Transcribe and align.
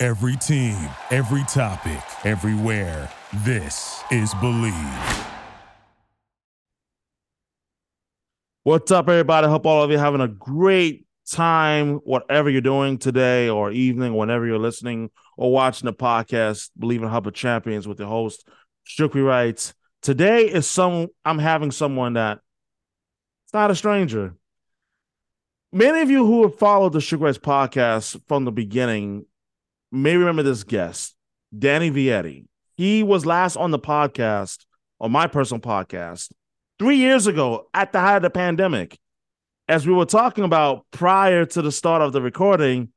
Every 0.00 0.36
team, 0.36 0.76
every 1.10 1.42
topic, 1.48 2.00
everywhere. 2.24 3.10
This 3.38 4.00
is 4.12 4.32
Bleav. 4.34 5.26
What's 8.62 8.92
up, 8.92 9.08
everybody? 9.08 9.48
Hope 9.48 9.66
all 9.66 9.82
of 9.82 9.90
you 9.90 9.98
having 9.98 10.20
a 10.20 10.28
great 10.28 11.04
time, 11.28 11.94
whatever 12.04 12.48
you're 12.48 12.60
doing 12.60 12.98
today 12.98 13.48
or 13.48 13.72
evening, 13.72 14.14
whenever 14.14 14.46
you're 14.46 14.56
listening 14.56 15.10
or 15.36 15.50
watching 15.50 15.86
the 15.86 15.92
podcast, 15.92 16.70
Bleav 16.78 17.02
in 17.02 17.08
Hub 17.08 17.26
of 17.26 17.34
Champions 17.34 17.88
with 17.88 17.98
the 17.98 18.06
host, 18.06 18.46
Strictly 18.84 19.22
Writes. 19.22 19.74
Today 20.02 20.44
is 20.44 20.70
some 20.70 21.08
I'm 21.24 21.40
having 21.40 21.72
someone 21.72 22.12
that 22.12 22.38
it's 23.46 23.52
not 23.52 23.72
a 23.72 23.74
stranger. 23.74 24.36
Many 25.72 26.02
of 26.02 26.10
you 26.10 26.24
who 26.24 26.44
have 26.44 26.56
followed 26.56 26.92
the 26.92 27.00
Sugar 27.00 27.24
Rights 27.24 27.38
podcast 27.38 28.22
from 28.28 28.44
the 28.44 28.52
beginning 28.52 29.26
may 29.90 30.16
remember 30.16 30.42
this 30.42 30.64
guest, 30.64 31.14
Danny 31.56 31.90
Vietti. 31.90 32.46
He 32.76 33.02
was 33.02 33.26
last 33.26 33.56
on 33.56 33.70
the 33.70 33.78
podcast, 33.78 34.64
on 35.00 35.12
my 35.12 35.26
personal 35.26 35.60
podcast, 35.60 36.30
three 36.78 36.96
years 36.96 37.26
ago 37.26 37.68
at 37.74 37.92
the 37.92 38.00
height 38.00 38.16
of 38.16 38.22
the 38.22 38.30
pandemic. 38.30 38.98
As 39.68 39.86
we 39.86 39.92
were 39.92 40.06
talking 40.06 40.44
about 40.44 40.86
prior 40.90 41.44
to 41.44 41.62
the 41.62 41.72
start 41.72 42.02
of 42.02 42.12
the 42.12 42.22
recording, 42.22 42.92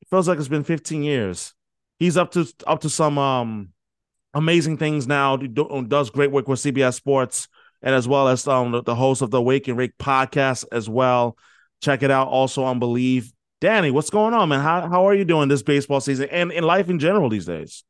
it 0.00 0.08
feels 0.08 0.28
like 0.28 0.38
it's 0.38 0.48
been 0.48 0.64
15 0.64 1.02
years. 1.02 1.54
He's 1.98 2.16
up 2.16 2.32
to 2.32 2.46
up 2.66 2.80
to 2.82 2.90
some 2.90 3.18
um 3.18 3.70
amazing 4.34 4.76
things 4.76 5.06
now. 5.06 5.36
Does 5.36 6.10
great 6.10 6.30
work 6.30 6.48
with 6.48 6.60
CBS 6.60 6.94
Sports 6.94 7.48
and 7.82 7.94
as 7.94 8.06
well 8.08 8.28
as 8.28 8.46
um 8.46 8.82
the 8.84 8.94
host 8.94 9.22
of 9.22 9.30
the 9.30 9.42
Wake 9.42 9.68
and 9.68 9.76
Rake 9.76 9.96
podcast 9.98 10.64
as 10.72 10.88
well. 10.88 11.36
Check 11.82 12.02
it 12.02 12.10
out 12.10 12.28
also 12.28 12.64
on 12.64 12.80
Bleav. 12.80 13.30
Danny, 13.66 13.90
what's 13.90 14.10
going 14.10 14.32
on, 14.32 14.48
man? 14.50 14.60
How 14.60 14.88
how 14.88 15.08
are 15.08 15.14
you 15.14 15.24
doing 15.24 15.48
this 15.48 15.64
baseball 15.64 16.00
season 16.00 16.28
and 16.30 16.52
in 16.52 16.62
life 16.62 16.88
in 16.88 17.00
general 17.00 17.28
these 17.28 17.46
days? 17.46 17.82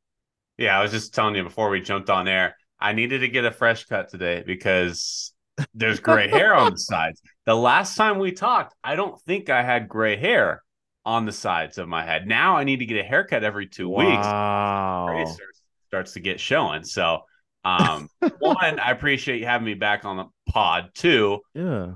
Yeah, 0.57 0.79
I 0.79 0.81
was 0.81 0.89
just 0.89 1.13
telling 1.13 1.35
you 1.35 1.43
before 1.43 1.69
we 1.69 1.81
jumped 1.81 2.09
on 2.09 2.27
air. 2.27 2.57
I 2.79 2.93
needed 2.93 3.19
to 3.19 3.27
get 3.27 3.45
a 3.45 3.51
fresh 3.51 3.85
cut 3.85 4.09
today 4.09 4.43
because 4.43 5.35
there's 5.75 5.99
gray 5.99 6.29
hair 6.29 6.55
on 6.55 6.71
the 6.71 6.77
sides. 6.79 7.21
The 7.45 7.53
last 7.53 7.95
time 7.95 8.17
we 8.17 8.31
talked, 8.31 8.73
I 8.83 8.95
don't 8.95 9.21
think 9.21 9.51
I 9.51 9.61
had 9.61 9.87
gray 9.87 10.15
hair 10.15 10.63
on 11.05 11.25
the 11.27 11.31
sides 11.31 11.77
of 11.77 11.87
my 11.87 12.03
head. 12.03 12.25
Now 12.25 12.57
I 12.57 12.63
need 12.63 12.77
to 12.79 12.87
get 12.87 12.97
a 12.97 13.03
haircut 13.07 13.43
every 13.43 13.67
two 13.67 13.87
Wow. 13.87 15.05
weeks. 15.05 15.37
Starts, 15.37 15.61
starts 15.89 16.13
to 16.13 16.19
get 16.21 16.39
showing. 16.39 16.85
So, 16.85 17.19
um, 17.63 18.09
one, 18.39 18.79
I 18.79 18.89
appreciate 18.89 19.41
you 19.41 19.45
having 19.45 19.65
me 19.65 19.75
back 19.75 20.05
on 20.05 20.17
the 20.17 20.25
pod. 20.51 20.89
Two, 20.95 21.41
Yeah. 21.53 21.91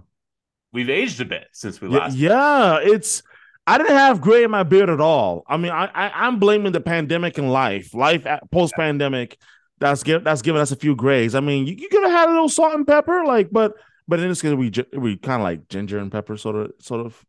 we've 0.71 0.91
aged 0.91 1.19
a 1.19 1.25
bit 1.25 1.47
since 1.51 1.81
we 1.81 1.89
Yeah, 1.89 1.97
last. 1.97 2.15
yeah, 2.15 2.77
it's 2.79 3.23
I 3.67 3.77
didn't 3.77 3.95
have 3.95 4.21
gray 4.21 4.43
in 4.43 4.51
my 4.51 4.63
beard 4.63 4.89
at 4.89 4.99
all. 4.99 5.43
I 5.47 5.57
mean, 5.57 5.71
I, 5.71 5.85
I 5.85 6.11
I'm 6.27 6.39
blaming 6.39 6.71
the 6.71 6.81
pandemic 6.81 7.37
and 7.37 7.51
life, 7.51 7.93
life 7.93 8.25
post 8.51 8.73
pandemic. 8.75 9.37
That's 9.79 10.03
give 10.03 10.23
that's 10.23 10.41
giving 10.41 10.61
us 10.61 10.71
a 10.71 10.75
few 10.75 10.95
grays. 10.95 11.35
I 11.35 11.39
mean, 11.39 11.67
you, 11.67 11.75
you 11.75 11.89
could 11.89 12.03
have 12.03 12.11
had 12.11 12.29
a 12.29 12.31
little 12.33 12.49
salt 12.49 12.73
and 12.73 12.85
pepper, 12.87 13.23
like, 13.25 13.49
but 13.51 13.73
but 14.07 14.19
in 14.19 14.29
this 14.29 14.41
case, 14.41 14.53
we 14.53 14.71
we 14.97 15.17
kind 15.17 15.41
of 15.41 15.43
like 15.43 15.67
ginger 15.69 15.99
and 15.99 16.11
pepper, 16.11 16.37
sort 16.37 16.55
of 16.55 16.71
sort 16.79 17.05
of 17.05 17.23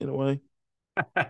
in 0.00 0.08
a 0.08 0.14
way. 0.14 0.40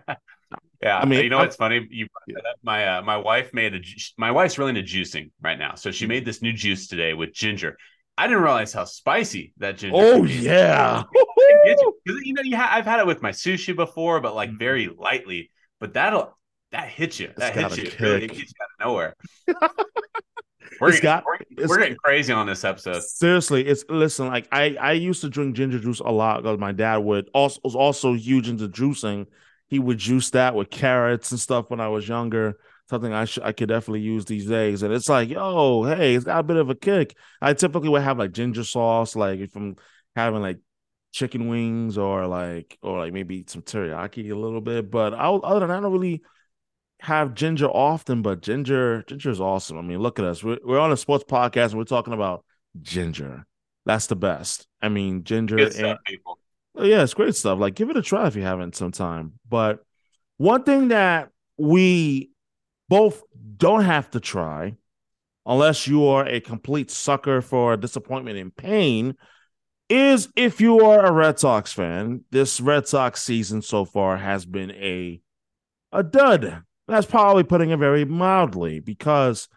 Yeah, 0.83 0.99
I 0.99 1.06
mean, 1.06 1.25
you 1.25 1.31
know 1.31 1.38
I'm- 1.38 1.47
what's 1.47 1.56
funny? 1.56 1.87
You 1.91 2.06
brought 2.06 2.43
that 2.43 2.49
up. 2.50 2.56
my 2.62 2.99
uh, 2.99 3.03
my 3.03 3.17
wife 3.17 3.55
made 3.55 3.75
a 3.75 3.81
my 4.19 4.31
wife's 4.31 4.59
really 4.59 4.69
into 4.78 4.83
juicing 4.83 5.31
right 5.41 5.59
now, 5.59 5.75
so 5.75 5.88
Mm. 5.88 5.94
she 5.94 6.06
made 6.06 6.25
this 6.27 6.43
new 6.43 6.53
juice 6.53 6.87
today 6.87 7.15
with 7.15 7.33
ginger. 7.33 7.77
I 8.19 8.27
didn't 8.27 8.43
realize 8.43 8.72
how 8.72 8.84
spicy 8.84 9.53
that 9.59 9.77
ginger. 9.77 9.97
Oh 9.99 10.25
yeah, 10.25 11.03
you- 11.15 11.93
you 12.25 12.32
know, 12.32 12.43
you 12.43 12.56
ha- 12.56 12.71
I've 12.72 12.87
had 12.87 13.00
it 13.00 13.06
with 13.06 13.22
my 13.22 13.31
sushi 13.31 13.75
before, 13.77 14.21
but 14.21 14.34
like 14.34 14.50
very 14.59 14.87
mm-hmm. 14.87 15.00
lightly. 15.00 15.50
But 15.81 15.94
that'll 15.94 16.37
that 16.72 16.88
hits 16.88 17.21
you. 17.21 17.32
That 17.37 17.55
got 17.55 17.72
hits 17.72 17.76
you. 17.76 17.84
It 17.84 18.00
really 18.00 18.21
kick. 18.28 18.37
hits 18.38 18.53
you 18.59 18.65
out 18.65 18.87
of 18.87 18.93
nowhere. 18.93 19.16
we're, 20.81 20.88
It's 20.88 21.00
getting, 21.00 21.03
got- 21.03 21.25
we're, 21.26 21.34
it's- 21.34 21.69
we're 21.69 21.78
getting 21.78 21.97
crazy 21.97 22.32
on 22.32 22.47
this 22.47 22.65
episode. 22.65 23.03
Seriously, 23.03 23.66
it's 23.66 23.84
listen. 23.88 24.28
Like 24.28 24.49
I, 24.50 24.76
I 24.81 24.93
used 24.93 25.21
to 25.21 25.28
drink 25.28 25.55
ginger 25.55 25.78
juice 25.78 26.00
a 26.00 26.10
lot 26.10 26.43
because 26.43 26.59
my 26.59 26.72
dad 26.72 26.99
would 26.99 27.28
also 27.34 27.60
was 27.65 27.75
also 27.75 28.15
huge 28.15 28.49
into 28.49 28.69
juicing. 28.69 29.26
He 29.69 29.78
would 29.78 29.99
juice 29.99 30.31
that 30.31 30.55
with 30.55 30.71
carrots 30.71 31.32
and 31.32 31.41
stuff 31.41 31.71
when 31.71 31.81
I 31.81 31.88
was 31.88 32.09
younger. 32.09 32.56
Something 32.89 33.13
I 33.13 33.25
should 33.25 33.43
I 33.43 33.53
could 33.53 33.69
definitely 33.69 34.01
use 34.01 34.25
these 34.25 34.47
days. 34.47 34.83
And 34.83 34.95
it's 34.95 35.09
like, 35.09 35.29
yo, 35.29 35.85
hey, 35.85 36.15
it's 36.15 36.25
got 36.25 36.41
a 36.41 36.43
bit 36.45 36.57
of 36.57 36.71
a 36.71 36.75
kick. 36.75 37.17
I 37.41 37.53
typically 37.55 37.89
would 37.89 38.03
have 38.03 38.19
like 38.19 38.33
ginger 38.33 38.65
sauce, 38.65 39.17
like 39.17 39.41
if 39.41 39.57
I'm 39.57 39.77
having 40.15 40.41
like 40.41 40.59
chicken 41.13 41.49
wings 41.49 41.99
or 41.99 42.27
like 42.27 42.79
or 42.83 42.99
like 42.99 43.13
maybe 43.13 43.45
some 43.49 43.63
teriyaki 43.63 44.31
a 44.31 44.37
little 44.37 44.61
bit. 44.61 44.91
But 44.91 45.15
I, 45.15 45.29
other 45.29 45.61
than 45.61 45.69
that, 45.69 45.79
I 45.79 45.81
don't 45.81 45.93
really 45.93 46.23
have 47.01 47.35
ginger 47.35 47.67
often. 47.67 48.23
But 48.23 48.43
ginger, 48.43 49.03
ginger 49.09 49.31
is 49.31 49.41
awesome. 49.41 49.79
I 49.79 49.83
mean, 49.83 49.99
look 49.99 50.19
at 50.19 50.25
us. 50.25 50.45
We're, 50.45 50.59
we're 50.65 50.79
on 50.79 50.93
a 50.93 50.97
sports 50.97 51.25
podcast 51.29 51.71
and 51.71 51.79
we're 51.79 51.85
talking 51.85 52.15
about 52.15 52.45
ginger. 52.83 53.47
That's 53.85 54.07
the 54.07 54.17
best. 54.17 54.67
I 54.81 54.89
mean, 54.89 55.25
ginger. 55.25 55.57
Good 55.57 55.75
and- 55.77 55.99
people. 56.05 56.39
Oh, 56.79 56.85
yeah, 56.85 57.03
it's 57.03 57.15
great 57.15 57.35
stuff. 57.35 57.59
Like, 57.59 57.75
give 57.75 57.89
it 57.89 57.97
a 57.97 58.03
try 58.03 58.27
if 58.27 58.37
you 58.37 58.43
haven't 58.43 58.77
sometime. 58.77 59.33
But 59.49 59.83
one 60.37 60.63
thing 60.63 60.89
that 60.89 61.31
we 61.57 62.31
both 62.89 63.23
don't 63.57 63.85
have 63.85 64.11
to 64.11 64.21
try, 64.21 64.77
unless 65.45 65.87
you 65.87 66.07
are 66.07 66.27
a 66.27 66.41
complete 66.41 66.91
sucker 66.91 67.41
for 67.41 67.77
disappointment 67.77 68.39
and 68.39 68.55
pain, 68.55 69.17
is 69.89 70.29
if 70.37 70.61
you 70.61 70.85
are 70.85 71.05
a 71.05 71.13
Red 71.13 71.39
Sox 71.39 71.73
fan. 71.73 72.25
This 72.31 72.61
Red 72.61 72.89
Sox 72.89 73.23
season 73.23 73.63
so 73.63 73.85
far 73.85 74.17
has 74.17 74.45
been 74.45 74.71
a 74.73 75.21
a 75.93 76.03
dud. 76.03 76.63
That's 76.89 77.07
probably 77.07 77.43
putting 77.43 77.71
it 77.71 77.79
very 77.79 78.05
mildly 78.05 78.81
because 78.81 79.49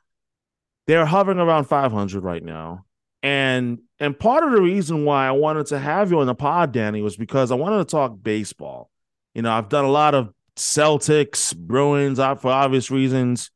they're 0.87 1.05
hovering 1.05 1.39
around 1.39 1.65
500 1.65 2.23
right 2.23 2.43
now. 2.43 2.85
And 3.21 3.79
and 3.99 4.17
part 4.17 4.43
of 4.43 4.51
the 4.51 4.61
reason 4.61 5.03
why 5.03 5.27
I 5.27 5.31
wanted 5.31 5.67
to 5.67 5.79
have 5.79 6.09
you 6.09 6.19
on 6.19 6.27
the 6.27 6.35
pod, 6.35 6.71
Danny, 6.71 7.01
was 7.01 7.17
because 7.17 7.51
I 7.51 7.55
wanted 7.55 7.79
to 7.79 7.85
talk 7.85 8.15
baseball. 8.21 8.89
You 9.33 9.41
know, 9.41 9.51
I've 9.51 9.69
done 9.69 9.85
a 9.85 9.89
lot 9.91 10.15
of 10.15 10.33
Celtics, 10.59 11.55
Bruins, 11.55 12.19
uh, 12.19 12.35
for 12.35 12.51
obvious 12.51 12.91
reasons. 12.91 13.51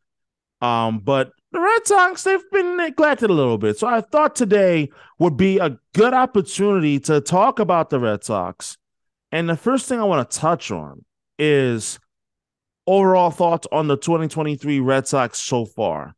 Um, 0.62 1.00
but 1.00 1.32
the 1.52 1.60
Red 1.60 1.86
Sox, 1.86 2.24
they've 2.24 2.52
been 2.52 2.78
neglected 2.78 3.30
a 3.30 3.34
little 3.34 3.58
bit. 3.58 3.78
So 3.78 3.88
I 3.88 4.02
thought 4.02 4.36
today 4.36 4.90
would 5.20 5.38
be 5.38 5.60
a 5.60 5.78
good 5.94 6.14
opportunity 6.14 7.00
to 7.02 7.22
talk 7.22 7.60
about 7.60 7.90
the 7.90 8.00
Red 8.00 8.24
Sox. 8.24 8.78
And 9.32 9.50
the 9.50 9.58
first 9.58 9.88
thing 9.88 10.00
I 10.00 10.06
want 10.06 10.30
to 10.30 10.40
touch 10.40 10.72
on 10.72 11.04
is 11.38 12.00
overall 12.88 13.32
thoughts 13.32 13.68
on 13.72 13.88
the 13.88 13.98
2023 13.98 14.80
Red 14.80 15.08
Sox 15.08 15.40
so 15.40 15.66
far. 15.66 16.16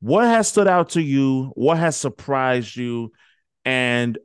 What 0.00 0.24
has 0.24 0.48
stood 0.48 0.68
out 0.68 0.90
to 0.90 1.02
you? 1.02 1.52
What 1.54 1.78
has 1.78 1.96
surprised 1.96 2.76
you? 2.76 3.12
And 3.64 4.18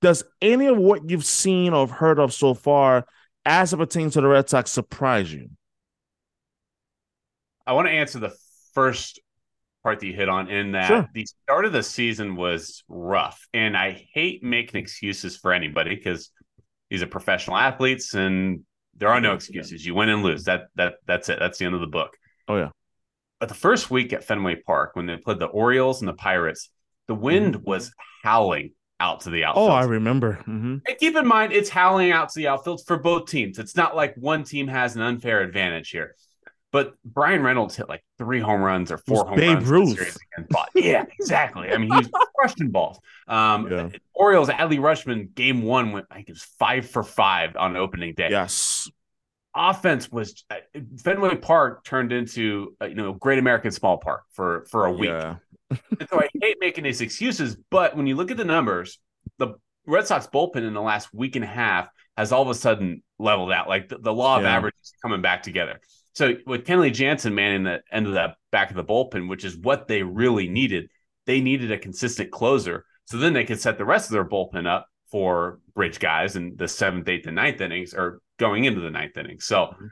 does 0.00 0.24
any 0.40 0.66
of 0.66 0.78
what 0.78 1.10
you've 1.10 1.24
seen 1.24 1.72
or 1.72 1.86
heard 1.86 2.18
of 2.18 2.32
so 2.32 2.54
far, 2.54 3.06
as 3.44 3.72
it 3.72 3.76
pertains 3.76 4.14
to 4.14 4.20
the 4.20 4.28
Red 4.28 4.48
Sox, 4.48 4.70
surprise 4.70 5.32
you? 5.32 5.50
I 7.66 7.72
want 7.72 7.88
to 7.88 7.92
answer 7.92 8.18
the 8.18 8.34
first 8.74 9.20
part 9.82 10.00
that 10.00 10.06
you 10.06 10.12
hit 10.12 10.28
on 10.28 10.48
in 10.48 10.72
that 10.72 10.86
Sure. 10.86 11.08
the 11.12 11.26
start 11.26 11.64
of 11.64 11.72
the 11.72 11.82
season 11.82 12.36
was 12.36 12.84
rough. 12.88 13.46
And 13.52 13.76
I 13.76 14.06
hate 14.12 14.42
making 14.42 14.80
excuses 14.80 15.36
for 15.36 15.52
anybody 15.52 15.94
because 15.94 16.30
these 16.90 17.02
are 17.02 17.06
professional 17.06 17.56
athletes 17.56 18.14
and 18.14 18.64
there 18.94 19.08
are 19.08 19.20
no 19.20 19.34
excuses. 19.34 19.84
You 19.84 19.94
win 19.94 20.08
and 20.08 20.22
lose. 20.22 20.44
That 20.44 20.66
that 20.76 20.96
that's 21.06 21.28
it. 21.28 21.38
That's 21.38 21.58
the 21.58 21.64
end 21.64 21.74
of 21.74 21.80
the 21.80 21.86
book. 21.86 22.16
Oh, 22.48 22.56
yeah. 22.56 22.70
But 23.40 23.48
the 23.48 23.54
first 23.54 23.90
week 23.90 24.12
at 24.12 24.24
Fenway 24.24 24.56
Park, 24.56 24.94
when 24.94 25.06
they 25.06 25.16
played 25.16 25.40
the 25.40 25.46
Orioles 25.46 26.00
and 26.00 26.08
the 26.08 26.14
Pirates, 26.14 26.70
the 27.08 27.14
wind 27.14 27.56
mm. 27.56 27.64
was 27.64 27.92
howling 28.22 28.72
out 29.02 29.20
to 29.22 29.30
the 29.30 29.44
outfield. 29.44 29.68
Mm-hmm. 29.70 29.72
Oh, 29.72 29.76
I 29.76 29.84
remember. 29.84 30.32
hmm 30.44 30.76
And 30.86 30.98
keep 30.98 31.16
in 31.16 31.26
mind, 31.26 31.52
it's 31.52 31.68
howling 31.68 32.12
out 32.12 32.28
to 32.30 32.38
the 32.38 32.48
outfield 32.48 32.82
for 32.86 32.96
both 32.98 33.28
teams. 33.28 33.58
It's 33.58 33.76
not 33.76 33.96
like 33.96 34.14
one 34.16 34.44
team 34.44 34.68
has 34.68 34.96
an 34.96 35.02
unfair 35.02 35.40
advantage 35.42 35.90
here. 35.90 36.14
But 36.70 36.94
Bryan 37.04 37.42
Reynolds 37.42 37.76
hit 37.76 37.86
like 37.88 38.02
three 38.16 38.40
home 38.40 38.62
runs 38.62 38.90
or 38.90 38.96
four 38.96 39.26
home 39.26 39.36
Babe 39.36 39.56
runs. 39.58 39.62
in 39.62 39.64
the 39.68 39.78
Ruth. 39.80 39.94
series 39.98 40.18
against 40.32 40.50
Boston. 40.50 40.82
Yeah, 40.82 41.04
exactly. 41.20 41.68
I 41.70 41.76
mean, 41.76 41.90
he 41.90 41.96
was 41.98 42.08
crushing 42.38 42.70
balls. 42.70 42.98
Um, 43.28 43.70
Yeah. 43.70 43.88
Orioles, 44.14 44.48
Adley 44.48 44.78
Rutschman, 44.78 45.34
game 45.34 45.62
one 45.62 45.92
went, 45.92 46.06
I 46.10 46.14
think 46.16 46.28
it 46.30 46.32
was 46.32 46.44
five 46.58 46.88
for 46.88 47.02
five 47.02 47.56
on 47.56 47.76
opening 47.76 48.14
day. 48.14 48.28
Yes. 48.30 48.88
Offense 49.54 50.10
was 50.10 50.44
uh, 50.50 50.56
Fenway 51.02 51.36
Park 51.36 51.84
turned 51.84 52.12
into 52.12 52.76
uh, 52.80 52.86
you 52.86 52.94
know 52.94 53.12
Great 53.12 53.38
American 53.38 53.70
Small 53.70 53.98
Park 53.98 54.22
for 54.32 54.66
for 54.70 54.86
a 54.86 54.92
week. 54.92 55.10
Yeah. 55.10 55.36
so 56.10 56.20
I 56.20 56.28
hate 56.40 56.56
making 56.60 56.84
these 56.84 57.00
excuses, 57.00 57.56
but 57.70 57.96
when 57.96 58.06
you 58.06 58.14
look 58.14 58.30
at 58.30 58.36
the 58.36 58.44
numbers, 58.44 58.98
the 59.38 59.54
Red 59.86 60.06
Sox 60.06 60.26
bullpen 60.26 60.66
in 60.66 60.74
the 60.74 60.82
last 60.82 61.12
week 61.12 61.36
and 61.36 61.44
a 61.44 61.48
half 61.48 61.88
has 62.16 62.30
all 62.30 62.42
of 62.42 62.48
a 62.48 62.54
sudden 62.54 63.02
leveled 63.18 63.52
out. 63.52 63.68
Like 63.68 63.88
the, 63.88 63.98
the 63.98 64.12
law 64.12 64.36
of 64.36 64.42
yeah. 64.42 64.56
averages 64.56 64.92
coming 65.02 65.22
back 65.22 65.42
together. 65.42 65.80
So 66.14 66.34
with 66.46 66.66
Kenley 66.66 66.92
Jansen 66.92 67.34
manning 67.34 67.64
the 67.64 67.80
end 67.90 68.06
of 68.06 68.14
that 68.14 68.36
back 68.50 68.70
of 68.70 68.76
the 68.76 68.84
bullpen, 68.84 69.28
which 69.28 69.44
is 69.44 69.56
what 69.56 69.88
they 69.88 70.02
really 70.02 70.48
needed, 70.48 70.90
they 71.26 71.40
needed 71.40 71.72
a 71.72 71.78
consistent 71.78 72.30
closer. 72.30 72.84
So 73.06 73.16
then 73.16 73.32
they 73.32 73.44
could 73.44 73.60
set 73.60 73.78
the 73.78 73.84
rest 73.84 74.08
of 74.08 74.12
their 74.12 74.24
bullpen 74.24 74.66
up 74.66 74.86
for 75.12 75.60
bridge 75.74 76.00
guys 76.00 76.34
in 76.34 76.56
the 76.56 76.66
seventh, 76.66 77.08
eighth, 77.08 77.26
and 77.28 77.36
ninth 77.36 77.60
innings, 77.60 77.94
or 77.94 78.20
going 78.38 78.64
into 78.64 78.80
the 78.80 78.90
ninth 78.90 79.16
inning. 79.16 79.38
So 79.38 79.66
mm-hmm. 79.66 79.86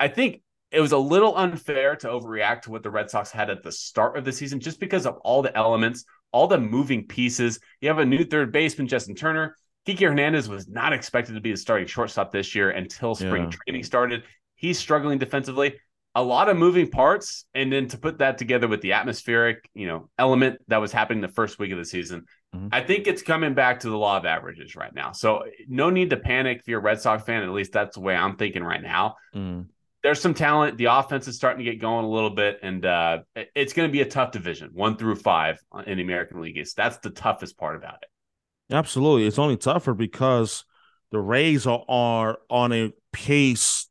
I 0.00 0.08
think 0.08 0.42
it 0.72 0.80
was 0.80 0.92
a 0.92 0.98
little 0.98 1.36
unfair 1.36 1.94
to 1.96 2.08
overreact 2.08 2.62
to 2.62 2.70
what 2.70 2.82
the 2.82 2.90
Red 2.90 3.10
Sox 3.10 3.30
had 3.30 3.50
at 3.50 3.62
the 3.62 3.70
start 3.70 4.16
of 4.16 4.24
the 4.24 4.32
season, 4.32 4.58
just 4.58 4.80
because 4.80 5.06
of 5.06 5.18
all 5.18 5.42
the 5.42 5.56
elements, 5.56 6.04
all 6.32 6.48
the 6.48 6.58
moving 6.58 7.06
pieces. 7.06 7.60
You 7.80 7.88
have 7.88 7.98
a 7.98 8.06
new 8.06 8.24
third 8.24 8.50
baseman, 8.50 8.88
Justin 8.88 9.14
Turner. 9.14 9.54
Kiki 9.84 10.04
Hernandez 10.04 10.48
was 10.48 10.66
not 10.68 10.92
expected 10.92 11.34
to 11.34 11.40
be 11.40 11.50
the 11.50 11.56
starting 11.56 11.86
shortstop 11.86 12.32
this 12.32 12.54
year 12.54 12.70
until 12.70 13.14
spring 13.14 13.44
yeah. 13.44 13.50
training 13.50 13.82
started. 13.84 14.24
He's 14.56 14.78
struggling 14.78 15.18
defensively. 15.18 15.74
A 16.14 16.22
lot 16.22 16.48
of 16.48 16.56
moving 16.56 16.88
parts, 16.88 17.46
and 17.54 17.72
then 17.72 17.88
to 17.88 17.98
put 17.98 18.18
that 18.18 18.38
together 18.38 18.68
with 18.68 18.80
the 18.80 18.92
atmospheric, 18.92 19.68
you 19.74 19.86
know, 19.86 20.08
element 20.18 20.60
that 20.68 20.76
was 20.76 20.92
happening 20.92 21.20
the 21.20 21.28
first 21.28 21.58
week 21.58 21.72
of 21.72 21.78
the 21.78 21.84
season, 21.84 22.26
mm-hmm. 22.54 22.68
I 22.72 22.80
think 22.82 23.06
it's 23.06 23.22
coming 23.22 23.54
back 23.54 23.80
to 23.80 23.90
the 23.90 23.96
law 23.96 24.16
of 24.16 24.24
averages 24.24 24.76
right 24.76 24.94
now. 24.94 25.12
So 25.12 25.44
no 25.68 25.90
need 25.90 26.10
to 26.10 26.16
panic 26.16 26.58
if 26.60 26.68
you're 26.68 26.80
a 26.80 26.82
Red 26.82 27.00
Sox 27.00 27.24
fan. 27.24 27.42
At 27.42 27.50
least 27.50 27.72
that's 27.72 27.94
the 27.94 28.00
way 28.00 28.14
I'm 28.14 28.36
thinking 28.36 28.62
right 28.62 28.82
now. 28.82 29.16
Mm. 29.34 29.66
There's 30.02 30.20
some 30.20 30.34
talent. 30.34 30.78
The 30.78 30.86
offense 30.86 31.28
is 31.28 31.36
starting 31.36 31.64
to 31.64 31.70
get 31.70 31.80
going 31.80 32.04
a 32.04 32.08
little 32.08 32.30
bit, 32.30 32.58
and 32.62 32.84
uh, 32.84 33.18
it's 33.54 33.72
going 33.72 33.88
to 33.88 33.92
be 33.92 34.00
a 34.00 34.08
tough 34.08 34.32
division, 34.32 34.70
one 34.72 34.96
through 34.96 35.14
five 35.14 35.62
in 35.86 35.98
the 35.98 36.02
American 36.02 36.40
League 36.40 36.56
East. 36.56 36.76
That's 36.76 36.98
the 36.98 37.10
toughest 37.10 37.56
part 37.56 37.76
about 37.76 37.98
it. 38.02 38.74
Absolutely, 38.74 39.28
it's 39.28 39.38
only 39.38 39.56
tougher 39.56 39.94
because 39.94 40.64
the 41.12 41.20
Rays 41.20 41.66
are, 41.68 41.84
are 41.88 42.38
on 42.50 42.72
a 42.72 42.92
pace 43.12 43.88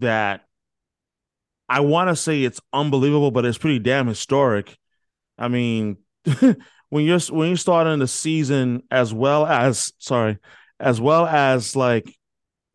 that 0.00 0.42
I 1.68 1.80
want 1.80 2.08
to 2.08 2.16
say 2.16 2.42
it's 2.42 2.60
unbelievable, 2.72 3.30
but 3.30 3.44
it's 3.44 3.58
pretty 3.58 3.78
damn 3.78 4.06
historic. 4.06 4.76
I 5.38 5.48
mean, 5.48 5.98
when 6.92 7.06
you're 7.06 7.20
when 7.30 7.48
you're 7.48 7.56
starting 7.56 8.00
the 8.00 8.06
season 8.06 8.82
as 8.90 9.14
well 9.14 9.46
as 9.46 9.94
sorry, 9.96 10.36
as 10.78 11.00
well 11.00 11.24
as 11.24 11.74
like 11.74 12.14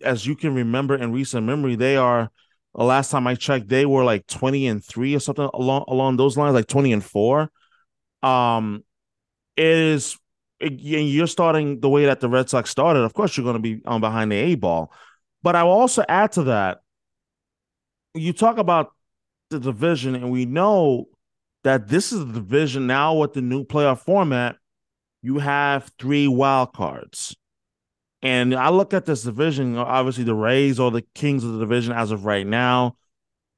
as 0.04 0.26
you 0.26 0.36
can 0.36 0.56
remember 0.56 0.96
in 0.96 1.12
recent 1.12 1.46
memory, 1.46 1.76
they 1.76 1.98
are 1.98 2.32
the 2.74 2.84
last 2.84 3.12
time 3.12 3.28
I 3.28 3.36
checked, 3.36 3.68
they 3.68 3.86
were 3.86 4.04
like 4.04 4.26
20 4.26 4.66
and 4.66 4.84
3 4.84 5.14
or 5.14 5.20
something 5.20 5.48
along 5.54 5.86
along 5.88 6.18
those 6.18 6.36
lines, 6.36 6.56
like 6.56 6.66
20 6.66 6.94
and 6.94 7.04
4. 7.04 7.52
Um 8.24 8.84
it 9.56 9.68
is 9.68 10.18
it, 10.60 10.80
you're 10.80 11.28
starting 11.28 11.80
the 11.80 11.90
way 11.90 12.06
that 12.06 12.20
the 12.20 12.28
Red 12.28 12.50
Sox 12.50 12.72
started. 12.72 13.02
Of 13.02 13.14
course, 13.14 13.38
you're 13.38 13.44
going 13.44 13.54
to 13.54 13.60
be 13.60 13.84
on 13.86 14.02
behind 14.02 14.32
the 14.32 14.38
A 14.38 14.56
ball. 14.56 14.92
But 15.44 15.56
I 15.56 15.62
will 15.64 15.74
also 15.74 16.04
add 16.10 16.32
to 16.32 16.44
that 16.46 16.80
you 18.16 18.34
talk 18.34 18.58
about 18.58 18.94
the 19.52 19.60
division, 19.60 20.16
and 20.16 20.32
we 20.32 20.46
know 20.46 21.08
that 21.68 21.90
this 21.90 22.14
is 22.14 22.26
the 22.26 22.32
division 22.32 22.88
now 22.88 23.14
with 23.14 23.34
the 23.34 23.42
new 23.42 23.66
playoff 23.66 24.00
format. 24.00 24.56
You 25.22 25.40
have 25.40 25.92
three 26.00 26.26
wild 26.26 26.72
cards. 26.72 27.36
And 28.22 28.56
I 28.56 28.70
look 28.70 28.94
at 28.94 29.06
this 29.06 29.24
division, 29.24 29.78
obviously 29.78 30.24
the 30.24 30.34
Rays 30.34 30.80
are 30.80 30.92
the 30.92 31.04
kings 31.14 31.44
of 31.44 31.52
the 31.52 31.60
division 31.60 31.92
as 31.92 32.12
of 32.12 32.24
right 32.24 32.48
now. 32.48 32.96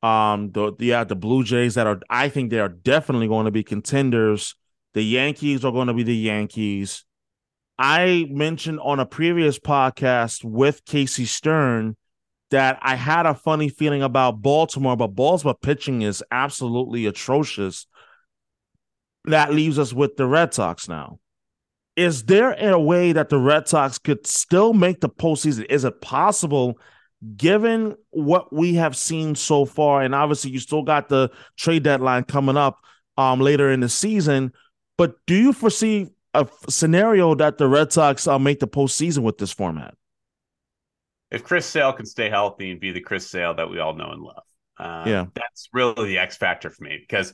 Um, 0.01 0.51
the 0.51 0.73
yeah, 0.79 1.03
the 1.03 1.15
Blue 1.15 1.43
Jays 1.43 1.75
that 1.75 1.85
are 1.85 1.99
I 2.09 2.29
think 2.29 2.49
they 2.49 2.59
are 2.59 2.69
definitely 2.69 3.27
going 3.27 3.45
to 3.45 3.51
be 3.51 3.63
contenders. 3.63 4.55
The 4.95 5.03
Yankees 5.03 5.63
are 5.63 5.71
going 5.71 5.87
to 5.87 5.93
be 5.93 6.03
the 6.03 6.15
Yankees. 6.15 7.05
I 7.77 8.25
mentioned 8.31 8.79
on 8.79 8.99
a 8.99 9.05
previous 9.05 9.59
podcast 9.59 10.43
with 10.43 10.83
Casey 10.85 11.25
Stern 11.25 11.95
that 12.51 12.79
I 12.81 12.95
had 12.95 13.25
a 13.25 13.33
funny 13.33 13.69
feeling 13.69 14.01
about 14.01 14.41
Baltimore, 14.41 14.97
but 14.97 15.15
Baltimore 15.15 15.55
pitching 15.55 16.01
is 16.01 16.23
absolutely 16.31 17.05
atrocious. 17.05 17.87
That 19.25 19.53
leaves 19.53 19.77
us 19.77 19.93
with 19.93 20.17
the 20.17 20.25
Red 20.25 20.53
Sox 20.53 20.87
now. 20.87 21.19
Is 21.95 22.23
there 22.23 22.53
a 22.53 22.79
way 22.79 23.11
that 23.11 23.29
the 23.29 23.37
Red 23.37 23.67
Sox 23.67 23.97
could 23.97 24.25
still 24.25 24.73
make 24.73 25.01
the 25.01 25.09
postseason? 25.09 25.65
Is 25.69 25.83
it 25.83 26.01
possible, 26.01 26.79
given 27.35 27.95
what 28.11 28.53
we 28.53 28.75
have 28.75 28.95
seen 28.95 29.35
so 29.35 29.65
far? 29.65 30.01
And 30.01 30.15
obviously, 30.15 30.51
you 30.51 30.59
still 30.59 30.83
got 30.83 31.09
the 31.09 31.29
trade 31.57 31.83
deadline 31.83 32.23
coming 32.23 32.57
up 32.57 32.79
um, 33.17 33.41
later 33.41 33.69
in 33.69 33.81
the 33.81 33.89
season. 33.89 34.53
But 34.97 35.15
do 35.27 35.35
you 35.35 35.53
foresee 35.53 36.07
a 36.33 36.47
scenario 36.69 37.35
that 37.35 37.57
the 37.57 37.67
Red 37.67 37.91
Sox 37.91 38.27
uh, 38.27 38.39
make 38.39 38.59
the 38.59 38.67
postseason 38.67 39.19
with 39.19 39.37
this 39.37 39.51
format? 39.51 39.95
If 41.31 41.43
Chris 41.43 41.65
Sale 41.65 41.93
can 41.93 42.05
stay 42.05 42.29
healthy 42.29 42.71
and 42.71 42.79
be 42.79 42.91
the 42.91 43.01
Chris 43.01 43.29
Sale 43.29 43.55
that 43.55 43.69
we 43.69 43.79
all 43.79 43.93
know 43.93 44.11
and 44.11 44.21
love, 44.21 44.43
uh, 44.77 45.03
yeah, 45.07 45.25
that's 45.33 45.69
really 45.73 46.07
the 46.07 46.19
X 46.19 46.37
factor 46.37 46.69
for 46.69 46.83
me 46.83 46.97
because 46.99 47.33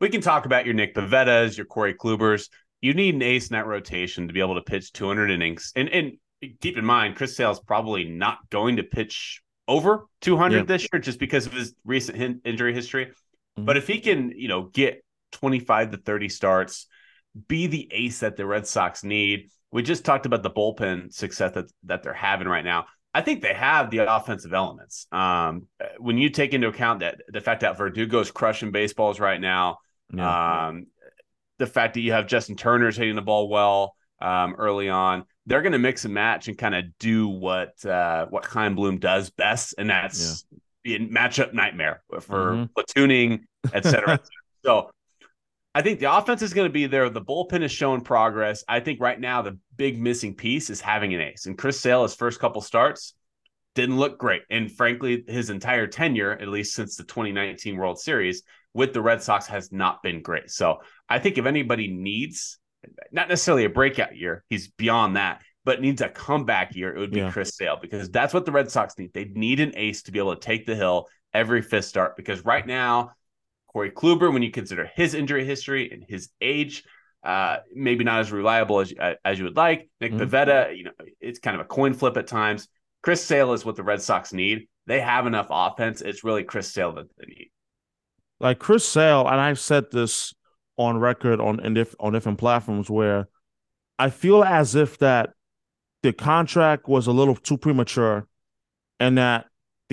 we 0.00 0.08
can 0.08 0.20
talk 0.20 0.46
about 0.46 0.64
your 0.64 0.74
Nick 0.74 0.94
Pivettas, 0.94 1.56
your 1.56 1.66
Corey 1.66 1.94
Klubers. 1.94 2.48
You 2.80 2.94
need 2.94 3.14
an 3.14 3.22
ace 3.22 3.48
in 3.50 3.54
that 3.54 3.66
rotation 3.66 4.26
to 4.26 4.32
be 4.32 4.40
able 4.40 4.54
to 4.54 4.62
pitch 4.62 4.92
200 4.92 5.30
innings. 5.30 5.72
And 5.76 5.88
and 5.88 6.12
keep 6.60 6.76
in 6.76 6.84
mind, 6.84 7.16
Chris 7.16 7.36
Sale's 7.36 7.60
probably 7.60 8.04
not 8.04 8.38
going 8.50 8.76
to 8.76 8.82
pitch 8.82 9.42
over 9.68 10.06
200 10.22 10.56
yeah. 10.56 10.62
this 10.64 10.88
year 10.92 11.00
just 11.00 11.20
because 11.20 11.46
of 11.46 11.52
his 11.52 11.74
recent 11.84 12.18
hin- 12.18 12.40
injury 12.44 12.74
history. 12.74 13.06
Mm-hmm. 13.06 13.64
But 13.64 13.76
if 13.76 13.86
he 13.86 14.00
can, 14.00 14.32
you 14.34 14.48
know, 14.48 14.62
get 14.62 15.04
25 15.32 15.92
to 15.92 15.96
30 15.98 16.28
starts, 16.28 16.86
be 17.46 17.66
the 17.66 17.88
ace 17.92 18.20
that 18.20 18.36
the 18.36 18.46
Red 18.46 18.66
Sox 18.66 19.04
need. 19.04 19.50
We 19.70 19.82
just 19.82 20.04
talked 20.04 20.26
about 20.26 20.42
the 20.42 20.50
bullpen 20.50 21.12
success 21.12 21.52
that, 21.54 21.66
that 21.84 22.02
they're 22.02 22.12
having 22.12 22.48
right 22.48 22.64
now. 22.64 22.86
I 23.12 23.22
think 23.22 23.42
they 23.42 23.54
have 23.54 23.90
the 23.90 24.12
offensive 24.14 24.52
elements. 24.52 25.06
Um, 25.10 25.66
when 25.98 26.16
you 26.16 26.30
take 26.30 26.54
into 26.54 26.68
account 26.68 27.00
that 27.00 27.20
the 27.28 27.40
fact 27.40 27.62
that 27.62 27.76
Verdugo's 27.76 28.30
crushing 28.30 28.70
baseballs 28.70 29.18
right 29.18 29.40
now, 29.40 29.78
yeah. 30.14 30.68
um, 30.68 30.86
the 31.58 31.66
fact 31.66 31.94
that 31.94 32.00
you 32.00 32.12
have 32.12 32.26
Justin 32.26 32.56
Turner's 32.56 32.96
hitting 32.96 33.16
the 33.16 33.22
ball 33.22 33.48
well 33.48 33.96
um, 34.20 34.54
early 34.56 34.88
on, 34.88 35.24
they're 35.46 35.62
going 35.62 35.72
to 35.72 35.78
mix 35.78 36.04
and 36.04 36.14
match 36.14 36.46
and 36.46 36.56
kind 36.56 36.74
of 36.74 36.84
do 36.98 37.28
what 37.28 37.84
uh, 37.84 38.26
what 38.26 38.44
Chaim 38.44 38.76
Bloom 38.76 38.98
does 38.98 39.30
best, 39.30 39.74
and 39.76 39.90
that's 39.90 40.44
yeah. 40.84 40.98
matchup 40.98 41.52
nightmare 41.52 42.02
for 42.20 42.52
mm-hmm. 42.52 42.64
platooning, 42.78 43.40
et 43.72 43.84
cetera. 43.84 44.20
So 44.64 44.90
I 45.74 45.82
think 45.82 46.00
the 46.00 46.12
offense 46.12 46.42
is 46.42 46.52
going 46.52 46.68
to 46.68 46.72
be 46.72 46.86
there. 46.86 47.08
The 47.08 47.20
bullpen 47.20 47.62
is 47.62 47.70
showing 47.70 48.00
progress. 48.00 48.64
I 48.68 48.80
think 48.80 49.00
right 49.00 49.18
now 49.18 49.42
the 49.42 49.58
big 49.76 50.00
missing 50.00 50.34
piece 50.34 50.68
is 50.68 50.80
having 50.80 51.14
an 51.14 51.20
ace. 51.20 51.46
And 51.46 51.56
Chris 51.56 51.78
Sale, 51.78 52.02
his 52.02 52.14
first 52.14 52.40
couple 52.40 52.60
starts, 52.60 53.14
didn't 53.76 53.98
look 53.98 54.18
great. 54.18 54.42
And 54.50 54.70
frankly, 54.70 55.24
his 55.28 55.48
entire 55.48 55.86
tenure, 55.86 56.32
at 56.32 56.48
least 56.48 56.74
since 56.74 56.96
the 56.96 57.04
2019 57.04 57.76
World 57.76 58.00
Series 58.00 58.42
with 58.74 58.92
the 58.92 59.00
Red 59.00 59.22
Sox, 59.22 59.46
has 59.46 59.70
not 59.70 60.02
been 60.02 60.22
great. 60.22 60.50
So 60.50 60.78
I 61.08 61.20
think 61.20 61.38
if 61.38 61.46
anybody 61.46 61.88
needs, 61.88 62.58
not 63.12 63.28
necessarily 63.28 63.64
a 63.64 63.70
breakout 63.70 64.16
year, 64.16 64.44
he's 64.48 64.68
beyond 64.68 65.16
that, 65.16 65.42
but 65.64 65.80
needs 65.80 66.00
a 66.00 66.08
comeback 66.08 66.74
year, 66.74 66.94
it 66.94 66.98
would 66.98 67.12
be 67.12 67.20
yeah. 67.20 67.30
Chris 67.30 67.56
Sale 67.56 67.78
because 67.80 68.10
that's 68.10 68.34
what 68.34 68.44
the 68.44 68.52
Red 68.52 68.72
Sox 68.72 68.98
need. 68.98 69.12
They 69.12 69.26
need 69.26 69.60
an 69.60 69.72
ace 69.76 70.02
to 70.04 70.12
be 70.12 70.18
able 70.18 70.34
to 70.34 70.40
take 70.40 70.66
the 70.66 70.74
hill 70.74 71.06
every 71.32 71.62
fifth 71.62 71.84
start 71.84 72.16
because 72.16 72.44
right 72.44 72.66
now, 72.66 73.12
Corey 73.72 73.90
Kluber, 73.90 74.32
when 74.32 74.42
you 74.42 74.50
consider 74.50 74.90
his 74.96 75.14
injury 75.14 75.44
history 75.44 75.90
and 75.92 76.04
his 76.06 76.30
age, 76.40 76.82
uh, 77.22 77.58
maybe 77.72 78.02
not 78.02 78.20
as 78.20 78.32
reliable 78.32 78.80
as 78.80 78.92
as 79.24 79.38
you 79.38 79.44
would 79.44 79.56
like. 79.56 79.88
Nick 80.00 80.12
mm-hmm. 80.12 80.22
Pivetta, 80.22 80.76
you 80.76 80.84
know, 80.84 80.92
it's 81.20 81.38
kind 81.38 81.54
of 81.54 81.60
a 81.60 81.68
coin 81.68 81.94
flip 81.94 82.16
at 82.16 82.26
times. 82.26 82.68
Chris 83.02 83.24
Sale 83.24 83.52
is 83.52 83.64
what 83.64 83.76
the 83.76 83.82
Red 83.82 84.02
Sox 84.02 84.32
need. 84.32 84.68
They 84.86 85.00
have 85.00 85.26
enough 85.26 85.46
offense. 85.50 86.00
It's 86.00 86.24
really 86.24 86.42
Chris 86.42 86.72
Sale 86.72 86.94
that 86.94 87.06
they 87.16 87.26
need. 87.26 87.50
Like 88.40 88.58
Chris 88.58 88.84
Sale, 88.84 89.28
and 89.28 89.40
I've 89.40 89.60
said 89.60 89.90
this 89.92 90.34
on 90.76 90.98
record 90.98 91.40
on 91.40 91.58
diff- 91.74 91.94
on 92.00 92.12
different 92.12 92.38
platforms 92.38 92.90
where 92.90 93.28
I 93.98 94.10
feel 94.10 94.42
as 94.42 94.74
if 94.74 94.98
that 94.98 95.30
the 96.02 96.12
contract 96.12 96.88
was 96.88 97.06
a 97.06 97.12
little 97.12 97.36
too 97.36 97.58
premature, 97.58 98.26
and 98.98 99.18
that 99.18 99.46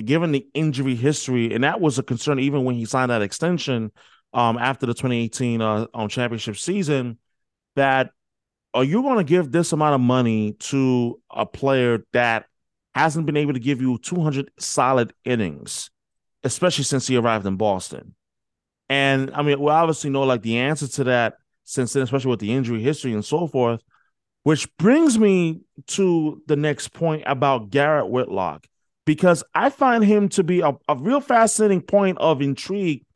given 0.04 0.32
the 0.32 0.46
injury 0.54 0.94
history, 0.94 1.54
and 1.54 1.64
that 1.64 1.80
was 1.80 1.98
a 1.98 2.02
concern 2.02 2.38
even 2.38 2.64
when 2.64 2.74
he 2.74 2.84
signed 2.84 3.10
that 3.10 3.22
extension 3.22 3.92
um, 4.32 4.58
after 4.58 4.86
the 4.86 4.94
2018 4.94 5.60
uh, 5.60 5.86
um, 5.94 6.08
championship 6.08 6.56
season, 6.56 7.18
that 7.76 8.10
are 8.74 8.84
you 8.84 9.02
going 9.02 9.18
to 9.18 9.24
give 9.24 9.50
this 9.50 9.72
amount 9.72 9.94
of 9.94 10.00
money 10.00 10.52
to 10.52 11.20
a 11.30 11.46
player 11.46 12.04
that 12.12 12.46
hasn't 12.94 13.26
been 13.26 13.36
able 13.36 13.54
to 13.54 13.60
give 13.60 13.80
you 13.80 13.98
200 13.98 14.50
solid 14.58 15.12
innings, 15.24 15.90
especially 16.44 16.84
since 16.84 17.06
he 17.06 17.16
arrived 17.16 17.46
in 17.46 17.56
Boston? 17.56 18.14
And 18.88 19.30
I 19.34 19.42
mean, 19.42 19.60
we 19.60 19.70
obviously 19.70 20.10
know 20.10 20.22
like 20.22 20.42
the 20.42 20.58
answer 20.58 20.88
to 20.88 21.04
that 21.04 21.34
since 21.64 21.92
then, 21.92 22.02
especially 22.02 22.30
with 22.30 22.40
the 22.40 22.52
injury 22.52 22.82
history 22.82 23.12
and 23.12 23.24
so 23.24 23.46
forth. 23.46 23.82
Which 24.44 24.74
brings 24.78 25.18
me 25.18 25.60
to 25.88 26.40
the 26.46 26.56
next 26.56 26.94
point 26.94 27.24
about 27.26 27.68
Garrett 27.68 28.08
Whitlock 28.08 28.66
because 29.08 29.42
I 29.54 29.70
find 29.70 30.04
him 30.04 30.28
to 30.28 30.44
be 30.44 30.60
a, 30.60 30.74
a 30.86 30.94
real 30.94 31.22
fascinating 31.22 31.80
point 31.80 32.18
of 32.18 32.42
intrigue. 32.42 33.06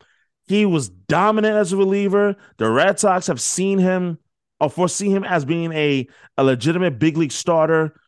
He 0.49 0.65
was 0.65 0.89
dominant 0.89 1.55
as 1.55 1.75
a 1.75 1.77
reliever. 1.77 2.35
The 2.57 2.71
Red 2.71 2.99
Sox 2.99 3.27
have 3.27 3.43
seen 3.43 3.79
him 3.79 4.17
or 4.59 4.71
foresee 4.71 5.11
him 5.11 5.23
as 5.23 5.45
being 5.45 5.71
a, 5.75 6.09
a 6.39 6.45
legitimate 6.45 6.99
big 6.99 7.19
league 7.19 7.31
starter. 7.31 8.01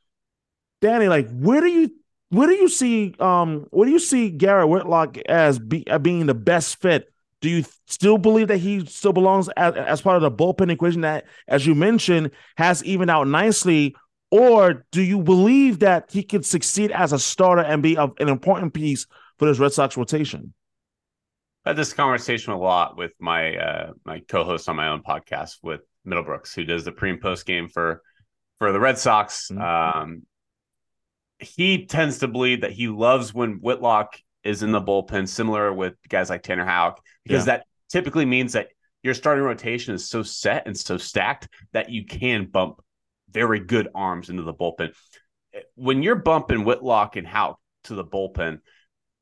Danny, 0.80 1.08
like, 1.08 1.28
where 1.28 1.60
do 1.60 1.66
you 1.66 1.90
where 2.30 2.48
do 2.48 2.54
you 2.54 2.70
see 2.70 3.14
um 3.20 3.66
where 3.70 3.84
do 3.84 3.92
you 3.92 3.98
see 3.98 4.30
Garrett 4.30 4.70
Whitlock 4.70 5.18
as 5.28 5.58
be, 5.58 5.86
uh, 5.86 5.98
being 5.98 6.24
the 6.24 6.32
best 6.32 6.80
fit? 6.80 7.12
Do 7.42 7.50
you 7.50 7.66
still 7.86 8.16
believe 8.16 8.48
that 8.48 8.56
he 8.56 8.86
still 8.86 9.12
belongs 9.12 9.50
as, 9.58 9.74
as 9.74 10.00
part 10.00 10.16
of 10.16 10.22
the 10.22 10.30
bullpen 10.30 10.72
equation 10.72 11.02
that, 11.02 11.26
as 11.48 11.66
you 11.66 11.74
mentioned, 11.74 12.30
has 12.56 12.82
even 12.84 13.10
out 13.10 13.28
nicely? 13.28 13.94
Or 14.30 14.84
do 14.90 15.02
you 15.02 15.20
believe 15.20 15.80
that 15.80 16.10
he 16.10 16.22
could 16.22 16.44
succeed 16.44 16.90
as 16.90 17.12
a 17.12 17.18
starter 17.18 17.62
and 17.62 17.82
be 17.82 17.96
an 17.96 18.12
important 18.18 18.74
piece 18.74 19.06
for 19.38 19.46
this 19.46 19.58
Red 19.58 19.72
Sox 19.72 19.96
rotation? 19.96 20.54
I 21.64 21.70
had 21.70 21.76
this 21.76 21.92
conversation 21.92 22.52
a 22.52 22.58
lot 22.58 22.96
with 22.96 23.12
my 23.18 23.56
uh, 23.56 23.92
my 24.04 24.20
co-host 24.28 24.68
on 24.68 24.76
my 24.76 24.88
own 24.88 25.02
podcast 25.02 25.58
with 25.62 25.80
Middlebrooks, 26.06 26.54
who 26.54 26.64
does 26.64 26.84
the 26.84 26.92
pre 26.92 27.10
and 27.10 27.20
post 27.20 27.46
game 27.46 27.68
for 27.68 28.02
for 28.58 28.72
the 28.72 28.80
Red 28.80 28.98
Sox. 28.98 29.48
Mm-hmm. 29.50 30.00
Um, 30.00 30.22
he 31.38 31.86
tends 31.86 32.18
to 32.18 32.28
believe 32.28 32.62
that 32.62 32.72
he 32.72 32.88
loves 32.88 33.32
when 33.32 33.54
Whitlock 33.54 34.18
is 34.42 34.62
in 34.62 34.72
the 34.72 34.80
bullpen, 34.80 35.28
similar 35.28 35.72
with 35.72 35.94
guys 36.08 36.28
like 36.28 36.42
Tanner 36.42 36.66
Houck, 36.66 37.00
because 37.24 37.46
yeah. 37.46 37.58
that 37.58 37.66
typically 37.88 38.24
means 38.24 38.52
that 38.52 38.68
your 39.02 39.14
starting 39.14 39.44
rotation 39.44 39.94
is 39.94 40.08
so 40.08 40.22
set 40.22 40.66
and 40.66 40.76
so 40.76 40.96
stacked 40.96 41.48
that 41.72 41.90
you 41.90 42.04
can 42.06 42.46
bump 42.46 42.80
very 43.34 43.60
good 43.60 43.88
arms 43.94 44.30
into 44.30 44.42
the 44.42 44.54
bullpen. 44.54 44.94
When 45.74 46.02
you're 46.02 46.16
bumping 46.16 46.64
Whitlock 46.64 47.16
and 47.16 47.26
Houck 47.26 47.58
to 47.84 47.94
the 47.94 48.04
bullpen, 48.04 48.60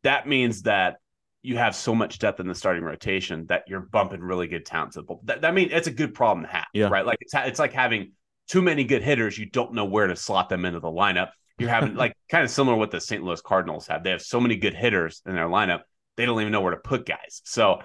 that 0.05 0.29
means 0.29 0.63
that 0.63 0.97
you 1.43 1.57
have 1.57 1.75
so 1.75 1.95
much 1.95 2.21
depth 2.21 2.39
in 2.39 2.47
the 2.47 2.55
starting 2.55 2.85
rotation 2.85 3.47
that 3.47 3.65
you're 3.67 3.81
bumping 3.81 4.21
really 4.21 4.47
good 4.47 4.65
talent 4.65 4.93
to 4.93 5.01
the 5.01 5.07
bullpen. 5.07 5.25
That, 5.25 5.41
that 5.41 5.55
means 5.55 5.73
it's 5.73 5.89
a 5.89 5.93
good 5.93 6.15
problem 6.15 6.47
to 6.47 6.53
have, 6.53 6.67
yeah. 6.73 6.89
right? 6.89 7.05
Like 7.05 7.19
it's 7.21 7.35
it's 7.35 7.59
like 7.59 7.73
having 7.73 8.13
too 8.49 8.63
many 8.63 8.85
good 8.85 9.03
hitters. 9.03 9.37
You 9.37 9.47
don't 9.47 9.73
know 9.73 9.87
where 9.87 10.07
to 10.07 10.15
slot 10.15 10.49
them 10.49 10.65
into 10.65 10.79
the 10.79 10.89
lineup. 10.89 11.31
You're 11.59 11.71
having 11.71 11.95
like 11.97 12.15
kind 12.29 12.45
of 12.45 12.51
similar 12.51 12.77
what 12.77 12.91
the 12.93 13.01
St. 13.01 13.25
Louis 13.25 13.41
Cardinals 13.41 13.89
have. 13.89 14.05
They 14.05 14.11
have 14.11 14.23
so 14.23 14.41
many 14.41 14.57
good 14.57 14.75
hitters 14.75 15.23
in 15.27 15.35
their 15.35 15.49
lineup, 15.49 15.81
they 16.17 16.27
don't 16.27 16.41
even 16.41 16.53
know 16.53 16.61
where 16.61 16.75
to 16.75 16.81
put 16.81 17.07
guys. 17.07 17.41
So 17.45 17.81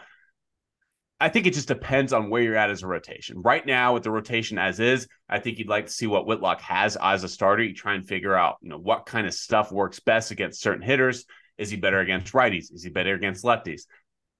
I 1.19 1.29
think 1.29 1.47
it 1.47 1.53
just 1.53 1.67
depends 1.67 2.13
on 2.13 2.29
where 2.29 2.43
you're 2.43 2.55
at 2.55 2.69
as 2.69 2.83
a 2.83 2.87
rotation. 2.87 3.41
Right 3.41 3.65
now, 3.65 3.93
with 3.93 4.03
the 4.03 4.11
rotation 4.11 4.59
as 4.59 4.79
is, 4.79 5.07
I 5.27 5.39
think 5.39 5.57
you'd 5.57 5.67
like 5.67 5.87
to 5.87 5.91
see 5.91 6.05
what 6.05 6.27
Whitlock 6.27 6.61
has 6.61 6.95
as 7.01 7.23
a 7.23 7.29
starter. 7.29 7.63
You 7.63 7.73
try 7.73 7.95
and 7.95 8.07
figure 8.07 8.35
out, 8.35 8.57
you 8.61 8.69
know, 8.69 8.77
what 8.77 9.07
kind 9.07 9.25
of 9.25 9.33
stuff 9.33 9.71
works 9.71 9.99
best 9.99 10.29
against 10.29 10.61
certain 10.61 10.83
hitters. 10.83 11.25
Is 11.57 11.71
he 11.71 11.77
better 11.77 11.99
against 11.99 12.33
righties? 12.33 12.71
Is 12.71 12.83
he 12.83 12.91
better 12.91 13.15
against 13.15 13.43
lefties? 13.43 13.83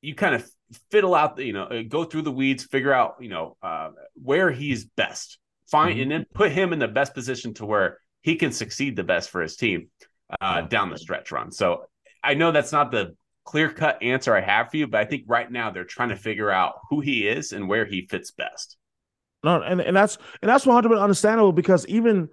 You 0.01 0.13
kind 0.13 0.35
of 0.35 0.47
fiddle 0.91 1.15
out, 1.15 1.35
the, 1.35 1.45
you 1.45 1.53
know, 1.53 1.63
uh, 1.63 1.81
go 1.81 2.03
through 2.03 2.21
the 2.21 2.31
weeds, 2.31 2.63
figure 2.63 2.93
out, 2.93 3.15
you 3.19 3.29
know, 3.29 3.57
uh, 3.63 3.89
where 4.21 4.51
he's 4.51 4.85
best, 4.85 5.39
find, 5.65 5.93
mm-hmm. 5.93 6.03
and 6.03 6.11
then 6.11 6.25
put 6.35 6.51
him 6.51 6.73
in 6.73 6.79
the 6.79 6.87
best 6.87 7.15
position 7.15 7.55
to 7.55 7.65
where 7.65 7.97
he 8.21 8.35
can 8.35 8.51
succeed 8.51 8.95
the 8.95 9.03
best 9.03 9.31
for 9.31 9.41
his 9.41 9.55
team 9.55 9.89
uh, 10.41 10.61
down 10.61 10.91
the 10.91 10.97
stretch 10.97 11.31
run. 11.31 11.51
So 11.51 11.85
I 12.23 12.35
know 12.35 12.51
that's 12.51 12.71
not 12.71 12.91
the 12.91 13.15
clear 13.47 13.69
cut 13.71 14.03
answer 14.03 14.35
I 14.35 14.41
have 14.41 14.69
for 14.69 14.77
you, 14.77 14.87
but 14.87 14.99
I 14.99 15.05
think 15.05 15.23
right 15.25 15.49
now 15.49 15.71
they're 15.71 15.85
trying 15.85 16.09
to 16.09 16.17
figure 16.17 16.51
out 16.51 16.79
who 16.89 16.99
he 16.99 17.25
is 17.27 17.53
and 17.53 17.69
where 17.69 17.85
he 17.85 18.05
fits 18.05 18.31
best. 18.31 18.77
No, 19.41 19.61
and, 19.61 19.79
and 19.79 19.95
that's 19.95 20.17
and 20.41 20.49
that's 20.49 20.65
100 20.65 20.89
percent 20.89 21.01
understandable 21.01 21.53
because 21.53 21.87
even 21.87 22.27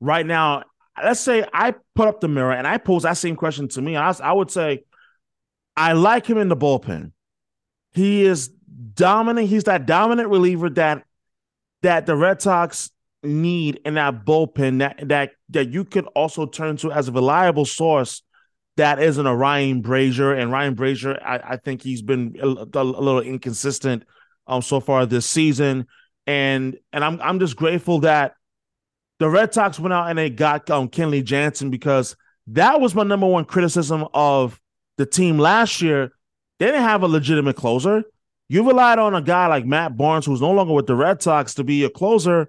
right 0.00 0.24
now, 0.24 0.62
let's 1.02 1.18
say 1.18 1.44
I 1.52 1.74
put 1.96 2.06
up 2.06 2.20
the 2.20 2.28
mirror 2.28 2.52
and 2.52 2.68
I 2.68 2.78
pose 2.78 3.02
that 3.02 3.16
same 3.16 3.34
question 3.34 3.66
to 3.68 3.82
me, 3.82 3.96
I, 3.96 4.14
I 4.22 4.32
would 4.32 4.50
say 4.50 4.84
I 5.76 5.92
like 5.94 6.24
him 6.26 6.38
in 6.38 6.48
the 6.48 6.56
bullpen. 6.56 7.12
He 7.92 8.24
is 8.24 8.48
dominant. 8.94 9.48
He's 9.48 9.64
that 9.64 9.86
dominant 9.86 10.28
reliever 10.28 10.70
that 10.70 11.04
that 11.82 12.06
the 12.06 12.14
Red 12.14 12.40
Sox 12.40 12.90
need 13.24 13.80
in 13.84 13.94
that 13.94 14.24
bullpen 14.24 14.78
that 14.78 15.08
that 15.08 15.32
that 15.48 15.70
you 15.70 15.84
could 15.84 16.06
also 16.14 16.46
turn 16.46 16.76
to 16.76 16.92
as 16.92 17.08
a 17.08 17.12
reliable 17.12 17.64
source 17.64 18.22
that 18.80 19.02
isn't 19.02 19.26
a 19.26 19.34
Ryan 19.34 19.82
Brasier. 19.82 20.38
And 20.38 20.50
Ryan 20.50 20.74
Brasier, 20.74 21.20
I, 21.22 21.40
I 21.52 21.56
think 21.56 21.82
he's 21.82 22.02
been 22.02 22.36
a, 22.40 22.46
a, 22.46 22.84
little 22.84 23.20
inconsistent 23.20 24.04
um 24.46 24.62
so 24.62 24.80
far 24.80 25.06
this 25.06 25.26
season. 25.26 25.86
And 26.26 26.78
and 26.92 27.04
I'm 27.04 27.20
I'm 27.20 27.38
just 27.38 27.56
grateful 27.56 28.00
that 28.00 28.34
the 29.18 29.28
Red 29.28 29.54
Sox 29.54 29.78
went 29.78 29.92
out 29.92 30.08
and 30.08 30.18
they 30.18 30.30
got 30.30 30.68
um 30.70 30.88
Kenley 30.88 31.22
Jansen 31.22 31.70
because 31.70 32.16
that 32.48 32.80
was 32.80 32.94
my 32.94 33.04
number 33.04 33.26
one 33.26 33.44
criticism 33.44 34.06
of 34.14 34.60
the 34.96 35.06
team 35.06 35.38
last 35.38 35.80
year. 35.82 36.12
They 36.58 36.66
didn't 36.66 36.82
have 36.82 37.02
a 37.02 37.08
legitimate 37.08 37.56
closer. 37.56 38.04
You 38.48 38.66
relied 38.66 38.98
on 38.98 39.14
a 39.14 39.22
guy 39.22 39.46
like 39.46 39.64
Matt 39.64 39.96
Barnes, 39.96 40.26
who's 40.26 40.40
no 40.40 40.50
longer 40.50 40.74
with 40.74 40.86
the 40.86 40.96
Red 40.96 41.22
Sox, 41.22 41.54
to 41.54 41.64
be 41.64 41.84
a 41.84 41.90
closer 41.90 42.48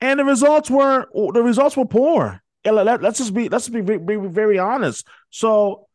and 0.00 0.20
the 0.20 0.24
results 0.24 0.70
were 0.70 1.06
the 1.32 1.42
results 1.42 1.76
were 1.76 1.86
poor. 1.86 2.42
Let, 2.70 3.04
us 3.04 3.18
just 3.18 3.34
be 3.34 3.48
let's 3.48 3.68
be, 3.68 3.80
be, 3.80 3.98
be 3.98 4.16
very 4.16 4.58
honest. 4.58 5.06
So 5.30 5.86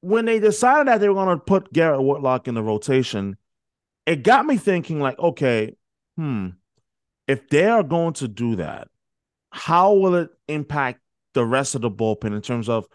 when 0.00 0.24
they 0.24 0.38
decided 0.38 0.88
that 0.88 1.00
they 1.00 1.08
were 1.08 1.14
going 1.14 1.38
to 1.38 1.44
put 1.44 1.72
Garrett 1.72 2.02
Whitlock 2.02 2.48
in 2.48 2.54
the 2.54 2.62
rotation, 2.62 3.36
it 4.06 4.22
got 4.22 4.46
me 4.46 4.56
thinking 4.56 5.00
like, 5.00 5.18
okay, 5.18 5.76
hmm, 6.16 6.48
if 7.28 7.48
they 7.48 7.66
are 7.66 7.82
going 7.82 8.14
to 8.14 8.28
do 8.28 8.56
that, 8.56 8.88
how 9.50 9.94
will 9.94 10.14
it 10.14 10.30
impact 10.48 11.00
the 11.34 11.44
rest 11.44 11.74
of 11.74 11.82
the 11.82 11.90
bullpen 11.90 12.34
in 12.34 12.42
terms 12.42 12.68
of 12.68 12.86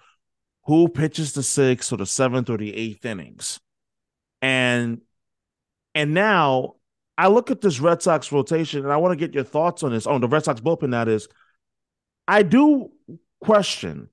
who 0.66 0.88
pitches 0.88 1.34
the 1.34 1.44
sixth 1.44 1.94
or 1.94 1.98
the 1.98 2.06
seventh 2.06 2.50
or 2.50 2.58
the 2.58 2.76
eighth 2.76 3.06
innings? 3.06 3.60
And 4.42 5.02
and 5.94 6.14
now 6.14 6.76
I 7.18 7.28
look 7.28 7.50
at 7.52 7.62
this 7.62 7.80
Red 7.80 8.02
Sox 8.02 8.32
rotation 8.32 8.84
and 8.84 8.92
I 8.92 8.98
want 8.98 9.14
to 9.14 9.26
get 9.26 9.34
your 9.34 9.44
thoughts 9.44 9.84
on 9.84 9.92
this. 9.92 10.06
On 10.06 10.16
oh, 10.16 10.20
the 10.20 10.28
Red 10.28 10.44
Sox 10.44 10.60
bullpen, 10.60 10.92
that 10.92 11.08
is. 11.08 11.28
I 12.28 12.44
do 12.44 12.92
question 13.42 14.10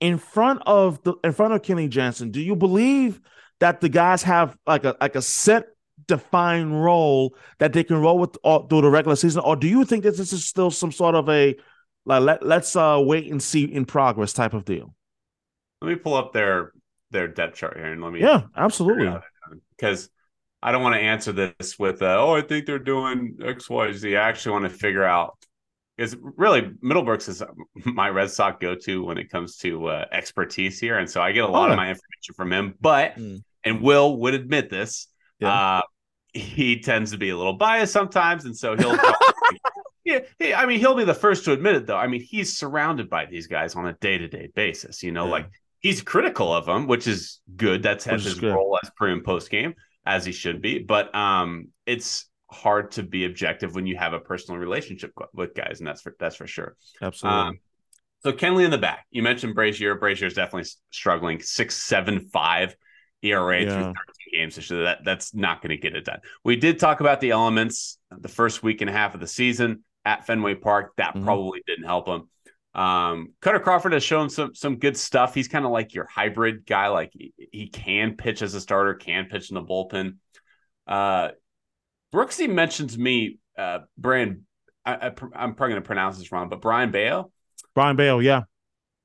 in 0.00 0.18
front 0.18 0.62
of 0.66 1.02
the 1.02 1.14
in 1.22 1.32
front 1.32 1.54
of 1.54 1.62
Kenny 1.62 1.88
Jansen, 1.88 2.30
do 2.30 2.40
you 2.40 2.56
believe 2.56 3.20
that 3.60 3.80
the 3.80 3.88
guys 3.88 4.22
have 4.24 4.56
like 4.66 4.84
a 4.84 4.96
like 5.00 5.16
a 5.16 5.22
set 5.22 5.68
defined 6.06 6.82
role 6.82 7.36
that 7.58 7.72
they 7.72 7.84
can 7.84 7.96
roll 8.00 8.18
with 8.18 8.36
all, 8.42 8.66
through 8.66 8.82
the 8.82 8.90
regular 8.90 9.16
season, 9.16 9.42
or 9.44 9.56
do 9.56 9.68
you 9.68 9.84
think 9.84 10.02
that 10.04 10.16
this 10.16 10.32
is 10.32 10.44
still 10.44 10.70
some 10.70 10.92
sort 10.92 11.14
of 11.14 11.28
a 11.28 11.54
like 12.04 12.22
let 12.22 12.44
let's 12.44 12.74
uh 12.76 13.00
wait 13.00 13.30
and 13.30 13.42
see 13.42 13.64
in 13.64 13.84
progress 13.84 14.32
type 14.32 14.54
of 14.54 14.64
deal? 14.64 14.94
Let 15.80 15.88
me 15.88 15.96
pull 15.96 16.14
up 16.14 16.32
their 16.32 16.72
their 17.10 17.28
depth 17.28 17.56
chart 17.56 17.76
here 17.76 17.92
and 17.92 18.02
let 18.02 18.12
me 18.12 18.20
yeah 18.20 18.42
absolutely 18.56 19.10
because 19.76 20.10
I 20.62 20.72
don't 20.72 20.82
want 20.82 20.94
to 20.94 21.00
answer 21.00 21.30
this 21.30 21.78
with, 21.78 22.00
uh, 22.00 22.16
oh, 22.18 22.34
I 22.34 22.40
think 22.40 22.64
they're 22.64 22.78
doing 22.78 23.36
X, 23.44 23.68
Y, 23.68 23.92
Z. 23.92 24.16
I 24.16 24.28
actually 24.30 24.52
want 24.52 24.64
to 24.64 24.70
figure 24.70 25.04
out 25.04 25.36
because 25.96 26.16
really 26.36 26.62
Middlebrooks 26.82 27.28
is 27.28 27.42
my 27.84 28.08
Red 28.08 28.30
Sox 28.30 28.58
go 28.60 28.74
to 28.74 29.04
when 29.04 29.18
it 29.18 29.30
comes 29.30 29.56
to 29.58 29.86
uh, 29.86 30.04
expertise 30.12 30.78
here, 30.80 30.98
and 30.98 31.08
so 31.08 31.20
I 31.20 31.32
get 31.32 31.44
a 31.44 31.48
lot 31.48 31.68
oh. 31.68 31.72
of 31.72 31.76
my 31.76 31.88
information 31.88 32.34
from 32.36 32.52
him. 32.52 32.74
But 32.80 33.16
mm. 33.16 33.42
and 33.64 33.80
Will 33.80 34.16
would 34.18 34.34
admit 34.34 34.70
this, 34.70 35.08
yeah. 35.38 35.78
uh, 35.78 35.82
he 36.32 36.80
tends 36.80 37.12
to 37.12 37.18
be 37.18 37.30
a 37.30 37.36
little 37.36 37.54
biased 37.54 37.92
sometimes, 37.92 38.44
and 38.44 38.56
so 38.56 38.76
he'll. 38.76 38.98
yeah, 40.04 40.20
he, 40.38 40.52
I 40.52 40.66
mean, 40.66 40.80
he'll 40.80 40.96
be 40.96 41.04
the 41.04 41.14
first 41.14 41.44
to 41.44 41.52
admit 41.52 41.76
it, 41.76 41.86
though. 41.86 41.96
I 41.96 42.08
mean, 42.08 42.20
he's 42.22 42.56
surrounded 42.56 43.08
by 43.08 43.26
these 43.26 43.46
guys 43.46 43.74
on 43.76 43.86
a 43.86 43.92
day 43.94 44.18
to 44.18 44.28
day 44.28 44.50
basis. 44.54 45.02
You 45.02 45.12
know, 45.12 45.26
yeah. 45.26 45.32
like 45.32 45.50
he's 45.80 46.02
critical 46.02 46.52
of 46.52 46.66
them, 46.66 46.86
which 46.86 47.06
is 47.06 47.40
good. 47.56 47.82
That's 47.82 48.04
his 48.04 48.34
good. 48.34 48.52
role 48.52 48.78
as 48.82 48.90
pre 48.96 49.12
and 49.12 49.22
post 49.22 49.50
game 49.50 49.74
as 50.06 50.24
he 50.24 50.32
should 50.32 50.60
be. 50.60 50.80
But 50.80 51.14
um, 51.14 51.68
it's 51.86 52.26
hard 52.54 52.92
to 52.92 53.02
be 53.02 53.24
objective 53.24 53.74
when 53.74 53.86
you 53.86 53.96
have 53.96 54.12
a 54.12 54.20
personal 54.20 54.60
relationship 54.60 55.12
with 55.32 55.54
guys, 55.54 55.80
and 55.80 55.86
that's 55.86 56.02
for 56.02 56.14
that's 56.18 56.36
for 56.36 56.46
sure. 56.46 56.76
Absolutely. 57.02 57.40
Um, 57.40 57.58
so 58.22 58.32
Kenley 58.32 58.64
in 58.64 58.70
the 58.70 58.78
back. 58.78 59.06
You 59.10 59.22
mentioned 59.22 59.54
Brasier. 59.54 59.98
Brasier 59.98 60.26
is 60.26 60.34
definitely 60.34 60.70
struggling. 60.90 61.40
Six 61.40 61.76
seven 61.76 62.20
five 62.20 62.74
ERA 63.22 63.62
yeah. 63.62 63.68
through 63.68 63.82
13 63.84 63.94
games. 64.32 64.66
So 64.66 64.82
that 64.82 65.04
that's 65.04 65.34
not 65.34 65.62
going 65.62 65.70
to 65.70 65.76
get 65.76 65.94
it 65.94 66.04
done. 66.04 66.20
We 66.44 66.56
did 66.56 66.78
talk 66.78 67.00
about 67.00 67.20
the 67.20 67.30
elements 67.30 67.98
the 68.10 68.28
first 68.28 68.62
week 68.62 68.80
and 68.80 68.90
a 68.90 68.92
half 68.92 69.14
of 69.14 69.20
the 69.20 69.26
season 69.26 69.84
at 70.04 70.26
Fenway 70.26 70.54
Park. 70.54 70.92
That 70.96 71.14
mm-hmm. 71.14 71.24
probably 71.24 71.62
didn't 71.66 71.84
help 71.84 72.08
him. 72.08 72.28
Um, 72.74 73.34
Kutter 73.40 73.62
Crawford 73.62 73.92
has 73.92 74.02
shown 74.02 74.30
some 74.30 74.54
some 74.54 74.78
good 74.78 74.96
stuff. 74.96 75.34
He's 75.34 75.48
kind 75.48 75.64
of 75.64 75.70
like 75.70 75.94
your 75.94 76.06
hybrid 76.06 76.66
guy. 76.66 76.88
Like 76.88 77.10
he, 77.12 77.32
he, 77.52 77.68
can 77.68 78.16
pitch 78.16 78.42
as 78.42 78.54
a 78.54 78.60
starter, 78.60 78.94
can 78.94 79.26
pitch 79.26 79.50
in 79.50 79.54
the 79.54 79.62
bullpen. 79.62 80.16
Uh, 80.86 81.28
Brooksy 82.14 82.48
mentioned 82.48 82.90
to 82.90 83.00
me, 83.00 83.38
uh, 83.58 83.80
Brian. 83.98 84.46
I, 84.86 85.06
am 85.06 85.14
probably 85.14 85.54
going 85.56 85.74
to 85.76 85.80
pronounce 85.80 86.18
this 86.18 86.30
wrong, 86.30 86.50
but 86.50 86.60
Brian 86.60 86.90
Bello. 86.90 87.32
Brayan 87.74 87.96
Bello, 87.96 88.18
yeah, 88.18 88.42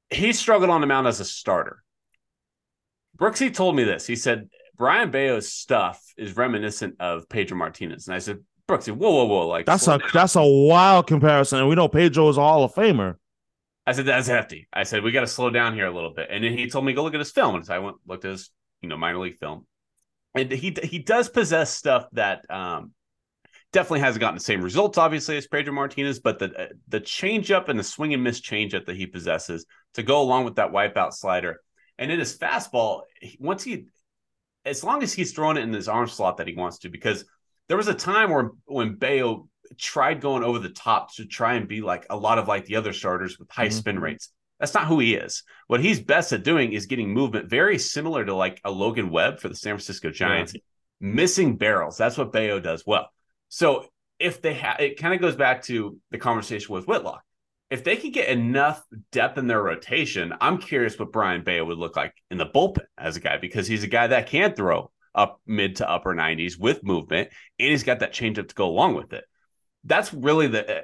he 0.09 0.33
struggled 0.33 0.69
on 0.69 0.81
the 0.81 0.87
mound 0.87 1.07
as 1.07 1.19
a 1.19 1.25
starter. 1.25 1.81
Brooksy 3.17 3.53
told 3.53 3.75
me 3.75 3.83
this. 3.83 4.05
He 4.05 4.15
said 4.15 4.49
Brian 4.77 5.09
Bello's 5.09 5.51
stuff 5.51 6.01
is 6.17 6.35
reminiscent 6.35 6.95
of 6.99 7.27
Pedro 7.29 7.57
Martinez, 7.57 8.07
and 8.07 8.15
I 8.15 8.19
said, 8.19 8.39
Brooksy, 8.67 8.93
whoa, 8.93 9.09
whoa, 9.09 9.25
whoa! 9.25 9.47
Like 9.47 9.65
that's 9.65 9.87
a 9.87 9.97
down. 9.97 10.09
that's 10.13 10.35
a 10.35 10.45
wild 10.45 11.07
comparison, 11.07 11.59
and 11.59 11.69
we 11.69 11.75
know 11.75 11.87
Pedro 11.87 12.29
is 12.29 12.37
a 12.37 12.41
Hall 12.41 12.63
of 12.63 12.73
Famer. 12.73 13.15
I 13.87 13.93
said, 13.93 14.05
that's 14.05 14.27
hefty. 14.27 14.67
I 14.71 14.83
said, 14.83 15.03
we 15.03 15.11
got 15.11 15.21
to 15.21 15.27
slow 15.27 15.49
down 15.49 15.73
here 15.73 15.87
a 15.87 15.91
little 15.91 16.13
bit. 16.13 16.27
And 16.29 16.43
then 16.43 16.55
he 16.55 16.69
told 16.69 16.85
me, 16.85 16.93
go 16.93 17.01
look 17.01 17.15
at 17.15 17.19
his 17.19 17.31
film. 17.31 17.55
And 17.55 17.65
so 17.65 17.73
I 17.73 17.79
went, 17.79 17.97
looked 18.05 18.23
at 18.23 18.31
his, 18.31 18.51
you 18.83 18.89
know, 18.89 18.97
minor 18.97 19.17
league 19.17 19.39
film. 19.39 19.65
And 20.35 20.51
he 20.51 20.77
he 20.83 20.99
does 20.99 21.27
possess 21.27 21.75
stuff 21.75 22.05
that 22.11 22.45
um, 22.51 22.91
definitely 23.71 24.01
hasn't 24.01 24.21
gotten 24.21 24.37
the 24.37 24.43
same 24.43 24.61
results, 24.61 24.97
obviously, 24.97 25.37
as 25.37 25.47
Pedro 25.47 25.73
Martinez, 25.73 26.19
but 26.19 26.39
the 26.39 26.69
the 26.87 27.01
changeup 27.01 27.69
and 27.69 27.79
the 27.79 27.83
swing 27.83 28.13
and 28.13 28.23
miss 28.23 28.41
changeup 28.41 28.85
that 28.85 28.95
he 28.95 29.05
possesses 29.05 29.65
to 29.93 30.03
go 30.03 30.21
along 30.21 30.45
with 30.45 30.55
that 30.55 30.71
wipeout 30.71 31.13
slider. 31.13 31.61
And 31.97 32.11
in 32.11 32.19
his 32.19 32.37
fastball, 32.37 33.01
once 33.39 33.63
he, 33.63 33.85
as 34.65 34.83
long 34.83 35.03
as 35.03 35.13
he's 35.13 35.33
throwing 35.33 35.57
it 35.57 35.63
in 35.63 35.73
his 35.73 35.89
arm 35.89 36.07
slot 36.07 36.37
that 36.37 36.47
he 36.47 36.55
wants 36.55 36.79
to, 36.79 36.89
because 36.89 37.25
there 37.67 37.77
was 37.77 37.87
a 37.87 37.93
time 37.93 38.31
where 38.31 38.51
when 38.65 38.95
Bello 38.95 39.49
tried 39.77 40.21
going 40.21 40.43
over 40.43 40.59
the 40.59 40.69
top 40.69 41.13
to 41.15 41.25
try 41.25 41.53
and 41.53 41.67
be 41.67 41.81
like 41.81 42.05
a 42.09 42.17
lot 42.17 42.39
of 42.39 42.47
like 42.47 42.65
the 42.65 42.75
other 42.75 42.93
starters 42.93 43.37
with 43.37 43.49
high 43.51 43.67
mm-hmm. 43.67 43.77
spin 43.77 43.99
rates. 43.99 44.29
That's 44.59 44.73
not 44.73 44.87
who 44.87 44.99
he 44.99 45.15
is. 45.15 45.43
What 45.67 45.79
he's 45.79 46.01
best 46.01 46.33
at 46.33 46.43
doing 46.43 46.73
is 46.73 46.85
getting 46.85 47.13
movement 47.13 47.49
very 47.49 47.77
similar 47.77 48.25
to 48.25 48.35
like 48.35 48.59
a 48.65 48.71
Logan 48.71 49.09
Webb 49.09 49.39
for 49.39 49.47
the 49.47 49.55
San 49.55 49.73
Francisco 49.73 50.09
Giants, 50.09 50.53
yeah. 50.53 50.61
missing 50.99 51.55
barrels. 51.55 51.97
That's 51.97 52.17
what 52.17 52.33
Bello 52.33 52.59
does 52.59 52.83
well. 52.85 53.09
So 53.49 53.85
if 54.19 54.41
they 54.41 54.53
have, 54.55 54.79
it 54.79 54.97
kind 54.97 55.13
of 55.13 55.21
goes 55.21 55.35
back 55.35 55.63
to 55.63 55.97
the 56.11 56.17
conversation 56.17 56.73
with 56.73 56.87
Whitlock. 56.87 57.23
If 57.69 57.83
they 57.83 57.97
can 57.97 58.11
get 58.11 58.29
enough 58.29 58.83
depth 59.11 59.37
in 59.37 59.45
their 59.45 59.61
rotation, 59.61 60.33
I'm 60.41 60.57
curious 60.57 60.97
what 60.97 61.11
Brian 61.11 61.43
Bello 61.43 61.65
would 61.65 61.77
look 61.77 61.95
like 61.95 62.13
in 62.31 62.37
the 62.37 62.45
bullpen 62.45 62.85
as 62.97 63.15
a 63.15 63.19
guy 63.19 63.37
because 63.37 63.67
he's 63.67 63.83
a 63.83 63.87
guy 63.87 64.07
that 64.07 64.27
can 64.27 64.53
throw 64.53 64.91
up 65.13 65.39
mid 65.45 65.75
to 65.77 65.89
upper 65.89 66.15
90s 66.15 66.57
with 66.57 66.83
movement 66.83 67.29
and 67.59 67.69
he's 67.69 67.83
got 67.83 67.99
that 67.99 68.13
changeup 68.13 68.47
to 68.47 68.55
go 68.55 68.67
along 68.69 68.93
with 68.93 69.11
it 69.11 69.25
that's 69.83 70.13
really 70.13 70.47
the 70.47 70.77
eh, 70.77 70.81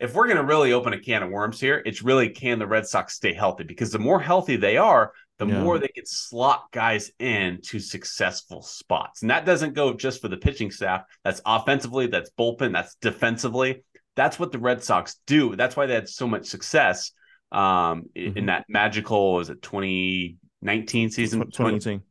if 0.00 0.14
we're 0.14 0.26
going 0.26 0.36
to 0.36 0.44
really 0.44 0.72
open 0.72 0.92
a 0.92 1.00
can 1.00 1.24
of 1.24 1.30
worms 1.30 1.60
here, 1.60 1.82
it's 1.84 2.02
really 2.02 2.28
can 2.28 2.58
the 2.58 2.66
Red 2.66 2.86
Sox 2.86 3.14
stay 3.14 3.32
healthy 3.32 3.64
because 3.64 3.90
the 3.90 3.98
more 3.98 4.20
healthy 4.20 4.56
they 4.56 4.76
are, 4.76 5.12
the 5.38 5.46
yeah. 5.46 5.62
more 5.62 5.78
they 5.78 5.88
can 5.88 6.06
slot 6.06 6.64
guys 6.72 7.10
in 7.18 7.60
to 7.62 7.78
successful 7.78 8.62
spots. 8.62 9.22
And 9.22 9.30
that 9.30 9.46
doesn't 9.46 9.74
go 9.74 9.94
just 9.94 10.20
for 10.20 10.28
the 10.28 10.36
pitching 10.36 10.70
staff. 10.70 11.02
That's 11.24 11.40
offensively, 11.46 12.08
that's 12.08 12.30
bullpen, 12.38 12.72
that's 12.72 12.96
defensively. 12.96 13.84
That's 14.16 14.38
what 14.38 14.50
the 14.50 14.58
Red 14.58 14.82
Sox 14.82 15.16
do. 15.26 15.54
That's 15.54 15.76
why 15.76 15.86
they 15.86 15.94
had 15.94 16.08
so 16.08 16.26
much 16.26 16.46
success 16.46 17.12
um, 17.52 18.04
mm-hmm. 18.16 18.36
in 18.36 18.46
that 18.46 18.66
magical 18.68 19.34
was 19.34 19.48
it 19.48 19.62
2019 19.62 21.10
season 21.10 21.40
2018 21.40 22.02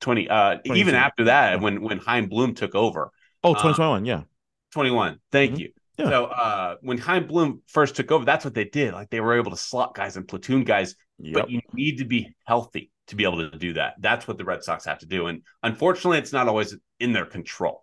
20 0.00 0.28
uh 0.28 0.58
even 0.64 0.94
after 0.94 1.24
that 1.24 1.50
yeah. 1.50 1.56
when 1.56 1.82
when 1.82 1.98
Chaim 1.98 2.28
Bloom 2.28 2.54
took 2.54 2.74
over. 2.74 3.10
Oh, 3.42 3.54
2021, 3.54 3.98
um, 3.98 4.04
yeah. 4.04 4.22
21. 4.72 5.18
Thank 5.32 5.52
mm-hmm. 5.52 5.60
you. 5.60 5.72
Yeah. 5.98 6.08
So 6.08 6.24
uh, 6.26 6.76
when 6.82 6.98
Chaim 6.98 7.26
Bloom 7.26 7.62
first 7.66 7.96
took 7.96 8.10
over, 8.10 8.24
that's 8.24 8.44
what 8.44 8.54
they 8.54 8.64
did. 8.64 8.94
Like 8.94 9.10
they 9.10 9.20
were 9.20 9.38
able 9.38 9.50
to 9.50 9.56
slot 9.56 9.94
guys 9.94 10.16
and 10.16 10.26
platoon 10.26 10.64
guys, 10.64 10.94
yep. 11.20 11.34
but 11.34 11.50
you 11.50 11.60
need 11.72 11.98
to 11.98 12.04
be 12.04 12.34
healthy 12.44 12.90
to 13.08 13.16
be 13.16 13.24
able 13.24 13.50
to 13.50 13.58
do 13.58 13.72
that. 13.74 13.94
That's 13.98 14.28
what 14.28 14.38
the 14.38 14.44
Red 14.44 14.62
Sox 14.62 14.84
have 14.84 14.98
to 15.00 15.06
do. 15.06 15.26
And 15.26 15.42
unfortunately, 15.62 16.18
it's 16.18 16.32
not 16.32 16.48
always 16.48 16.76
in 16.98 17.12
their 17.12 17.26
control. 17.26 17.82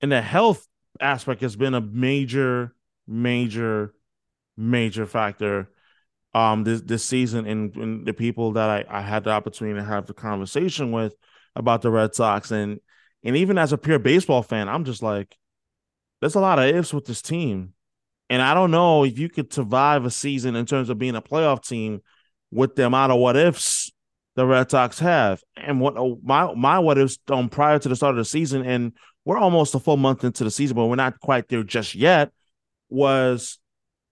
And 0.00 0.10
the 0.10 0.22
health 0.22 0.66
aspect 1.00 1.40
has 1.42 1.56
been 1.56 1.74
a 1.74 1.80
major, 1.80 2.74
major, 3.06 3.94
major 4.56 5.06
factor 5.06 5.70
um 6.34 6.64
this 6.64 6.80
this 6.82 7.04
season 7.04 7.46
and, 7.46 7.76
and 7.76 8.06
the 8.06 8.14
people 8.14 8.52
that 8.52 8.86
I, 8.88 8.98
I 8.98 9.02
had 9.02 9.24
the 9.24 9.30
opportunity 9.30 9.78
to 9.78 9.84
have 9.84 10.06
the 10.06 10.14
conversation 10.14 10.90
with 10.90 11.14
about 11.54 11.82
the 11.82 11.90
Red 11.90 12.14
Sox 12.14 12.50
and 12.50 12.80
and 13.24 13.36
even 13.36 13.58
as 13.58 13.72
a 13.72 13.78
pure 13.78 13.98
baseball 13.98 14.42
fan, 14.42 14.68
I'm 14.68 14.84
just 14.84 15.02
like 15.02 15.36
there's 16.20 16.34
a 16.34 16.40
lot 16.40 16.58
of 16.58 16.66
ifs 16.66 16.94
with 16.94 17.04
this 17.04 17.22
team. 17.22 17.74
And 18.30 18.40
I 18.40 18.54
don't 18.54 18.70
know 18.70 19.04
if 19.04 19.18
you 19.18 19.28
could 19.28 19.52
survive 19.52 20.04
a 20.04 20.10
season 20.10 20.56
in 20.56 20.66
terms 20.66 20.88
of 20.88 20.98
being 20.98 21.16
a 21.16 21.22
playoff 21.22 21.66
team 21.66 22.00
with 22.52 22.76
the 22.76 22.86
amount 22.86 23.10
of 23.10 23.18
what 23.18 23.36
ifs 23.36 23.90
the 24.36 24.46
Red 24.46 24.70
Sox 24.70 24.98
have. 25.00 25.42
And 25.56 25.80
what 25.80 25.96
oh, 25.96 26.20
my 26.22 26.54
my 26.54 26.78
what 26.78 26.98
ifs 26.98 27.18
um, 27.28 27.48
prior 27.48 27.78
to 27.78 27.88
the 27.88 27.96
start 27.96 28.12
of 28.12 28.18
the 28.18 28.24
season, 28.24 28.64
and 28.64 28.92
we're 29.24 29.38
almost 29.38 29.74
a 29.74 29.80
full 29.80 29.96
month 29.96 30.22
into 30.22 30.44
the 30.44 30.50
season, 30.50 30.76
but 30.76 30.86
we're 30.86 30.96
not 30.96 31.18
quite 31.20 31.48
there 31.48 31.62
just 31.64 31.94
yet, 31.94 32.30
was 32.88 33.58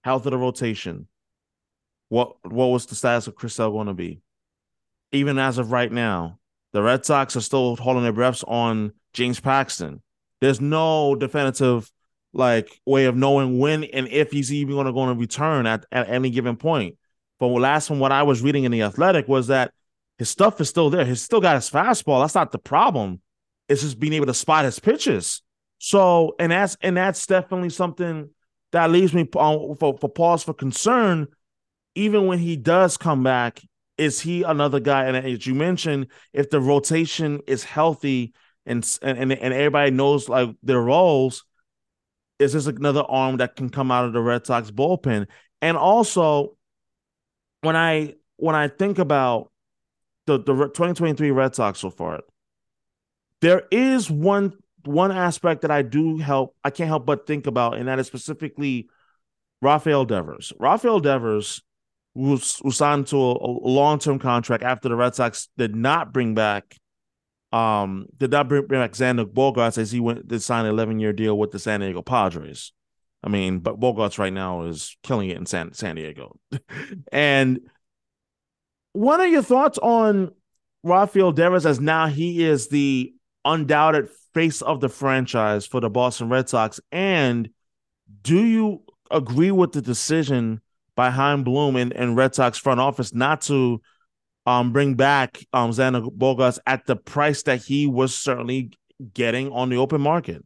health 0.03 0.27
of 0.27 0.33
the 0.33 0.39
rotation. 0.39 1.07
What 2.09 2.35
what 2.43 2.67
was 2.67 2.87
the 2.87 2.95
status 2.95 3.29
of 3.29 3.37
Chris 3.37 3.55
Sale 3.55 3.71
going 3.71 3.87
to 3.87 3.95
be? 3.95 4.21
Even 5.13 5.39
as 5.39 5.59
of 5.59 5.71
right 5.71 5.91
now, 5.91 6.39
the 6.73 6.83
Red 6.83 7.05
Sox 7.05 7.37
are 7.37 7.41
still 7.41 7.77
holding 7.77 8.03
their 8.03 8.13
breaths 8.13 8.45
on 8.47 8.93
James 9.13 9.41
Paxton. 9.41 10.03
There's 10.41 10.61
no 10.61 11.15
definitive 11.15 11.91
like 12.33 12.81
way 12.87 13.07
of 13.07 13.17
knowing 13.17 13.59
when 13.59 13.85
and 13.85 14.07
if 14.09 14.31
he's 14.31 14.53
even 14.53 14.75
going 14.75 14.87
to 14.87 14.93
go 14.93 15.07
to 15.07 15.15
return 15.15 15.67
at, 15.67 15.85
at 15.91 16.09
any 16.09 16.31
given 16.31 16.57
point. 16.57 16.97
But 17.41 17.49
last 17.49 17.89
from 17.89 17.99
what 17.99 18.13
I 18.13 18.23
was 18.23 18.43
reading 18.43 18.65
in 18.65 18.71
the 18.71 18.83
Athletic 18.83 19.27
was 19.27 19.49
that 19.49 19.73
his 20.19 20.29
stuff 20.29 20.61
is 20.61 20.69
still 20.69 20.91
there. 20.91 21.05
He's 21.07 21.23
still 21.23 21.41
got 21.41 21.57
his 21.57 21.71
fastball. 21.71 22.23
That's 22.23 22.35
not 22.35 22.53
the 22.53 22.59
problem. 22.59 23.23
It's 23.69 23.81
just 23.81 23.99
being 23.99 24.13
able 24.13 24.27
to 24.27 24.35
spot 24.35 24.67
his 24.67 24.79
pitches. 24.79 25.43
So, 25.79 26.35
and 26.39 26.53
that's 26.53 26.77
and 26.83 26.97
that's 26.97 27.27
definitely 27.27 27.71
something 27.71 28.29
that 28.73 28.91
leaves 28.91 29.15
me 29.15 29.23
um, 29.39 29.75
for, 29.77 29.97
for 29.99 30.09
pause 30.11 30.45
for 30.45 30.53
concern. 30.53 31.29
Even 31.95 32.27
when 32.27 32.39
he 32.39 32.57
does 32.57 32.99
come 32.99 33.23
back, 33.23 33.63
is 33.97 34.21
he 34.21 34.43
another 34.43 34.79
guy? 34.79 35.07
And 35.07 35.17
as 35.17 35.47
you 35.47 35.55
mentioned, 35.55 36.09
if 36.35 36.51
the 36.51 36.61
rotation 36.61 37.41
is 37.47 37.65
healthy 37.65 38.35
and 38.67 38.87
and 39.01 39.33
and 39.33 39.55
everybody 39.55 39.91
knows 39.91 40.29
like 40.29 40.51
their 40.63 40.81
roles, 40.81 41.45
is 42.39 42.53
this 42.53 42.67
another 42.67 43.05
arm 43.09 43.39
that 43.39 43.57
can 43.57 43.71
come 43.71 43.91
out 43.91 44.05
of 44.05 44.13
the 44.13 44.21
Red 44.21 44.47
Sox 44.47 44.71
bullpen? 44.71 45.27
And 45.63 45.77
also, 45.79 46.57
when 47.63 47.77
I 47.77 48.15
when 48.37 48.55
I 48.55 48.69
think 48.69 48.99
about 48.99 49.51
the 50.27 50.39
the 50.39 50.55
2023 50.55 51.31
Red 51.31 51.55
Sox 51.55 51.79
so 51.79 51.91
far, 51.91 52.21
there 53.41 53.63
is 53.71 54.11
one 54.11 54.55
one 54.85 55.13
aspect 55.13 55.63
that 55.63 55.71
I 55.71 55.83
do 55.83 56.19
help 56.19 56.55
I 56.65 56.71
can't 56.71 56.89
help 56.89 57.07
but 57.07 57.27
think 57.27 57.47
about, 57.47 57.77
and 57.77 57.89
that 57.89 57.99
is 57.99 58.07
specifically 58.07 58.89
Rafael 59.63 60.05
Devers. 60.05 60.53
Rafael 60.59 61.01
Devers 61.01 61.63
was, 62.15 62.61
was 62.63 62.77
signed 62.77 63.07
to 63.09 63.17
a, 63.17 63.35
a 63.35 63.69
long 63.69 63.99
term 63.99 64.19
contract 64.19 64.63
after 64.63 64.89
the 64.89 64.97
Red 64.97 65.15
Sox 65.15 65.49
did 65.57 65.77
not 65.77 66.13
bring 66.13 66.35
back 66.35 66.77
um, 67.53 68.07
did 68.17 68.31
not 68.31 68.49
bring, 68.49 68.67
back 68.67 68.93
Xander 68.93 69.25
Bogaerts 69.25 69.77
as 69.77 69.91
he 69.91 69.99
went 70.01 70.29
to 70.29 70.41
sign 70.41 70.67
an 70.67 70.71
11 70.71 71.01
year 71.01 71.13
deal 71.13 71.37
with 71.37 71.51
the 71.51 71.59
San 71.59 71.81
Diego 71.81 72.03
Padres. 72.03 72.73
I 73.23 73.29
mean, 73.29 73.59
but 73.59 73.79
Bogaerts 73.79 74.19
right 74.19 74.33
now 74.33 74.63
is 74.63 74.97
killing 75.03 75.29
it 75.31 75.37
in 75.37 75.47
San, 75.47 75.73
San 75.73 75.97
Diego. 75.97 76.39
and 77.13 77.61
what 78.93 79.21
are 79.21 79.27
your 79.27 79.43
thoughts 79.43 79.79
on 79.79 80.33
Rafael 80.83 81.33
Devers 81.33 81.67
as 81.67 81.81
now 81.81 82.07
he 82.07 82.45
is 82.45 82.69
the 82.69 83.13
undoubted 83.45 84.09
face 84.33 84.63
of 84.63 84.81
the 84.81 84.89
franchise 84.89 85.67
for 85.67 85.81
the 85.81 85.91
Boston 85.91 86.29
Red 86.29 86.49
Sox? 86.49 86.81
And 86.91 87.51
do 88.23 88.43
you 88.43 88.83
agree 89.11 89.51
with 89.51 89.73
the 89.73 89.83
decision 89.83 90.61
by 90.97 91.11
Chaim 91.11 91.45
Bloom 91.45 91.77
and, 91.77 91.93
and 91.93 92.17
Red 92.17 92.35
Sox 92.35 92.59
front 92.59 92.81
office 92.81 93.15
not 93.15 93.43
to 93.43 93.81
um, 94.47 94.73
bring 94.73 94.95
back 94.95 95.45
um, 95.53 95.71
Xander 95.71 96.11
Bogaerts 96.11 96.59
at 96.67 96.87
the 96.87 96.97
price 96.97 97.43
that 97.45 97.63
he 97.63 97.87
was 97.87 98.17
certainly 98.17 98.73
getting 99.15 99.51
on 99.53 99.69
the 99.69 99.77
open 99.77 100.01
market. 100.01 100.45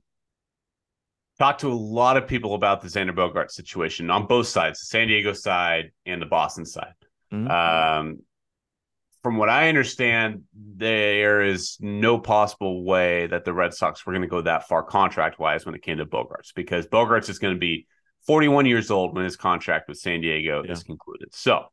Talked 1.39 1.63
to 1.63 1.73
a 1.73 1.75
lot 1.75 2.17
of 2.17 2.29
people 2.29 2.55
about 2.55 2.81
the 2.81 2.89
Xander 2.89 3.15
Bogaerts 3.15 3.53
situation 3.53 4.11
on 4.11 4.27
both 4.27 4.47
sides, 4.47 4.81
the 4.81 4.87
San 4.87 5.09
Diego 5.09 5.33
side 5.33 5.91
and 6.07 6.23
the 6.23 6.27
Boston 6.27 6.65
side. 6.65 6.95
Mm-hmm. 7.33 7.51
Um, 7.51 8.19
from 9.25 9.39
what 9.39 9.49
I 9.49 9.69
understand, 9.69 10.43
there 10.55 11.43
is 11.43 11.79
no 11.81 12.19
possible 12.19 12.85
way 12.85 13.27
that 13.27 13.45
the 13.45 13.55
Red 13.55 13.75
Sox 13.75 14.05
were 14.05 14.13
going 14.13 14.23
to 14.23 14.29
go 14.29 14.43
that 14.43 14.69
far 14.69 14.83
contract 14.83 15.39
wise 15.39 15.65
when 15.65 15.75
it 15.75 15.83
came 15.83 15.97
to 15.97 16.07
Bogaerts 16.07 16.55
because 16.55 16.87
Bogaerts 16.87 17.31
is 17.31 17.39
going 17.39 17.55
to 17.55 17.59
be 17.59 17.87
41 18.27 18.67
years 18.67 18.91
old 18.91 19.15
when 19.15 19.25
his 19.25 19.37
contract 19.37 19.89
with 19.89 19.99
San 19.99 20.21
Diego 20.21 20.63
yeah. 20.65 20.73
is 20.73 20.83
concluded. 20.83 21.35
So 21.35 21.65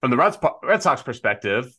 from 0.00 0.10
the 0.10 0.16
Red, 0.16 0.36
Red 0.62 0.82
Sox 0.82 1.02
perspective, 1.02 1.74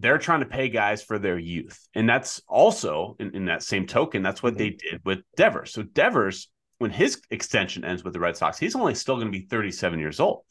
they're 0.00 0.18
trying 0.18 0.40
to 0.40 0.46
pay 0.46 0.68
guys 0.68 1.02
for 1.02 1.18
their 1.18 1.38
youth. 1.38 1.86
And 1.94 2.08
that's 2.08 2.40
also 2.48 3.16
in, 3.20 3.34
in 3.34 3.44
that 3.46 3.62
same 3.62 3.86
token, 3.86 4.22
that's 4.22 4.42
what 4.42 4.54
mm-hmm. 4.54 4.58
they 4.58 4.70
did 4.70 5.00
with 5.04 5.20
Devers. 5.36 5.72
So 5.72 5.82
Devers, 5.82 6.50
when 6.78 6.90
his 6.90 7.20
extension 7.30 7.84
ends 7.84 8.02
with 8.02 8.14
the 8.14 8.20
Red 8.20 8.36
Sox, 8.36 8.58
he's 8.58 8.74
only 8.74 8.94
still 8.94 9.16
going 9.16 9.30
to 9.30 9.38
be 9.38 9.46
37 9.46 9.98
years 9.98 10.18
old. 10.18 10.44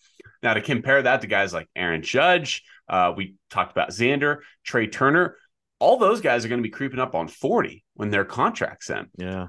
Now, 0.44 0.54
to 0.54 0.62
compare 0.62 1.02
that 1.02 1.22
to 1.22 1.28
guys 1.28 1.54
like 1.54 1.70
Aaron 1.76 2.04
Judge, 2.04 2.64
uh, 2.88 3.14
we 3.16 3.36
talked 3.50 3.72
about 3.72 3.90
Xander, 3.90 4.38
Trea 4.64 4.88
Turner, 4.88 5.36
all 5.80 5.98
those 5.98 6.22
guys 6.22 6.46
are 6.46 6.50
going 6.50 6.60
to 6.60 6.68
be 6.68 6.70
creeping 6.70 7.00
up 7.00 7.16
on 7.16 7.28
40 7.28 7.84
when 7.96 8.10
their 8.10 8.26
contracts 8.26 8.90
end. 8.90 9.08
Yeah. 9.18 9.48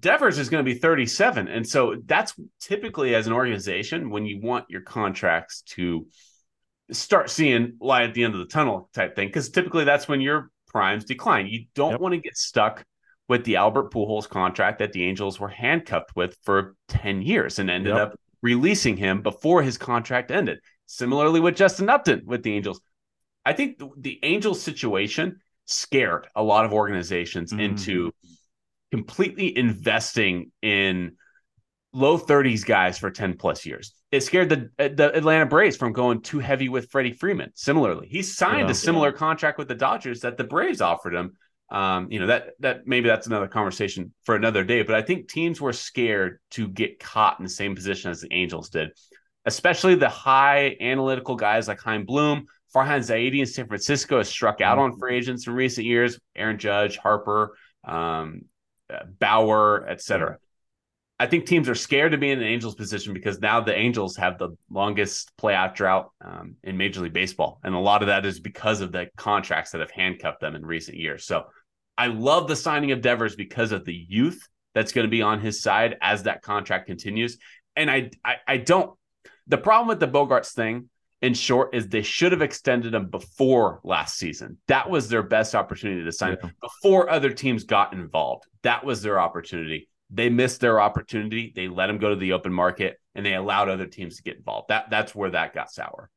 Devers 0.00 0.38
is 0.38 0.48
going 0.48 0.64
to 0.64 0.70
be 0.70 0.78
37. 0.78 1.46
And 1.48 1.66
so 1.66 1.96
that's 2.04 2.34
typically 2.60 3.14
as 3.14 3.28
an 3.28 3.32
organization 3.32 4.10
when 4.10 4.26
you 4.26 4.40
want 4.40 4.68
your 4.68 4.80
contracts 4.80 5.62
to 5.62 6.06
start 6.90 7.30
seeing 7.30 7.76
light 7.80 8.04
at 8.04 8.14
the 8.14 8.24
end 8.24 8.34
of 8.34 8.40
the 8.40 8.46
tunnel 8.46 8.88
type 8.94 9.16
thing 9.16 9.28
because 9.28 9.48
typically 9.50 9.84
that's 9.84 10.08
when 10.08 10.20
your 10.20 10.50
primes 10.68 11.04
decline. 11.04 11.46
You 11.46 11.66
don't 11.74 11.92
yep. 11.92 12.00
want 12.00 12.14
to 12.14 12.20
get 12.20 12.36
stuck 12.36 12.84
with 13.28 13.44
the 13.44 13.56
Albert 13.56 13.92
Pujols 13.92 14.28
contract 14.28 14.78
that 14.78 14.92
the 14.92 15.04
Angels 15.04 15.40
were 15.40 15.48
handcuffed 15.48 16.14
with 16.14 16.36
for 16.42 16.76
10 16.88 17.22
years 17.22 17.58
and 17.58 17.70
ended 17.70 17.94
yep. 17.94 18.12
up 18.12 18.20
releasing 18.42 18.96
him 18.96 19.22
before 19.22 19.62
his 19.62 19.78
contract 19.78 20.30
ended. 20.30 20.58
Similarly 20.86 21.40
with 21.40 21.56
Justin 21.56 21.88
Upton 21.88 22.22
with 22.26 22.42
the 22.44 22.54
Angels. 22.54 22.80
I 23.44 23.52
think 23.52 23.78
the, 23.78 23.90
the 23.96 24.20
Angels 24.22 24.62
situation 24.62 25.40
scared 25.64 26.28
a 26.36 26.42
lot 26.42 26.64
of 26.64 26.72
organizations 26.72 27.52
mm-hmm. 27.52 27.60
into 27.60 28.12
completely 28.92 29.56
investing 29.56 30.52
in 30.62 31.16
low 31.96 32.18
30s 32.18 32.64
guys 32.64 32.98
for 32.98 33.10
10 33.10 33.38
plus 33.38 33.64
years. 33.64 33.94
It 34.12 34.22
scared 34.22 34.50
the 34.50 34.70
the 34.76 35.16
Atlanta 35.16 35.46
Braves 35.46 35.76
from 35.76 35.92
going 35.92 36.20
too 36.20 36.38
heavy 36.38 36.68
with 36.68 36.90
Freddie 36.90 37.12
Freeman. 37.12 37.50
Similarly, 37.54 38.06
he 38.08 38.22
signed 38.22 38.68
yeah, 38.68 38.72
a 38.72 38.74
similar 38.74 39.08
yeah. 39.08 39.16
contract 39.16 39.58
with 39.58 39.68
the 39.68 39.74
Dodgers 39.74 40.20
that 40.20 40.36
the 40.36 40.44
Braves 40.44 40.80
offered 40.80 41.14
him. 41.14 41.32
Um, 41.68 42.12
you 42.12 42.20
know 42.20 42.26
that 42.26 42.50
that 42.60 42.86
maybe 42.86 43.08
that's 43.08 43.26
another 43.26 43.48
conversation 43.48 44.12
for 44.24 44.36
another 44.36 44.62
day. 44.62 44.82
But 44.82 44.94
I 44.94 45.02
think 45.02 45.28
teams 45.28 45.60
were 45.60 45.72
scared 45.72 46.38
to 46.52 46.68
get 46.68 47.00
caught 47.00 47.40
in 47.40 47.44
the 47.44 47.50
same 47.50 47.74
position 47.74 48.10
as 48.10 48.20
the 48.20 48.32
Angels 48.32 48.68
did, 48.68 48.90
especially 49.46 49.94
the 49.96 50.08
high 50.08 50.76
analytical 50.80 51.34
guys 51.34 51.66
like 51.66 51.80
Chaim 51.80 52.04
Bloom, 52.04 52.46
Farhan 52.74 53.00
Zaidi 53.00 53.40
in 53.40 53.46
San 53.46 53.66
Francisco 53.66 54.18
has 54.18 54.28
struck 54.28 54.60
out 54.60 54.78
on 54.78 54.98
free 54.98 55.16
agents 55.16 55.46
in 55.46 55.54
recent 55.54 55.86
years. 55.86 56.20
Aaron 56.36 56.58
Judge, 56.58 56.98
Harper, 56.98 57.56
um, 57.84 58.42
uh, 58.92 59.04
Bauer, 59.18 59.88
etc. 59.88 60.38
I 61.18 61.26
think 61.26 61.46
teams 61.46 61.68
are 61.68 61.74
scared 61.74 62.12
to 62.12 62.18
be 62.18 62.30
in 62.30 62.40
an 62.40 62.46
Angels 62.46 62.74
position 62.74 63.14
because 63.14 63.40
now 63.40 63.60
the 63.60 63.74
Angels 63.74 64.16
have 64.16 64.38
the 64.38 64.50
longest 64.70 65.32
playoff 65.38 65.74
drought 65.74 66.10
um, 66.20 66.56
in 66.62 66.76
Major 66.76 67.00
League 67.00 67.14
Baseball, 67.14 67.58
and 67.64 67.74
a 67.74 67.78
lot 67.78 68.02
of 68.02 68.08
that 68.08 68.26
is 68.26 68.38
because 68.38 68.82
of 68.82 68.92
the 68.92 69.08
contracts 69.16 69.70
that 69.70 69.80
have 69.80 69.90
handcuffed 69.90 70.40
them 70.40 70.54
in 70.54 70.64
recent 70.64 70.98
years. 70.98 71.24
So, 71.24 71.46
I 71.98 72.08
love 72.08 72.46
the 72.48 72.56
signing 72.56 72.92
of 72.92 73.00
Devers 73.00 73.36
because 73.36 73.72
of 73.72 73.84
the 73.84 73.94
youth 73.94 74.46
that's 74.74 74.92
going 74.92 75.06
to 75.06 75.10
be 75.10 75.22
on 75.22 75.40
his 75.40 75.62
side 75.62 75.96
as 76.02 76.24
that 76.24 76.42
contract 76.42 76.86
continues. 76.86 77.38
And 77.74 77.90
I, 77.90 78.10
I, 78.24 78.36
I 78.46 78.56
don't. 78.58 78.94
The 79.46 79.58
problem 79.58 79.88
with 79.88 80.00
the 80.00 80.08
Bogaerts 80.08 80.52
thing, 80.52 80.90
in 81.22 81.32
short, 81.32 81.74
is 81.74 81.88
they 81.88 82.02
should 82.02 82.32
have 82.32 82.42
extended 82.42 82.94
him 82.94 83.06
before 83.06 83.80
last 83.84 84.18
season. 84.18 84.58
That 84.68 84.90
was 84.90 85.08
their 85.08 85.22
best 85.22 85.54
opportunity 85.54 86.04
to 86.04 86.12
sign 86.12 86.36
yeah. 86.42 86.50
before 86.60 87.08
other 87.08 87.30
teams 87.30 87.64
got 87.64 87.94
involved. 87.94 88.44
That 88.62 88.84
was 88.84 89.00
their 89.00 89.18
opportunity 89.18 89.88
they 90.10 90.28
missed 90.28 90.60
their 90.60 90.80
opportunity. 90.80 91.52
They 91.54 91.68
let 91.68 91.90
him 91.90 91.98
go 91.98 92.10
to 92.10 92.16
the 92.16 92.32
open 92.32 92.52
market 92.52 92.98
and 93.14 93.24
they 93.24 93.34
allowed 93.34 93.68
other 93.68 93.86
teams 93.86 94.16
to 94.16 94.22
get 94.22 94.36
involved. 94.36 94.68
That 94.68 94.90
that's 94.90 95.14
where 95.14 95.30
that 95.30 95.54
got 95.54 95.70
sour. 95.70 96.10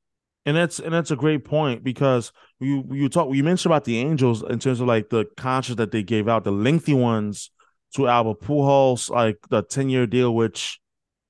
And 0.45 0.55
that's 0.55 0.79
and 0.79 0.93
that's 0.93 1.11
a 1.11 1.15
great 1.15 1.45
point 1.45 1.83
because 1.83 2.31
you 2.59 2.85
you 2.91 3.09
talk 3.09 3.33
you 3.33 3.43
mentioned 3.43 3.71
about 3.71 3.85
the 3.85 3.99
Angels 3.99 4.43
in 4.43 4.59
terms 4.59 4.79
of 4.79 4.87
like 4.87 5.09
the 5.09 5.25
contracts 5.37 5.77
that 5.77 5.91
they 5.91 6.03
gave 6.03 6.27
out, 6.27 6.43
the 6.43 6.51
lengthy 6.51 6.93
ones 6.93 7.51
to 7.95 8.07
Albert 8.07 8.41
Pujols, 8.41 9.09
like 9.09 9.37
the 9.49 9.63
ten 9.63 9.89
year 9.89 10.07
deal, 10.07 10.33
which 10.33 10.79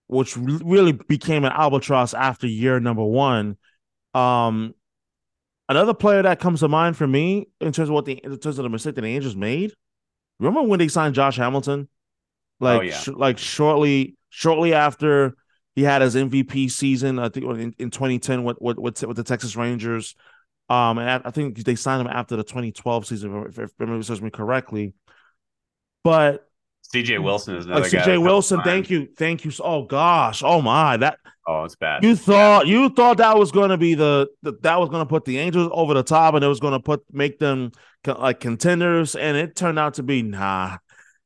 which 0.07 0.35
really 0.37 0.91
became 0.91 1.45
an 1.45 1.51
albatross 1.51 2.13
after 2.13 2.47
year 2.47 2.79
number 2.79 3.03
one. 3.03 3.57
Um, 4.13 4.73
another 5.69 5.93
player 5.93 6.23
that 6.23 6.39
comes 6.39 6.61
to 6.61 6.67
mind 6.67 6.97
for 6.97 7.05
me 7.07 7.47
in 7.61 7.71
terms 7.71 7.89
of 7.89 7.93
what 7.93 8.05
the 8.05 8.13
in 8.13 8.37
terms 8.37 8.57
of 8.57 8.63
the 8.63 8.69
mistake 8.69 8.95
that 8.95 9.01
the 9.01 9.07
Angels 9.07 9.35
made. 9.35 9.73
Remember 10.39 10.63
when 10.63 10.79
they 10.79 10.87
signed 10.87 11.15
Josh 11.15 11.37
Hamilton? 11.37 11.89
Like, 12.59 12.79
oh, 12.79 12.83
yeah. 12.83 12.97
sh- 12.97 13.07
like 13.09 13.37
shortly, 13.37 14.15
shortly 14.29 14.73
after 14.73 15.35
he 15.75 15.83
had 15.83 16.01
his 16.01 16.15
MVP 16.15 16.69
season, 16.71 17.19
I 17.19 17.29
think 17.29 17.45
in, 17.45 17.73
in 17.79 17.89
2010 17.89 18.43
with, 18.43 18.57
with 18.59 18.77
with 18.77 19.03
with 19.03 19.17
the 19.17 19.23
Texas 19.23 19.55
Rangers. 19.55 20.15
Um, 20.69 20.99
and 20.99 21.23
I 21.25 21.31
think 21.31 21.57
they 21.63 21.75
signed 21.75 22.01
him 22.01 22.07
after 22.07 22.35
the 22.35 22.43
2012 22.43 23.07
season, 23.07 23.45
if, 23.47 23.57
if 23.57 23.71
memory 23.79 24.03
serves 24.03 24.21
me 24.21 24.29
correctly. 24.29 24.93
But 26.03 26.47
CJ 26.93 27.23
Wilson 27.23 27.55
is 27.55 27.65
another 27.65 27.85
uh, 27.85 27.87
CJ 27.87 28.21
Wilson, 28.21 28.61
thank 28.63 28.89
you, 28.89 29.07
thank 29.17 29.45
you. 29.45 29.51
Oh 29.59 29.83
gosh, 29.83 30.43
oh 30.43 30.61
my, 30.61 30.97
that 30.97 31.17
oh, 31.47 31.63
it's 31.63 31.75
bad. 31.75 32.03
You 32.03 32.15
thought 32.15 32.67
yeah. 32.67 32.73
you 32.73 32.89
thought 32.89 33.17
that 33.17 33.37
was 33.37 33.51
going 33.51 33.69
to 33.69 33.77
be 33.77 33.95
the, 33.95 34.27
the 34.41 34.53
that 34.61 34.79
was 34.79 34.89
going 34.89 35.01
to 35.01 35.09
put 35.09 35.25
the 35.25 35.37
Angels 35.37 35.69
over 35.73 35.93
the 35.93 36.03
top, 36.03 36.33
and 36.33 36.43
it 36.43 36.47
was 36.47 36.59
going 36.59 36.73
to 36.73 36.79
put 36.79 37.03
make 37.11 37.37
them 37.39 37.71
like 38.05 38.39
contenders, 38.39 39.15
and 39.15 39.37
it 39.37 39.55
turned 39.55 39.77
out 39.77 39.95
to 39.95 40.03
be 40.03 40.23
nah. 40.23 40.77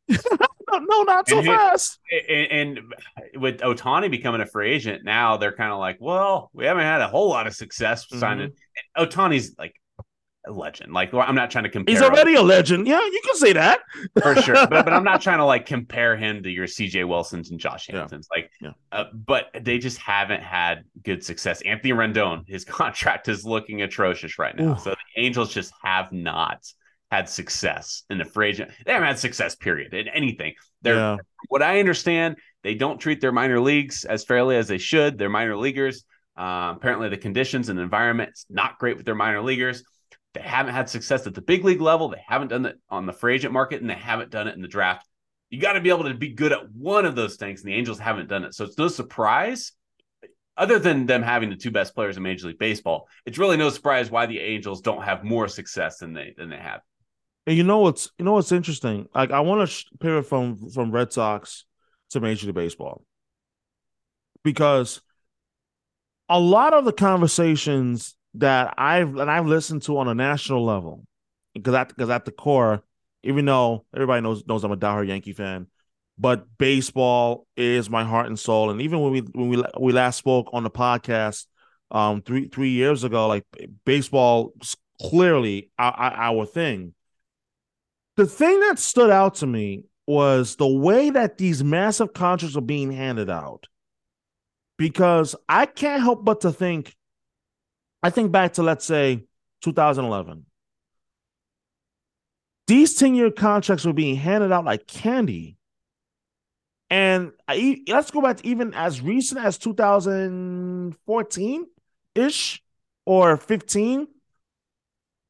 no, 0.79 1.03
not 1.03 1.27
so 1.27 1.39
and 1.39 1.47
fast. 1.47 1.99
And, 2.29 2.79
and, 2.79 2.93
with 3.35 3.59
Ohtani 3.59 4.09
becoming 4.11 4.41
a 4.41 4.45
free 4.45 4.71
agent, 4.71 5.03
now 5.03 5.37
they're 5.37 5.55
kind 5.55 5.71
of 5.71 5.79
like, 5.79 5.97
well, 5.99 6.49
we 6.53 6.65
haven't 6.65 6.83
had 6.83 7.01
a 7.01 7.07
whole 7.07 7.29
lot 7.29 7.47
of 7.47 7.55
success 7.55 8.05
mm-hmm. 8.05 8.19
signing. 8.19 8.51
Ohtani's 8.97 9.55
like 9.57 9.75
a 10.45 10.51
legend. 10.51 10.93
Like 10.93 11.13
I'm 11.13 11.35
not 11.35 11.51
trying 11.51 11.63
to 11.63 11.69
compare. 11.69 11.93
He's 11.93 12.01
already 12.01 12.33
him. 12.33 12.39
a 12.39 12.43
legend. 12.43 12.87
Yeah, 12.87 12.99
you 12.99 13.21
can 13.25 13.35
say 13.35 13.53
that 13.53 13.79
for 14.21 14.35
sure. 14.41 14.55
But, 14.73 14.85
but 14.85 14.93
I'm 14.93 15.03
not 15.03 15.21
trying 15.21 15.39
to 15.39 15.45
like 15.45 15.65
compare 15.65 16.15
him 16.15 16.43
to 16.43 16.49
your 16.49 16.67
CJ 16.67 17.07
Wilsons 17.07 17.51
and 17.51 17.59
Josh 17.59 17.87
Hamiltons. 17.87 18.27
Yeah. 18.31 18.41
Like, 18.41 18.51
yeah. 18.61 18.71
Uh, 18.91 19.05
but 19.13 19.49
they 19.61 19.77
just 19.77 19.97
haven't 19.97 20.41
had 20.41 20.85
good 21.03 21.23
success. 21.23 21.61
Anthony 21.61 21.93
Rendon, 21.93 22.47
his 22.47 22.65
contract 22.81 23.27
is 23.27 23.45
looking 23.45 23.81
atrocious 23.81 24.39
right 24.39 24.55
now. 24.57 24.73
Ooh. 24.73 24.79
So 24.79 24.91
the 24.91 25.21
Angels 25.21 25.53
just 25.53 25.73
have 25.83 26.11
not 26.11 26.65
had 27.13 27.29
success 27.29 28.03
in 28.09 28.17
the 28.17 28.25
free 28.25 28.49
agent. 28.49 28.71
They 28.85 28.93
haven't 28.93 29.07
had 29.07 29.19
success, 29.19 29.55
period, 29.55 29.93
in 29.93 30.07
anything. 30.07 30.53
They're 30.81 30.95
yeah. 30.95 31.17
what 31.47 31.61
I 31.61 31.79
understand, 31.79 32.37
they 32.63 32.73
don't 32.73 32.97
treat 32.99 33.21
their 33.21 33.31
minor 33.31 33.59
leagues 33.59 34.03
as 34.03 34.23
fairly 34.23 34.55
as 34.55 34.67
they 34.67 34.79
should. 34.79 35.19
They're 35.19 35.29
minor 35.29 35.55
leaguers. 35.55 36.05
Uh, 36.35 36.73
apparently, 36.75 37.09
the 37.09 37.17
conditions 37.17 37.69
and 37.69 37.79
environment 37.79 38.31
is 38.33 38.45
not 38.49 38.79
great 38.79 38.97
with 38.97 39.05
their 39.05 39.13
minor 39.13 39.43
leaguers. 39.43 39.83
They 40.33 40.41
haven't 40.41 40.73
had 40.73 40.89
success 40.89 41.27
at 41.27 41.35
the 41.35 41.41
big 41.41 41.63
league 41.63 41.81
level. 41.81 42.09
They 42.09 42.23
haven't 42.27 42.47
done 42.47 42.65
it 42.65 42.79
on 42.89 43.05
the 43.05 43.13
free 43.13 43.35
agent 43.35 43.53
market, 43.53 43.81
and 43.81 43.89
they 43.89 43.93
haven't 43.93 44.31
done 44.31 44.47
it 44.47 44.55
in 44.55 44.63
the 44.63 44.67
draft. 44.67 45.07
You 45.51 45.59
got 45.59 45.73
to 45.73 45.81
be 45.81 45.89
able 45.89 46.05
to 46.05 46.15
be 46.15 46.29
good 46.29 46.51
at 46.51 46.71
one 46.71 47.05
of 47.05 47.15
those 47.15 47.35
things, 47.35 47.61
and 47.61 47.71
the 47.71 47.75
Angels 47.75 47.99
haven't 47.99 48.29
done 48.29 48.43
it. 48.43 48.55
So 48.55 48.65
it's 48.65 48.79
no 48.79 48.87
surprise, 48.87 49.73
other 50.57 50.79
than 50.79 51.05
them 51.05 51.21
having 51.21 51.51
the 51.51 51.55
two 51.55 51.69
best 51.69 51.93
players 51.93 52.17
in 52.17 52.23
Major 52.23 52.47
League 52.47 52.57
Baseball. 52.57 53.07
It's 53.27 53.37
really 53.37 53.57
no 53.57 53.69
surprise 53.69 54.09
why 54.09 54.25
the 54.25 54.39
Angels 54.39 54.81
don't 54.81 55.03
have 55.03 55.23
more 55.23 55.47
success 55.47 55.97
than 55.97 56.13
they 56.13 56.33
than 56.35 56.49
they 56.49 56.57
have. 56.57 56.81
And 57.45 57.57
you 57.57 57.63
know 57.63 57.79
what's 57.79 58.09
you 58.17 58.25
know 58.25 58.33
what's 58.33 58.51
interesting? 58.51 59.07
Like 59.13 59.31
I 59.31 59.41
want 59.41 59.69
to 59.69 59.85
pivot 59.99 60.25
from 60.25 60.69
from 60.69 60.91
Red 60.91 61.11
Sox 61.11 61.65
to 62.11 62.19
Major 62.19 62.47
League 62.47 62.55
Baseball 62.55 63.03
because 64.43 65.01
a 66.29 66.39
lot 66.39 66.73
of 66.73 66.85
the 66.85 66.93
conversations 66.93 68.15
that 68.35 68.73
I've 68.77 69.15
and 69.17 69.29
I've 69.29 69.45
listened 69.45 69.83
to 69.83 69.97
on 69.97 70.07
a 70.07 70.15
national 70.15 70.63
level, 70.63 71.05
because 71.53 71.73
at 71.73 71.89
because 71.89 72.09
at 72.09 72.25
the 72.25 72.31
core, 72.31 72.83
even 73.23 73.45
though 73.45 73.85
everybody 73.93 74.21
knows 74.21 74.45
knows 74.47 74.63
I'm 74.63 74.71
a 74.71 74.77
diehard 74.77 75.07
Yankee 75.07 75.33
fan, 75.33 75.67
but 76.17 76.45
baseball 76.57 77.45
is 77.57 77.89
my 77.89 78.03
heart 78.03 78.27
and 78.27 78.39
soul. 78.39 78.69
And 78.69 78.81
even 78.81 79.01
when 79.01 79.11
we 79.11 79.19
when 79.19 79.49
we 79.49 79.63
we 79.79 79.91
last 79.91 80.17
spoke 80.17 80.49
on 80.53 80.63
the 80.63 80.71
podcast 80.71 81.45
um 81.91 82.21
three 82.21 82.47
three 82.47 82.69
years 82.69 83.03
ago, 83.03 83.27
like 83.27 83.45
baseball 83.85 84.53
clearly 85.01 85.71
our, 85.77 85.93
our 85.93 86.45
thing 86.45 86.93
the 88.15 88.25
thing 88.25 88.59
that 88.61 88.79
stood 88.79 89.09
out 89.09 89.35
to 89.35 89.47
me 89.47 89.83
was 90.05 90.57
the 90.57 90.67
way 90.67 91.09
that 91.09 91.37
these 91.37 91.63
massive 91.63 92.11
contracts 92.13 92.57
are 92.57 92.61
being 92.61 92.91
handed 92.91 93.29
out. 93.29 93.67
Because 94.77 95.35
I 95.47 95.65
can't 95.65 96.01
help 96.01 96.25
but 96.25 96.41
to 96.41 96.51
think, 96.51 96.93
I 98.01 98.09
think 98.09 98.31
back 98.31 98.53
to, 98.53 98.63
let's 98.63 98.85
say, 98.85 99.23
2011. 99.61 100.45
These 102.67 102.95
10 102.95 103.15
year 103.15 103.31
contracts 103.31 103.85
were 103.85 103.93
being 103.93 104.15
handed 104.15 104.51
out 104.51 104.65
like 104.65 104.87
candy. 104.87 105.57
And 106.89 107.31
I, 107.47 107.81
let's 107.87 108.11
go 108.11 108.21
back 108.21 108.37
to 108.37 108.47
even 108.47 108.73
as 108.73 109.01
recent 109.01 109.43
as 109.43 109.57
2014 109.57 111.65
ish 112.15 112.63
or 113.05 113.37
15. 113.37 114.07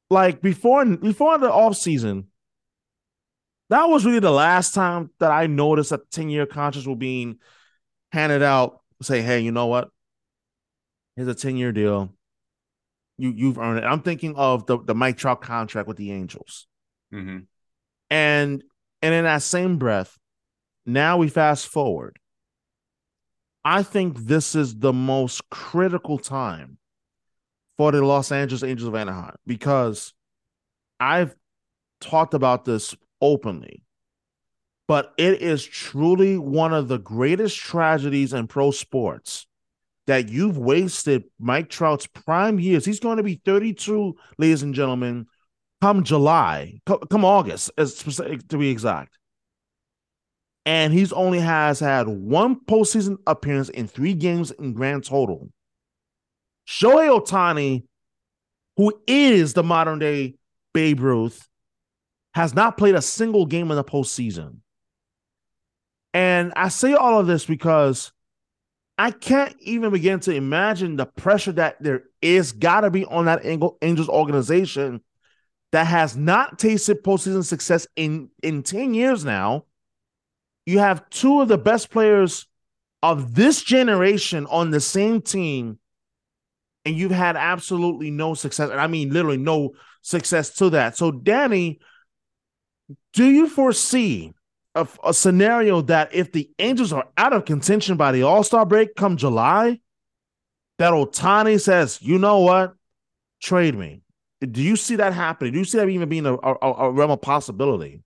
Like 0.10 0.41
before, 0.41 0.86
before 0.86 1.38
the 1.38 1.52
off 1.52 1.78
season, 1.78 2.28
that 3.73 3.89
was 3.89 4.05
really 4.05 4.19
the 4.19 4.31
last 4.31 4.75
time 4.75 5.09
that 5.19 5.31
I 5.31 5.47
noticed 5.47 5.89
that 5.89 6.12
10 6.12 6.29
year 6.29 6.45
contracts 6.45 6.88
were 6.88 6.95
being 6.95 7.39
handed 8.12 8.43
out. 8.43 8.81
Say, 9.01 9.23
hey, 9.23 9.39
you 9.39 9.51
know 9.51 9.65
what? 9.65 9.89
Here's 11.15 11.27
a 11.27 11.33
10 11.33 11.57
year 11.57 11.71
deal. 11.71 12.13
You 13.17 13.31
you've 13.36 13.57
earned 13.57 13.79
it. 13.79 13.83
I'm 13.83 14.01
thinking 14.01 14.36
of 14.36 14.67
the, 14.67 14.77
the 14.77 14.93
Mike 14.93 15.17
Trout 15.17 15.41
contract 15.41 15.88
with 15.88 15.97
the 15.97 16.12
Angels. 16.12 16.67
Mm-hmm. 17.12 17.39
And 18.12 18.63
and 19.01 19.13
in 19.13 19.23
that 19.23 19.41
same 19.41 19.77
breath, 19.79 20.19
now 20.86 21.17
we 21.17 21.27
fast 21.27 21.67
forward. 21.67 22.19
I 23.65 23.81
think 23.81 24.19
this 24.19 24.53
is 24.53 24.75
the 24.75 24.93
most 24.93 25.49
critical 25.49 26.19
time 26.19 26.77
for 27.77 27.91
the 27.91 28.05
Los 28.05 28.31
Angeles 28.31 28.63
Angels 28.63 28.88
of 28.88 28.93
Anaheim 28.93 29.36
because 29.47 30.13
I've 30.99 31.36
talked 32.01 32.36
about 32.36 32.65
this 32.65 32.95
openly. 33.23 33.81
But 34.88 35.13
it 35.17 35.41
is 35.41 35.63
truly 35.65 36.38
one 36.38 36.73
of 36.73 36.89
the 36.89 36.99
greatest 36.99 37.57
tragedies 37.57 38.33
in 38.33 38.47
pro 38.47 38.71
sports 38.71 39.47
that 40.07 40.27
you've 40.27 40.57
wasted 40.57 41.23
Mike 41.39 41.69
Trout's 41.69 42.05
prime 42.05 42.59
years. 42.59 42.83
He's 42.86 42.99
going 42.99 43.17
to 43.17 43.23
be 43.23 43.41
32, 43.45 44.15
ladies 44.38 44.62
and 44.62 44.75
gentlemen, 44.75 45.27
come 45.81 46.03
July, 46.03 46.81
come 46.86 47.23
August, 47.25 47.71
to 47.77 48.57
be 48.57 48.69
exact. 48.69 49.17
and 50.65 50.93
he's 50.93 51.12
only 51.13 51.39
has 51.39 51.79
had 51.79 52.07
one 52.07 52.59
postseason 52.65 53.17
appearance 53.27 53.69
in 53.69 53.88
three 53.88 54.13
games 54.13 54.51
in 54.51 54.73
grand 54.73 55.03
total. 55.05 55.49
Shohei 56.67 57.09
Ohtani, 57.09 57.83
who 58.77 58.93
is 59.07 59.53
the 59.53 59.63
modern 59.63 59.99
day 59.99 60.36
Babe 60.73 61.01
Ruth, 61.01 61.47
has 62.34 62.54
not 62.54 62.78
played 62.78 62.96
a 62.96 63.02
single 63.02 63.46
game 63.46 63.69
in 63.72 63.78
the 63.78 63.84
postseason. 63.84 64.58
And 66.13 66.54
I 66.56 66.69
say 66.69 66.93
all 66.93 67.19
of 67.19 67.28
this 67.28 67.46
because 67.46 68.12
I 68.98 69.12
can't 69.12 69.56
even 69.60 69.91
begin 69.91 70.19
to 70.22 70.34
imagine 70.34 70.96
the 70.96 71.06
pressure 71.06 71.52
that 71.54 71.82
there 71.82 72.04
is 72.22 72.52
got 72.52 72.82
to 72.82 72.91
be 72.91 73.06
on 73.06 73.26
that 73.26 73.46
Angels 73.82 74.10
organization 74.10 75.02
that 75.72 75.88
has 75.88 76.15
not 76.15 76.60
tasted 76.60 77.04
postseason 77.04 77.43
success 77.43 77.88
in 77.96 78.30
in 78.43 78.62
10 78.62 78.93
years 78.93 79.26
now. 79.26 79.65
You 80.65 80.80
have 80.80 81.10
two 81.10 81.41
of 81.41 81.48
the 81.48 81.58
best 81.58 81.89
players 81.89 82.48
of 83.02 83.34
this 83.36 83.62
generation 83.62 84.46
on 84.46 84.69
the 84.69 84.80
same 84.80 85.22
team, 85.22 85.80
and 86.86 86.96
you've 86.96 87.12
had 87.12 87.36
absolutely 87.36 88.12
no 88.12 88.36
success. 88.36 88.69
And 88.69 88.80
I 88.80 88.88
mean, 88.88 89.10
literally 89.10 89.38
no 89.38 89.74
success 90.04 90.56
to 90.58 90.69
that. 90.69 90.96
So, 90.96 91.12
Danny, 91.12 91.80
do 93.13 93.26
you 93.26 93.48
foresee 93.48 94.34
a, 94.76 94.88
a 95.04 95.13
scenario 95.13 95.82
that 95.82 96.13
if 96.13 96.32
the 96.32 96.50
Angels 96.60 96.93
are 96.93 97.08
out 97.17 97.34
of 97.34 97.46
contention 97.46 97.98
by 97.98 98.12
the 98.12 98.24
All 98.24 98.43
Star 98.43 98.65
break 98.65 98.96
come 98.96 99.17
July, 99.17 99.80
that 100.80 100.93
Ohtani 100.93 101.62
says, 101.62 102.02
you 102.02 102.17
know 102.17 102.39
what, 102.39 102.74
trade 103.41 103.76
me. 103.76 104.02
Do 104.41 104.62
you 104.62 104.76
see 104.76 104.98
that 104.98 105.13
happening? 105.13 105.54
Do 105.54 105.60
you 105.60 105.65
see 105.65 105.78
that 105.78 105.88
even 105.88 106.10
being 106.10 106.26
a, 106.26 106.34
a, 106.36 106.56
a 106.62 106.91
realm 106.91 107.12
of 107.12 107.22
possibility? 107.22 108.02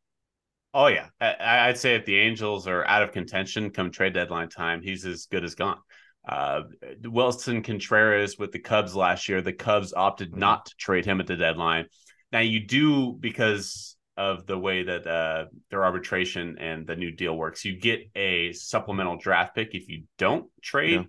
Oh 0.73 0.87
yeah, 0.87 1.07
I, 1.19 1.67
would 1.67 1.77
say 1.77 1.95
if 1.95 2.05
the 2.05 2.17
Angels 2.17 2.67
are 2.67 2.85
out 2.85 3.01
of 3.01 3.11
contention 3.11 3.71
come 3.71 3.89
trade 3.89 4.13
deadline 4.13 4.49
time, 4.49 4.81
he's 4.83 5.05
as 5.05 5.25
good 5.25 5.43
as 5.43 5.55
gone. 5.55 5.79
Uh, 6.27 6.63
Willson 7.03 7.63
Contreras 7.63 8.37
with 8.37 8.51
the 8.51 8.59
Cubs 8.59 8.95
last 8.95 9.27
year, 9.27 9.41
the 9.41 9.53
Cubs 9.53 9.93
opted 9.93 10.31
mm-hmm. 10.31 10.41
not 10.41 10.65
to 10.67 10.75
trade 10.75 11.05
him 11.05 11.19
at 11.19 11.25
the 11.25 11.37
deadline. 11.37 11.85
Now 12.31 12.41
you 12.41 12.59
do 12.59 13.13
because 13.13 13.96
of 14.17 14.47
the 14.47 14.57
way 14.57 14.83
that 14.83 15.05
uh, 15.05 15.45
their 15.69 15.83
arbitration 15.83 16.57
and 16.59 16.87
the 16.87 16.95
new 16.95 17.11
deal 17.11 17.37
works. 17.37 17.63
You 17.63 17.79
get 17.79 18.09
a 18.15 18.51
supplemental 18.53 19.17
draft 19.17 19.55
pick 19.55 19.75
if 19.75 19.87
you 19.87 20.03
don't 20.17 20.49
trade 20.61 21.07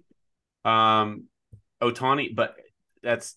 yeah. 0.65 1.01
um, 1.01 1.25
Ohtani, 1.81 2.35
but 2.35 2.57
that's 3.03 3.37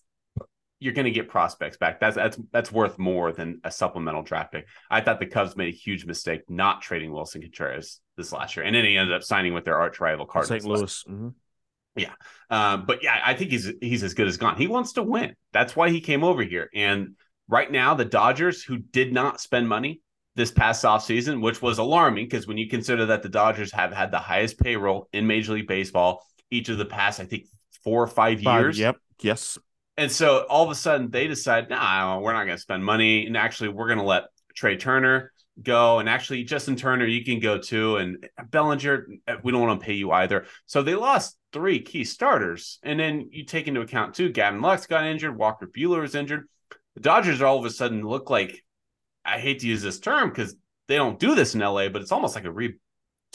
you're 0.78 0.92
going 0.92 1.04
to 1.04 1.12
get 1.12 1.28
prospects 1.28 1.76
back. 1.76 2.00
That's 2.00 2.16
that's 2.16 2.38
that's 2.52 2.72
worth 2.72 2.98
more 2.98 3.32
than 3.32 3.60
a 3.62 3.70
supplemental 3.70 4.22
draft 4.22 4.52
pick. 4.52 4.66
I 4.90 5.00
thought 5.00 5.20
the 5.20 5.26
Cubs 5.26 5.56
made 5.56 5.72
a 5.72 5.76
huge 5.76 6.04
mistake 6.04 6.42
not 6.50 6.82
trading 6.82 7.12
Willson 7.12 7.40
Contreras 7.40 8.00
this 8.16 8.32
last 8.32 8.56
year, 8.56 8.66
and 8.66 8.74
then 8.74 8.84
he 8.84 8.96
ended 8.96 9.14
up 9.14 9.22
signing 9.22 9.54
with 9.54 9.64
their 9.64 9.78
arch 9.78 10.00
rival 10.00 10.26
Cardinals. 10.26 10.62
St. 10.62 10.64
Louis. 10.64 11.04
Mm-hmm. 11.08 11.28
Yeah, 11.94 12.12
um, 12.50 12.84
but 12.86 13.02
yeah, 13.02 13.20
I 13.24 13.34
think 13.34 13.50
he's 13.50 13.70
he's 13.80 14.02
as 14.02 14.14
good 14.14 14.26
as 14.26 14.38
gone. 14.38 14.56
He 14.56 14.66
wants 14.66 14.94
to 14.94 15.02
win. 15.02 15.36
That's 15.52 15.76
why 15.76 15.90
he 15.90 16.00
came 16.00 16.24
over 16.24 16.42
here, 16.42 16.68
and 16.74 17.16
right 17.52 17.70
now 17.70 17.94
the 17.94 18.04
Dodgers, 18.04 18.64
who 18.64 18.78
did 18.78 19.12
not 19.12 19.38
spend 19.38 19.68
money 19.68 20.00
this 20.34 20.50
past 20.50 20.84
offseason, 20.84 21.42
which 21.42 21.60
was 21.60 21.76
alarming 21.76 22.24
because 22.24 22.46
when 22.46 22.56
you 22.56 22.66
consider 22.66 23.04
that 23.06 23.22
the 23.22 23.28
Dodgers 23.28 23.70
have 23.72 23.92
had 23.92 24.10
the 24.10 24.18
highest 24.18 24.58
payroll 24.58 25.08
in 25.12 25.26
Major 25.26 25.52
League 25.52 25.68
Baseball 25.68 26.26
each 26.50 26.70
of 26.70 26.78
the 26.78 26.86
past, 26.86 27.20
I 27.20 27.26
think, 27.26 27.44
four 27.84 28.02
or 28.02 28.06
five 28.06 28.40
years. 28.40 28.78
Yep. 28.78 28.96
Yes. 29.20 29.58
And 29.98 30.10
so 30.10 30.46
all 30.48 30.64
of 30.64 30.70
a 30.70 30.74
sudden 30.74 31.10
they 31.10 31.28
decide, 31.28 31.68
nah, 31.68 32.18
we're 32.18 32.32
not 32.32 32.44
going 32.44 32.56
to 32.56 32.62
spend 32.62 32.82
money. 32.82 33.26
And 33.26 33.36
actually, 33.36 33.68
we're 33.68 33.86
going 33.86 33.98
to 33.98 34.04
let 34.04 34.24
Trea 34.56 34.78
Turner 34.78 35.30
go. 35.62 35.98
And 35.98 36.08
actually, 36.08 36.44
Justin 36.44 36.76
Turner, 36.76 37.04
you 37.04 37.22
can 37.22 37.38
go 37.38 37.58
too. 37.58 37.98
And 37.98 38.26
Bellinger, 38.50 39.06
we 39.42 39.52
don't 39.52 39.60
want 39.60 39.78
to 39.78 39.84
pay 39.84 39.92
you 39.92 40.10
either. 40.12 40.46
So 40.64 40.82
they 40.82 40.94
lost 40.94 41.36
three 41.52 41.80
key 41.80 42.04
starters. 42.04 42.78
And 42.82 42.98
then 42.98 43.28
you 43.30 43.44
take 43.44 43.68
into 43.68 43.82
account 43.82 44.14
too, 44.14 44.30
Gavin 44.30 44.62
Lux 44.62 44.86
got 44.86 45.04
injured, 45.04 45.36
Walker 45.36 45.66
Buehler 45.66 46.00
was 46.00 46.14
injured 46.14 46.48
the 46.94 47.00
Dodgers 47.00 47.40
all 47.42 47.58
of 47.58 47.64
a 47.64 47.70
sudden 47.70 48.06
look 48.06 48.30
like 48.30 48.62
I 49.24 49.38
hate 49.38 49.60
to 49.60 49.66
use 49.66 49.82
this 49.82 50.00
term 50.00 50.28
because 50.28 50.54
they 50.88 50.96
don't 50.96 51.18
do 51.18 51.34
this 51.34 51.54
in 51.54 51.60
LA, 51.60 51.88
but 51.88 52.02
it's 52.02 52.12
almost 52.12 52.34
like 52.34 52.44
a 52.44 52.72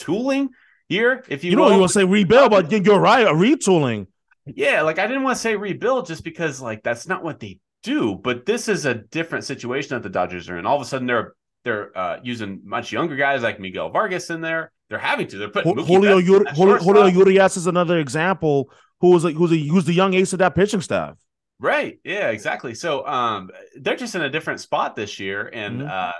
retooling 0.04 0.48
year. 0.88 1.24
If 1.28 1.44
you, 1.44 1.50
you 1.50 1.56
know, 1.56 1.70
you 1.70 1.78
want 1.78 1.90
to 1.90 1.98
say 1.98 2.04
rebuild, 2.04 2.50
but 2.50 2.70
you're 2.70 3.00
right, 3.00 3.26
a 3.26 3.32
retooling. 3.32 4.06
Yeah, 4.46 4.82
like 4.82 4.98
I 4.98 5.06
didn't 5.06 5.22
want 5.22 5.36
to 5.36 5.42
say 5.42 5.56
rebuild 5.56 6.06
just 6.06 6.24
because 6.24 6.60
like 6.60 6.82
that's 6.82 7.06
not 7.06 7.22
what 7.22 7.40
they 7.40 7.58
do. 7.82 8.14
But 8.14 8.46
this 8.46 8.68
is 8.68 8.86
a 8.86 8.94
different 8.94 9.44
situation 9.44 9.90
that 9.90 10.02
the 10.02 10.10
Dodgers 10.10 10.48
are 10.48 10.58
in. 10.58 10.66
All 10.66 10.76
of 10.76 10.82
a 10.82 10.84
sudden, 10.84 11.06
they're 11.06 11.34
they're 11.64 11.96
uh, 11.96 12.20
using 12.22 12.60
much 12.64 12.92
younger 12.92 13.16
guys 13.16 13.42
like 13.42 13.60
Miguel 13.60 13.90
Vargas 13.90 14.30
in 14.30 14.40
there. 14.40 14.72
They're 14.88 14.98
having 14.98 15.26
to. 15.28 15.38
They're 15.38 15.50
putting 15.50 15.76
Julio 15.84 16.18
Uri- 16.18 16.46
Julio, 16.54 16.78
Julio 16.78 17.06
Urias 17.06 17.56
is 17.56 17.66
another 17.66 17.98
example. 17.98 18.70
Who 19.00 19.10
was 19.10 19.24
a, 19.24 19.30
who's 19.32 19.52
a, 19.52 19.58
who's 19.58 19.84
the 19.84 19.92
young 19.92 20.14
ace 20.14 20.32
of 20.32 20.38
that 20.40 20.54
pitching 20.54 20.80
staff. 20.80 21.16
Right. 21.60 21.98
Yeah, 22.04 22.30
exactly. 22.30 22.74
So 22.74 23.06
um 23.06 23.50
they're 23.76 23.96
just 23.96 24.14
in 24.14 24.22
a 24.22 24.30
different 24.30 24.60
spot 24.60 24.94
this 24.94 25.18
year. 25.18 25.50
And 25.52 25.80
mm-hmm. 25.80 25.90
uh 25.90 26.12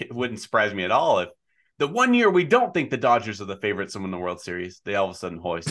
it 0.00 0.14
wouldn't 0.14 0.40
surprise 0.40 0.74
me 0.74 0.84
at 0.84 0.90
all 0.90 1.20
if 1.20 1.30
the 1.78 1.88
one 1.88 2.14
year 2.14 2.30
we 2.30 2.44
don't 2.44 2.72
think 2.74 2.90
the 2.90 2.96
Dodgers 2.96 3.40
are 3.40 3.46
the 3.46 3.56
favorites 3.56 3.94
to 3.94 4.00
win 4.00 4.10
the 4.10 4.18
World 4.18 4.40
Series, 4.40 4.80
they 4.84 4.94
all 4.94 5.06
of 5.06 5.12
a 5.12 5.18
sudden 5.18 5.38
hoist. 5.38 5.70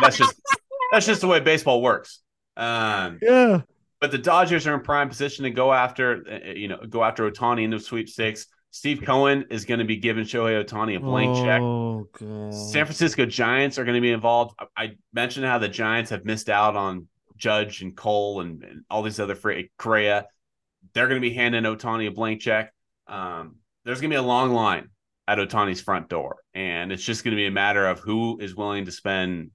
that's 0.00 0.18
just 0.18 0.34
that's 0.92 1.06
just 1.06 1.20
the 1.20 1.28
way 1.28 1.40
baseball 1.40 1.80
works. 1.80 2.20
Um 2.56 3.18
yeah. 3.22 3.62
But 4.00 4.12
the 4.12 4.18
Dodgers 4.18 4.66
are 4.66 4.74
in 4.74 4.80
prime 4.80 5.08
position 5.08 5.44
to 5.44 5.50
go 5.50 5.72
after 5.72 6.22
uh, 6.30 6.50
uh, 6.50 6.52
you 6.52 6.68
know, 6.68 6.78
go 6.88 7.02
after 7.02 7.28
Ohtani 7.30 7.64
in 7.64 7.70
the 7.70 7.80
sweepstakes. 7.80 8.46
Steve 8.70 9.02
Cohen 9.02 9.46
is 9.50 9.64
going 9.64 9.80
to 9.80 9.86
be 9.86 9.96
giving 9.96 10.24
Shohei 10.24 10.62
Ohtani 10.62 10.98
a 10.98 11.00
blank 11.00 11.30
oh, 11.34 12.06
check. 12.12 12.20
God. 12.20 12.54
San 12.54 12.84
Francisco 12.84 13.24
Giants 13.24 13.78
are 13.78 13.84
going 13.84 13.94
to 13.94 14.00
be 14.02 14.12
involved. 14.12 14.54
I 14.76 14.96
mentioned 15.14 15.46
how 15.46 15.58
the 15.58 15.70
Giants 15.70 16.10
have 16.10 16.26
missed 16.26 16.50
out 16.50 16.76
on 16.76 17.08
Judge 17.38 17.82
and 17.82 17.96
Cole 17.96 18.40
and, 18.40 18.62
and 18.62 18.84
all 18.90 19.02
these 19.02 19.20
other 19.20 19.34
free 19.34 19.70
Correa, 19.78 20.26
they're 20.92 21.08
going 21.08 21.20
to 21.20 21.28
be 21.28 21.34
handing 21.34 21.64
Ohtani 21.64 22.08
a 22.08 22.10
blank 22.10 22.40
check. 22.40 22.72
Um, 23.06 23.56
there's 23.84 24.00
going 24.00 24.10
to 24.10 24.14
be 24.14 24.18
a 24.18 24.22
long 24.22 24.52
line 24.52 24.88
at 25.26 25.38
Ohtani's 25.38 25.80
front 25.80 26.08
door, 26.08 26.36
and 26.54 26.92
it's 26.92 27.02
just 27.02 27.24
going 27.24 27.32
to 27.32 27.40
be 27.40 27.46
a 27.46 27.50
matter 27.50 27.86
of 27.86 28.00
who 28.00 28.38
is 28.40 28.54
willing 28.54 28.84
to 28.84 28.92
spend 28.92 29.50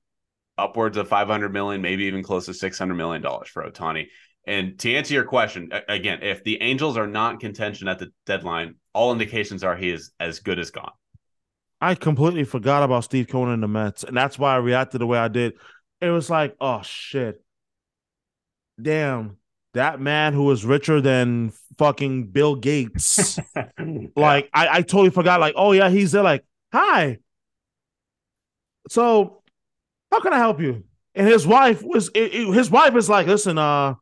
upwards 0.58 0.98
of 0.98 1.08
500 1.08 1.52
million, 1.52 1.82
maybe 1.82 2.06
even 2.06 2.24
close 2.24 2.46
to 2.46 2.54
600 2.54 2.94
million 2.96 3.22
dollars 3.22 3.50
for 3.50 3.64
Ohtani. 3.64 4.08
And 4.46 4.78
to 4.80 4.94
answer 4.94 5.14
your 5.14 5.24
question, 5.24 5.72
again, 5.88 6.20
if 6.22 6.44
the 6.44 6.62
Angels 6.62 6.98
are 6.98 7.08
not 7.08 7.34
in 7.34 7.40
contention 7.40 7.88
at 7.88 8.00
the 8.00 8.12
deadline, 8.26 8.76
all 8.94 9.12
indications 9.12 9.64
are 9.64 9.76
he 9.76 9.90
is 9.90 10.12
as 10.20 10.40
good 10.40 10.60
as 10.60 10.72
gone. 10.72 10.92
I 11.80 11.96
completely 11.96 12.44
forgot 12.46 12.84
about 12.84 13.04
Steve 13.04 13.28
Cohen 13.28 13.52
and 13.52 13.64
the 13.64 13.68
Mets, 13.68 14.04
and 14.04 14.16
that's 14.16 14.40
why 14.40 14.54
I 14.54 14.58
reacted 14.58 15.02
the 15.02 15.08
way 15.08 15.18
I 15.18 15.28
did. 15.28 15.54
It 16.00 16.10
was 16.10 16.30
like, 16.30 16.56
oh 16.62 16.82
shit, 16.82 17.43
damn, 18.84 19.38
that 19.74 20.00
man 20.00 20.34
who 20.34 20.52
is 20.52 20.66
richer 20.66 21.02
than 21.02 21.52
fucking 21.78 22.28
Bill 22.28 22.56
Gates. 22.56 23.40
like, 24.16 24.50
I, 24.54 24.68
I 24.68 24.82
totally 24.82 25.10
forgot, 25.10 25.40
like, 25.40 25.56
oh 25.58 25.72
yeah, 25.72 25.90
he's 25.90 26.12
there, 26.12 26.24
like, 26.24 26.46
hi. 26.72 27.20
So, 28.90 29.42
how 30.12 30.20
can 30.20 30.34
I 30.34 30.38
help 30.38 30.60
you? 30.60 30.84
And 31.16 31.28
his 31.28 31.48
wife 31.48 31.82
was 31.84 32.10
it, 32.14 32.34
it, 32.34 32.54
his 32.54 32.70
wife 32.70 32.96
is 32.96 33.10
like, 33.10 33.28
listen, 33.28 33.58
uh, 33.58 33.96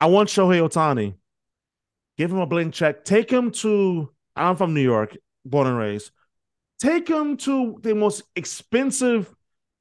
I 0.00 0.06
want 0.06 0.28
Shohei 0.28 0.66
Ohtani. 0.66 1.14
Give 2.16 2.30
him 2.30 2.38
a 2.38 2.46
blank 2.46 2.74
check. 2.74 3.04
Take 3.04 3.30
him 3.30 3.50
to 3.50 4.10
I'm 4.36 4.56
from 4.56 4.74
New 4.74 4.82
York, 4.82 5.16
born 5.44 5.66
and 5.66 5.76
raised. 5.76 6.10
Take 6.80 7.08
him 7.08 7.36
to 7.38 7.78
the 7.82 7.94
most 7.94 8.22
expensive 8.34 9.32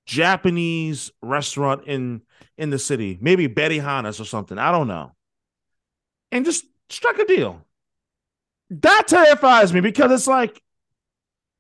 Japanese 0.05 1.11
restaurant 1.21 1.85
in 1.87 2.21
in 2.57 2.69
the 2.69 2.79
city, 2.79 3.17
maybe 3.21 3.47
Benihana's 3.47 4.19
or 4.19 4.25
something. 4.25 4.57
I 4.57 4.71
don't 4.71 4.87
know. 4.87 5.11
And 6.31 6.45
just 6.45 6.65
struck 6.89 7.17
a 7.19 7.25
deal. 7.25 7.61
That 8.69 9.07
terrifies 9.07 9.73
me 9.73 9.79
because 9.79 10.11
it's 10.11 10.27
like 10.27 10.61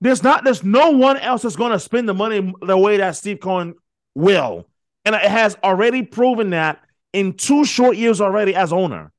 there's 0.01 0.23
not 0.23 0.43
there's 0.43 0.63
no 0.63 0.91
one 0.91 1.17
else 1.17 1.43
that's 1.43 1.55
going 1.55 1.71
to 1.71 1.79
spend 1.79 2.09
the 2.09 2.13
money 2.13 2.53
the 2.61 2.77
way 2.77 2.97
that 2.97 3.15
Steve 3.15 3.39
Cohen 3.39 3.75
will, 4.15 4.67
and 5.05 5.15
it 5.15 5.21
has 5.21 5.57
already 5.63 6.03
proven 6.03 6.51
that 6.51 6.81
in 7.13 7.33
two 7.33 7.63
short 7.63 7.95
years 7.95 8.19
already 8.19 8.55
as 8.55 8.73
owner, 8.73 9.11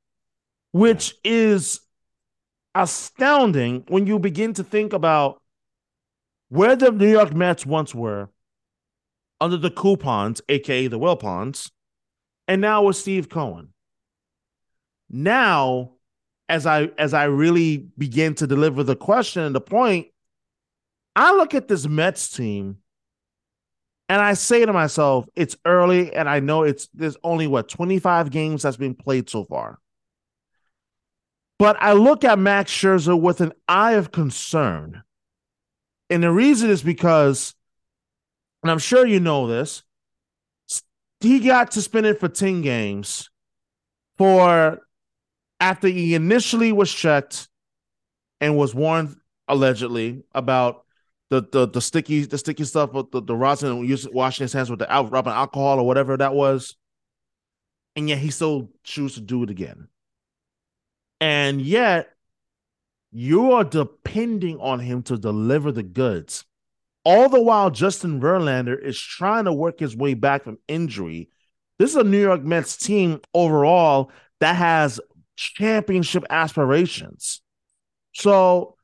which 0.72 1.14
is 1.24 1.80
astounding 2.74 3.84
when 3.88 4.06
you 4.06 4.18
begin 4.18 4.52
to 4.54 4.64
think 4.64 4.92
about 4.92 5.40
where 6.48 6.76
the 6.76 6.90
New 6.90 7.10
York 7.10 7.32
Mets 7.32 7.64
once 7.64 7.94
were 7.94 8.28
under 9.44 9.58
the 9.58 9.70
coupons, 9.70 10.40
aka 10.48 10.86
the 10.86 10.98
Wilpons, 10.98 11.70
and 12.48 12.62
now 12.62 12.82
with 12.82 12.96
Steve 12.96 13.28
Cohen. 13.28 13.68
Now, 15.10 15.92
as 16.48 16.66
I 16.66 16.88
as 16.96 17.12
I 17.12 17.24
really 17.24 17.76
begin 17.76 18.34
to 18.36 18.46
deliver 18.46 18.82
the 18.82 18.96
question 18.96 19.42
and 19.42 19.54
the 19.54 19.60
point, 19.60 20.06
I 21.14 21.34
look 21.34 21.54
at 21.54 21.68
this 21.68 21.86
Mets 21.86 22.30
team 22.30 22.78
and 24.08 24.22
I 24.22 24.32
say 24.32 24.64
to 24.64 24.72
myself, 24.72 25.26
it's 25.36 25.56
early, 25.66 26.14
and 26.14 26.26
I 26.26 26.40
know 26.40 26.62
it's 26.62 26.88
there's 26.94 27.18
only 27.22 27.46
what 27.46 27.68
25 27.68 28.30
games 28.30 28.62
that's 28.62 28.78
been 28.78 28.94
played 28.94 29.28
so 29.28 29.44
far. 29.44 29.78
But 31.58 31.76
I 31.80 31.92
look 31.92 32.24
at 32.24 32.38
Max 32.38 32.72
Scherzer 32.72 33.20
with 33.20 33.42
an 33.42 33.52
eye 33.68 33.92
of 33.92 34.10
concern 34.10 35.04
And 36.08 36.22
the 36.22 36.30
reason 36.30 36.70
is 36.70 36.82
because, 36.82 37.54
and 38.64 38.70
I'm 38.70 38.78
sure 38.78 39.06
you 39.06 39.20
know 39.20 39.46
this, 39.46 39.82
he 41.20 41.38
got 41.40 41.72
suspended 41.72 42.18
for 42.18 42.28
10 42.28 42.62
games 42.62 43.28
for 44.16 44.80
after 45.60 45.88
he 45.88 46.14
initially 46.14 46.72
was 46.72 46.92
checked 46.92 47.48
and 48.40 48.56
was 48.56 48.74
warned 48.74 49.16
allegedly 49.48 50.24
about 50.34 50.84
the 51.30 51.46
the, 51.52 51.68
the 51.68 51.80
sticky 51.80 52.24
the 52.24 52.38
sticky 52.38 52.64
stuff 52.64 52.92
with 52.92 53.10
the, 53.10 53.22
the 53.22 53.36
rosin 53.36 53.70
and 53.70 54.08
washing 54.12 54.44
his 54.44 54.52
hands 54.52 54.70
with 54.70 54.78
the 54.78 54.86
rubbing 55.10 55.32
alcohol 55.32 55.78
or 55.78 55.86
whatever 55.86 56.16
that 56.16 56.34
was. 56.34 56.74
And 57.96 58.08
yet 58.08 58.18
he 58.18 58.30
still 58.30 58.70
choose 58.82 59.14
to 59.14 59.20
do 59.20 59.42
it 59.42 59.50
again. 59.50 59.88
And 61.20 61.60
yet 61.60 62.10
you 63.12 63.52
are 63.52 63.64
depending 63.64 64.58
on 64.58 64.80
him 64.80 65.02
to 65.04 65.16
deliver 65.16 65.70
the 65.70 65.82
goods. 65.82 66.44
All 67.04 67.28
the 67.28 67.40
while, 67.40 67.70
Justin 67.70 68.20
Verlander 68.20 68.80
is 68.80 68.98
trying 68.98 69.44
to 69.44 69.52
work 69.52 69.78
his 69.78 69.96
way 69.96 70.14
back 70.14 70.44
from 70.44 70.58
injury. 70.68 71.28
This 71.78 71.90
is 71.90 71.96
a 71.96 72.04
New 72.04 72.20
York 72.20 72.42
Mets 72.42 72.76
team 72.76 73.20
overall 73.34 74.10
that 74.40 74.56
has 74.56 75.00
championship 75.36 76.24
aspirations. 76.30 77.42
So, 78.14 78.76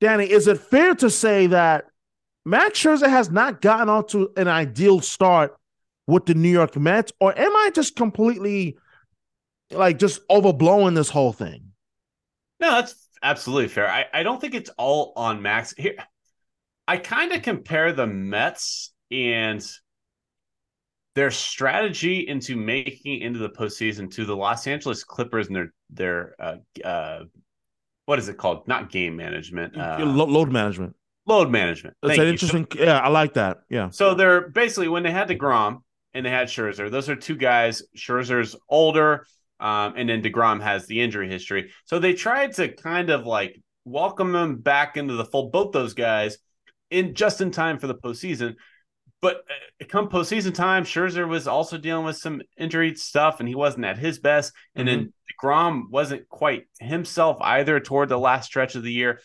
Danny, 0.00 0.30
is 0.30 0.46
it 0.46 0.58
fair 0.58 0.94
to 0.96 1.10
say 1.10 1.48
that 1.48 1.86
Max 2.44 2.78
Scherzer 2.78 3.08
has 3.08 3.30
not 3.30 3.60
gotten 3.60 3.88
off 3.88 4.08
to 4.08 4.30
an 4.36 4.48
ideal 4.48 5.00
start 5.00 5.56
with 6.06 6.26
the 6.26 6.34
New 6.34 6.50
York 6.50 6.76
Mets, 6.76 7.12
or 7.20 7.36
am 7.36 7.56
I 7.56 7.70
just 7.74 7.96
completely 7.96 8.76
like 9.70 9.98
just 9.98 10.26
overblowing 10.28 10.94
this 10.94 11.08
whole 11.08 11.32
thing? 11.32 11.72
No, 12.60 12.72
that's 12.72 13.08
absolutely 13.22 13.68
fair. 13.68 13.88
I, 13.88 14.06
I 14.12 14.22
don't 14.22 14.40
think 14.40 14.54
it's 14.54 14.70
all 14.76 15.12
on 15.16 15.40
Max. 15.40 15.74
Here, 15.76 15.96
I 16.86 16.96
kind 16.98 17.32
of 17.32 17.42
compare 17.42 17.92
the 17.92 18.06
Mets 18.06 18.92
and 19.10 19.64
their 21.14 21.30
strategy 21.30 22.26
into 22.26 22.56
making 22.56 23.20
into 23.20 23.38
the 23.38 23.50
postseason 23.50 24.10
to 24.14 24.24
the 24.24 24.36
Los 24.36 24.66
Angeles 24.66 25.04
Clippers 25.04 25.46
and 25.46 25.56
their 25.56 25.72
their 25.90 26.34
uh, 26.38 26.56
uh, 26.86 27.24
what 28.06 28.18
is 28.18 28.28
it 28.28 28.36
called? 28.36 28.66
Not 28.68 28.90
game 28.90 29.16
management, 29.16 29.76
uh, 29.76 29.98
load 30.04 30.52
management. 30.52 30.94
Load 31.26 31.50
management. 31.50 31.96
That's 32.02 32.18
an 32.18 32.26
interesting. 32.26 32.66
So, 32.70 32.82
yeah, 32.82 32.98
I 32.98 33.08
like 33.08 33.34
that. 33.34 33.58
Yeah. 33.70 33.88
So 33.90 34.14
they're 34.14 34.48
basically 34.48 34.88
when 34.88 35.02
they 35.02 35.10
had 35.10 35.28
Degrom 35.28 35.78
and 36.12 36.26
they 36.26 36.30
had 36.30 36.48
Scherzer. 36.48 36.90
Those 36.90 37.08
are 37.08 37.16
two 37.16 37.36
guys. 37.36 37.82
Scherzer's 37.96 38.56
older. 38.68 39.26
Um, 39.60 39.94
and 39.96 40.08
then 40.08 40.20
DeGrom 40.20 40.60
has 40.60 40.86
the 40.86 41.00
injury 41.00 41.30
history. 41.30 41.72
So 41.84 41.98
they 41.98 42.12
tried 42.12 42.52
to 42.54 42.68
kind 42.68 43.08
of 43.08 43.24
like 43.24 43.58
welcome 43.84 44.32
them 44.32 44.56
back 44.56 44.96
into 44.96 45.14
the 45.14 45.24
fold, 45.24 45.52
both 45.52 45.72
those 45.72 45.94
guys, 45.94 46.38
in 46.94 47.14
just 47.14 47.40
in 47.40 47.50
time 47.50 47.78
for 47.78 47.86
the 47.86 47.94
postseason. 47.94 48.54
But 49.20 49.38
uh, 49.48 49.84
come 49.88 50.08
postseason 50.08 50.54
time, 50.54 50.84
Scherzer 50.84 51.26
was 51.26 51.48
also 51.48 51.76
dealing 51.76 52.04
with 52.04 52.16
some 52.16 52.42
injury 52.56 52.94
stuff, 52.94 53.40
and 53.40 53.48
he 53.48 53.54
wasn't 53.54 53.84
at 53.84 53.98
his 53.98 54.18
best. 54.18 54.52
And 54.74 54.88
mm-hmm. 54.88 54.98
then 54.98 55.12
Degrom 55.42 55.90
wasn't 55.90 56.28
quite 56.28 56.66
himself 56.78 57.38
either 57.40 57.80
toward 57.80 58.08
the 58.08 58.18
last 58.18 58.46
stretch 58.46 58.76
of 58.76 58.82
the 58.82 58.92
year. 58.92 59.20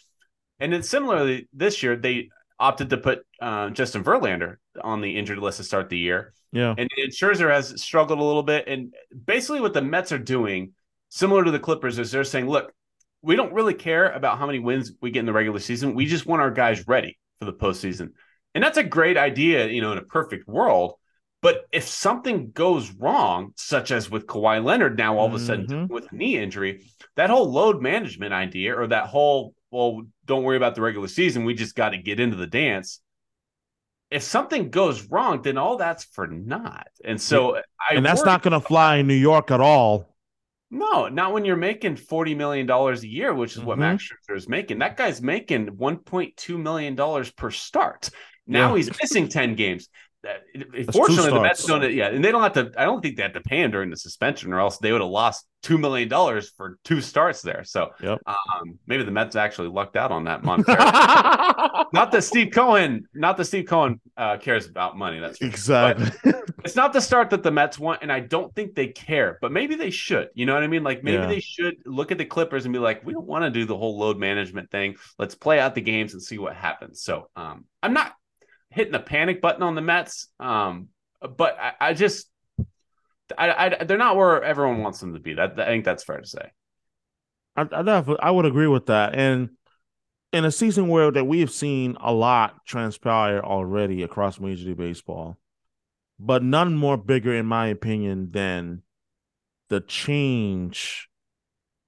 And 0.60 0.74
then 0.74 0.84
similarly, 0.84 1.48
this 1.54 1.84
year 1.84 1.96
they 1.96 2.30
opted 2.60 2.90
to 2.90 2.98
put 2.98 3.26
uh, 3.42 3.70
Justin 3.70 4.04
Verlander 4.04 4.56
on 4.82 5.02
the 5.02 5.18
injured 5.18 5.38
list 5.38 5.58
to 5.58 5.64
start 5.64 5.90
the 5.90 5.98
year. 5.98 6.34
Yeah. 6.52 6.74
And, 6.78 6.90
and 6.98 7.12
Scherzer 7.12 7.52
has 7.52 7.82
struggled 7.82 8.20
a 8.20 8.24
little 8.24 8.44
bit. 8.44 8.68
And 8.68 8.94
basically, 9.26 9.62
what 9.62 9.74
the 9.74 9.82
Mets 9.82 10.12
are 10.12 10.18
doing, 10.18 10.74
similar 11.10 11.44
to 11.44 11.52
the 11.52 11.60
Clippers, 11.60 12.00
is 12.00 12.12
they're 12.12 12.24
saying, 12.24 12.50
look, 12.50 12.74
we 13.22 13.36
don't 13.36 13.54
really 13.54 13.74
care 13.74 14.12
about 14.12 14.40
how 14.40 14.48
many 14.48 14.60
wins 14.60 14.94
we 15.02 15.12
get 15.12 15.20
in 15.20 15.26
the 15.26 15.34
regular 15.34 15.60
season. 15.60 15.94
We 15.94 16.06
just 16.06 16.26
want 16.26 16.42
our 16.42 16.52
guys 16.52 16.88
ready 16.88 17.18
for 17.40 17.46
the 17.46 17.54
postseason. 17.54 18.12
And 18.54 18.64
that's 18.64 18.78
a 18.78 18.84
great 18.84 19.18
idea, 19.18 19.68
you 19.68 19.82
know, 19.82 19.92
in 19.92 19.98
a 19.98 20.04
perfect 20.04 20.48
world. 20.48 20.94
But 21.42 21.66
if 21.72 21.88
something 21.88 22.52
goes 22.52 22.92
wrong, 22.92 23.54
such 23.56 23.92
as 23.92 24.10
with 24.10 24.28
Kawhi 24.28 24.64
Leonard 24.64 24.98
now 24.98 25.18
all 25.18 25.28
of 25.28 25.34
a 25.34 25.40
sudden 25.40 25.68
mm-hmm. 25.68 25.94
with 25.94 26.12
a 26.12 26.16
knee 26.16 26.38
injury, 26.38 26.84
that 27.16 27.30
whole 27.30 27.50
load 27.50 27.82
management 27.82 28.34
idea 28.34 28.78
or 28.78 28.88
that 28.88 29.08
whole, 29.08 29.54
well, 29.72 30.02
don't 30.26 30.44
worry 30.44 30.58
about 30.58 30.76
the 30.76 30.82
regular 30.82 31.08
season, 31.08 31.46
we 31.46 31.54
just 31.54 31.76
got 31.76 31.90
to 31.90 31.98
get 31.98 32.20
into 32.20 32.36
the 32.36 32.48
dance 32.48 33.00
if 34.12 34.24
something 34.24 34.70
goes 34.70 35.04
wrong, 35.10 35.42
then 35.42 35.58
all 35.58 35.78
that's 35.78 36.04
for 36.04 36.28
naught. 36.28 36.88
And 37.06 37.22
so 37.22 37.58
I 37.58 37.96
And 37.96 38.06
that's 38.06 38.24
not 38.24 38.42
going 38.42 38.60
to 38.60 38.60
fly 38.60 38.98
in 38.98 39.08
New 39.08 39.14
York 39.14 39.52
at 39.52 39.62
all. 39.62 40.09
No, 40.72 41.08
not 41.08 41.34
when 41.34 41.46
you're 41.46 41.56
making 41.56 41.96
$40 41.96 42.38
million 42.38 42.70
a 42.70 42.94
year, 43.00 43.34
which 43.34 43.54
is 43.54 43.58
mm-hmm. 43.58 43.68
what 43.68 43.80
Max 43.80 44.08
Scherzer 44.08 44.38
is 44.38 44.48
making. 44.48 44.80
That 44.80 44.98
guy's 44.98 45.22
making 45.22 45.68
$1.2 45.68 46.62
million 46.62 47.26
per 47.36 47.50
start. 47.50 48.10
Now 48.46 48.70
yeah. 48.70 48.78
he's 48.78 49.02
missing 49.02 49.30
10 49.30 49.56
games. 49.56 49.90
Fortunately, 50.92 51.32
the 51.32 51.42
Mets 51.42 51.66
don't. 51.66 51.94
Yeah, 51.94 52.08
and 52.08 52.24
they 52.24 52.32
don't 52.32 52.44
have 52.44 52.54
to. 52.54 52.72
I 52.78 52.84
don't 52.84 53.02
think 53.02 53.16
they 53.16 53.24
have 53.24 53.34
to 53.34 53.42
pay 53.42 53.62
him 53.62 53.72
during 53.72 53.90
the 53.90 53.96
suspension, 53.96 54.52
or 54.52 54.60
else 54.60 54.78
they 54.78 54.92
would 54.92 55.00
have 55.00 55.10
lost 55.10 55.48
two 55.62 55.78
million 55.78 56.10
dollars 56.10 56.50
for 56.58 56.78
two 56.84 57.00
starts 57.00 57.42
there. 57.42 57.64
So, 57.64 57.90
yep. 58.02 58.20
um, 58.26 58.80
maybe 58.86 59.04
the 59.04 59.12
Mets 59.12 59.38
actually 59.38 59.70
lucked 59.70 59.96
out 59.96 60.12
on 60.12 60.26
that 60.26 60.44
month. 60.44 60.68
not 61.94 62.12
that 62.12 62.24
Steve 62.24 62.52
Cohen, 62.54 63.08
not 63.14 63.38
that 63.38 63.46
Steve 63.46 63.66
Cohen 63.66 64.02
uh, 64.18 64.38
cares 64.38 64.68
about 64.68 64.98
money. 64.98 65.20
That's 65.20 65.40
exactly. 65.42 66.12
it's 66.66 66.76
not 66.76 66.92
the 66.92 67.02
start 67.02 67.30
that 67.30 67.42
the 67.42 67.52
Mets 67.52 67.80
want, 67.80 68.02
and 68.02 68.12
I 68.12 68.20
don't 68.20 68.54
think 68.54 68.76
they 68.76 68.88
care. 68.88 69.38
But 69.42 69.54
maybe 69.54 69.76
they 69.76 69.90
should. 69.90 70.30
You 70.34 70.46
know 70.46 70.54
what 70.54 70.64
I 70.64 70.68
mean? 70.68 70.84
Like 70.84 71.02
maybe 71.02 71.24
yeah. 71.24 71.28
they 71.28 71.40
should 71.40 71.78
look 71.86 72.12
at 72.12 72.18
the 72.18 72.26
Clippers 72.26 72.66
and 72.66 72.74
be 72.74 72.80
like, 72.80 73.06
we 73.06 73.14
don't 73.14 73.28
want 73.28 73.46
to 73.46 73.52
do 73.52 73.66
the 73.66 73.78
whole 73.78 73.98
load 73.98 74.18
management 74.18 74.70
thing. 74.70 74.96
Let's 75.18 75.36
play 75.36 75.60
out 75.62 75.76
the 75.76 75.82
games 75.82 76.12
and 76.12 76.22
see 76.22 76.38
what 76.38 76.56
happens. 76.56 77.02
So, 77.02 77.30
um, 77.38 77.64
I'm 77.82 77.94
not 77.94 78.14
hitting 78.70 78.94
the 78.94 79.00
panic 79.00 79.42
button 79.42 79.64
on 79.64 79.76
the 79.76 79.82
Mets. 79.82 80.28
Um, 80.40 80.90
but 81.22 81.58
I, 81.60 81.74
I 81.80 81.94
just, 81.94 82.30
I, 83.38 83.52
I, 83.52 83.84
they're 83.84 83.98
not 83.98 84.16
where 84.16 84.44
everyone 84.44 84.82
wants 84.82 85.00
them 85.00 85.14
to 85.14 85.20
be. 85.20 85.34
That 85.34 85.60
I 85.60 85.66
think 85.66 85.86
that's 85.86 86.04
fair 86.04 86.20
to 86.20 86.28
say. 86.28 86.52
I, 87.56 87.68
I, 87.72 88.16
I 88.22 88.32
would 88.32 88.46
agree 88.46 88.68
with 88.68 88.88
that. 88.88 89.16
And 89.16 89.50
in 90.32 90.46
a 90.46 90.52
season 90.52 90.88
where 90.88 91.12
that 91.12 91.26
we 91.26 91.40
have 91.40 91.52
seen 91.52 91.98
a 92.00 92.14
lot 92.14 92.66
transpire 92.66 93.40
already 93.40 94.04
across 94.04 94.40
Major 94.40 94.70
League 94.70 94.78
Baseball, 94.78 95.38
but 96.20 96.44
none 96.44 96.76
more 96.76 96.98
bigger, 96.98 97.34
in 97.34 97.46
my 97.46 97.68
opinion, 97.68 98.32
than 98.32 98.84
the 99.70 99.82
change 99.82 101.10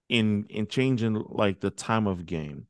in 0.10 0.46
in 0.50 0.68
changing 0.68 1.24
like 1.30 1.62
the 1.62 1.70
time 1.70 2.06
of 2.06 2.26
game 2.26 2.68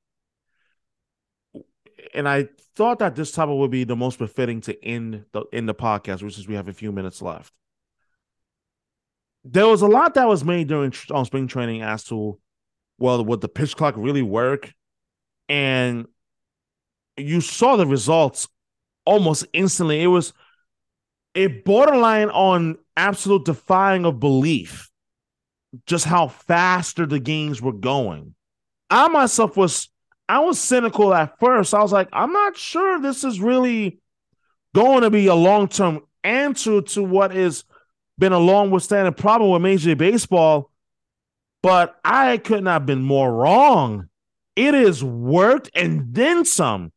and 2.13 2.27
I 2.27 2.47
thought 2.75 2.99
that 2.99 3.15
this 3.15 3.31
topic 3.31 3.55
would 3.55 3.71
be 3.71 3.83
the 3.83 3.95
most 3.95 4.19
befitting 4.19 4.61
to 4.61 4.85
end 4.85 5.25
the 5.31 5.43
in 5.51 5.65
the 5.65 5.75
podcast, 5.75 6.23
which 6.23 6.37
is 6.37 6.47
we 6.47 6.55
have 6.55 6.67
a 6.67 6.73
few 6.73 6.91
minutes 6.91 7.21
left. 7.21 7.53
There 9.43 9.67
was 9.67 9.81
a 9.81 9.87
lot 9.87 10.13
that 10.13 10.27
was 10.27 10.43
made 10.43 10.67
during 10.67 10.93
on 11.11 11.25
spring 11.25 11.47
training 11.47 11.81
as 11.81 12.03
to 12.05 12.39
well, 12.97 13.25
would 13.25 13.41
the 13.41 13.49
pitch 13.49 13.75
clock 13.75 13.95
really 13.97 14.21
work? 14.21 14.71
And 15.49 16.05
you 17.17 17.41
saw 17.41 17.75
the 17.75 17.87
results 17.87 18.47
almost 19.05 19.45
instantly. 19.53 20.01
It 20.01 20.07
was 20.07 20.33
a 21.35 21.47
borderline 21.47 22.29
on 22.29 22.77
absolute 22.95 23.45
defying 23.45 24.05
of 24.05 24.19
belief 24.19 24.89
just 25.87 26.05
how 26.05 26.27
faster 26.27 27.05
the 27.05 27.19
games 27.19 27.61
were 27.61 27.73
going. 27.73 28.35
I 28.89 29.07
myself 29.07 29.55
was 29.55 29.89
I 30.31 30.39
was 30.39 30.61
cynical 30.61 31.13
at 31.13 31.37
first. 31.41 31.73
I 31.73 31.81
was 31.81 31.91
like, 31.91 32.07
I'm 32.13 32.31
not 32.31 32.55
sure 32.55 33.01
this 33.01 33.25
is 33.25 33.41
really 33.41 33.99
going 34.73 35.01
to 35.01 35.09
be 35.09 35.27
a 35.27 35.35
long 35.35 35.67
term 35.67 36.03
answer 36.23 36.79
to 36.81 37.03
what 37.03 37.31
has 37.31 37.65
been 38.17 38.31
a 38.31 38.39
long 38.39 38.71
withstanding 38.71 39.13
problem 39.13 39.51
with 39.51 39.61
Major 39.61 39.89
League 39.89 39.97
Baseball. 39.97 40.71
But 41.61 41.99
I 42.05 42.37
could 42.37 42.63
not 42.63 42.71
have 42.71 42.85
been 42.85 43.01
more 43.01 43.29
wrong. 43.29 44.07
It 44.55 44.73
has 44.73 45.03
worked 45.03 45.69
and 45.75 46.15
then 46.15 46.45
some. 46.45 46.93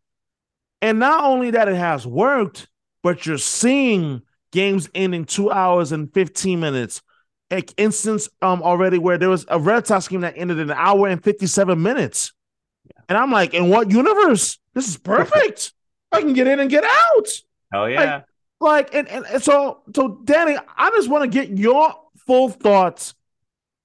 And 0.80 1.00
not 1.00 1.24
only 1.24 1.50
that 1.50 1.66
it 1.66 1.74
has 1.74 2.06
worked, 2.06 2.68
but 3.02 3.26
you're 3.26 3.38
seeing 3.38 4.22
games 4.52 4.88
ending 4.94 5.24
two 5.24 5.50
hours 5.50 5.90
and 5.90 6.14
15 6.14 6.60
minutes. 6.60 7.02
Instance 7.76 8.28
um 8.42 8.62
already 8.62 8.98
where 8.98 9.18
there 9.18 9.28
was 9.28 9.44
a 9.48 9.58
Red 9.58 9.88
Sox 9.88 10.06
game 10.06 10.20
that 10.20 10.34
ended 10.36 10.60
in 10.60 10.70
an 10.70 10.76
hour 10.78 11.08
and 11.08 11.22
57 11.24 11.82
minutes. 11.82 12.32
And 13.08 13.18
I'm 13.18 13.30
like, 13.30 13.54
in 13.54 13.68
what 13.68 13.90
universe? 13.90 14.58
This 14.74 14.88
is 14.88 14.96
perfect. 14.96 15.72
I 16.12 16.20
can 16.20 16.32
get 16.32 16.46
in 16.46 16.60
and 16.60 16.70
get 16.70 16.84
out. 16.84 17.28
Hell 17.72 17.88
yeah. 17.88 18.22
Like, 18.60 18.92
like 18.92 19.08
and, 19.08 19.26
and 19.26 19.42
so 19.42 19.82
so 19.94 20.20
Danny, 20.24 20.56
I 20.76 20.90
just 20.90 21.08
want 21.08 21.30
to 21.30 21.38
get 21.38 21.56
your 21.56 21.94
full 22.26 22.48
thoughts 22.48 23.14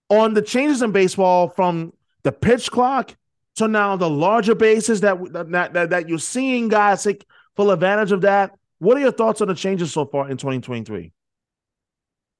on 0.10 0.34
the 0.34 0.42
changes 0.42 0.82
in 0.82 0.92
baseball 0.92 1.50
from 1.50 1.94
the 2.24 2.32
pitch 2.32 2.72
clock 2.72 3.16
to 3.56 3.68
now 3.68 3.96
the 3.96 4.10
larger 4.10 4.56
bases 4.56 5.02
that 5.02 5.18
that 5.34 5.74
that, 5.74 5.90
that 5.90 6.10
you're 6.10 6.20
seeing 6.20 6.70
guys 6.70 7.04
take 7.04 7.26
full 7.56 7.72
advantage 7.72 8.12
of 8.12 8.22
that. 8.22 8.52
What 8.80 8.96
are 8.98 9.02
your 9.02 9.12
thoughts 9.12 9.42
on 9.42 9.50
the 9.50 9.56
changes 9.56 9.92
so 9.92 10.06
far 10.06 10.30
in 10.30 10.38
2023? 10.38 11.12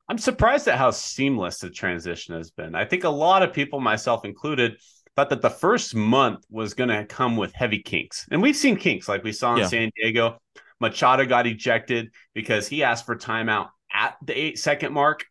I'm 0.08 0.18
surprised 0.18 0.68
at 0.68 0.78
how 0.78 0.90
seamless 0.90 1.60
the 1.60 1.70
transition 1.70 2.36
has 2.36 2.50
been. 2.50 2.74
I 2.74 2.86
think 2.86 3.04
a 3.04 3.10
lot 3.10 3.44
of 3.44 3.54
people, 3.54 3.80
myself 3.80 4.26
included, 4.26 4.78
thought 5.20 5.30
that 5.32 5.42
the 5.42 5.50
first 5.50 5.94
month 5.96 6.46
was 6.50 6.74
going 6.74 6.90
to 6.90 7.06
come 7.06 7.36
with 7.36 7.52
heavy 7.54 7.80
kinks. 7.80 8.26
And 8.32 8.42
we've 8.42 8.56
seen 8.56 8.78
kinks 8.78 9.10
like 9.10 9.22
we 9.24 9.34
saw 9.34 9.54
in 9.54 9.60
Yeah. 9.60 9.68
San 9.68 9.92
Diego. 9.96 10.40
Machado 10.80 11.26
got 11.26 11.46
ejected 11.46 12.14
because 12.34 12.70
he 12.70 12.84
asked 12.84 13.06
for 13.06 13.18
timeout 13.18 13.68
at 13.94 14.16
the 14.26 14.38
eight 14.38 14.58
second 14.58 14.94
mark. 14.94 15.26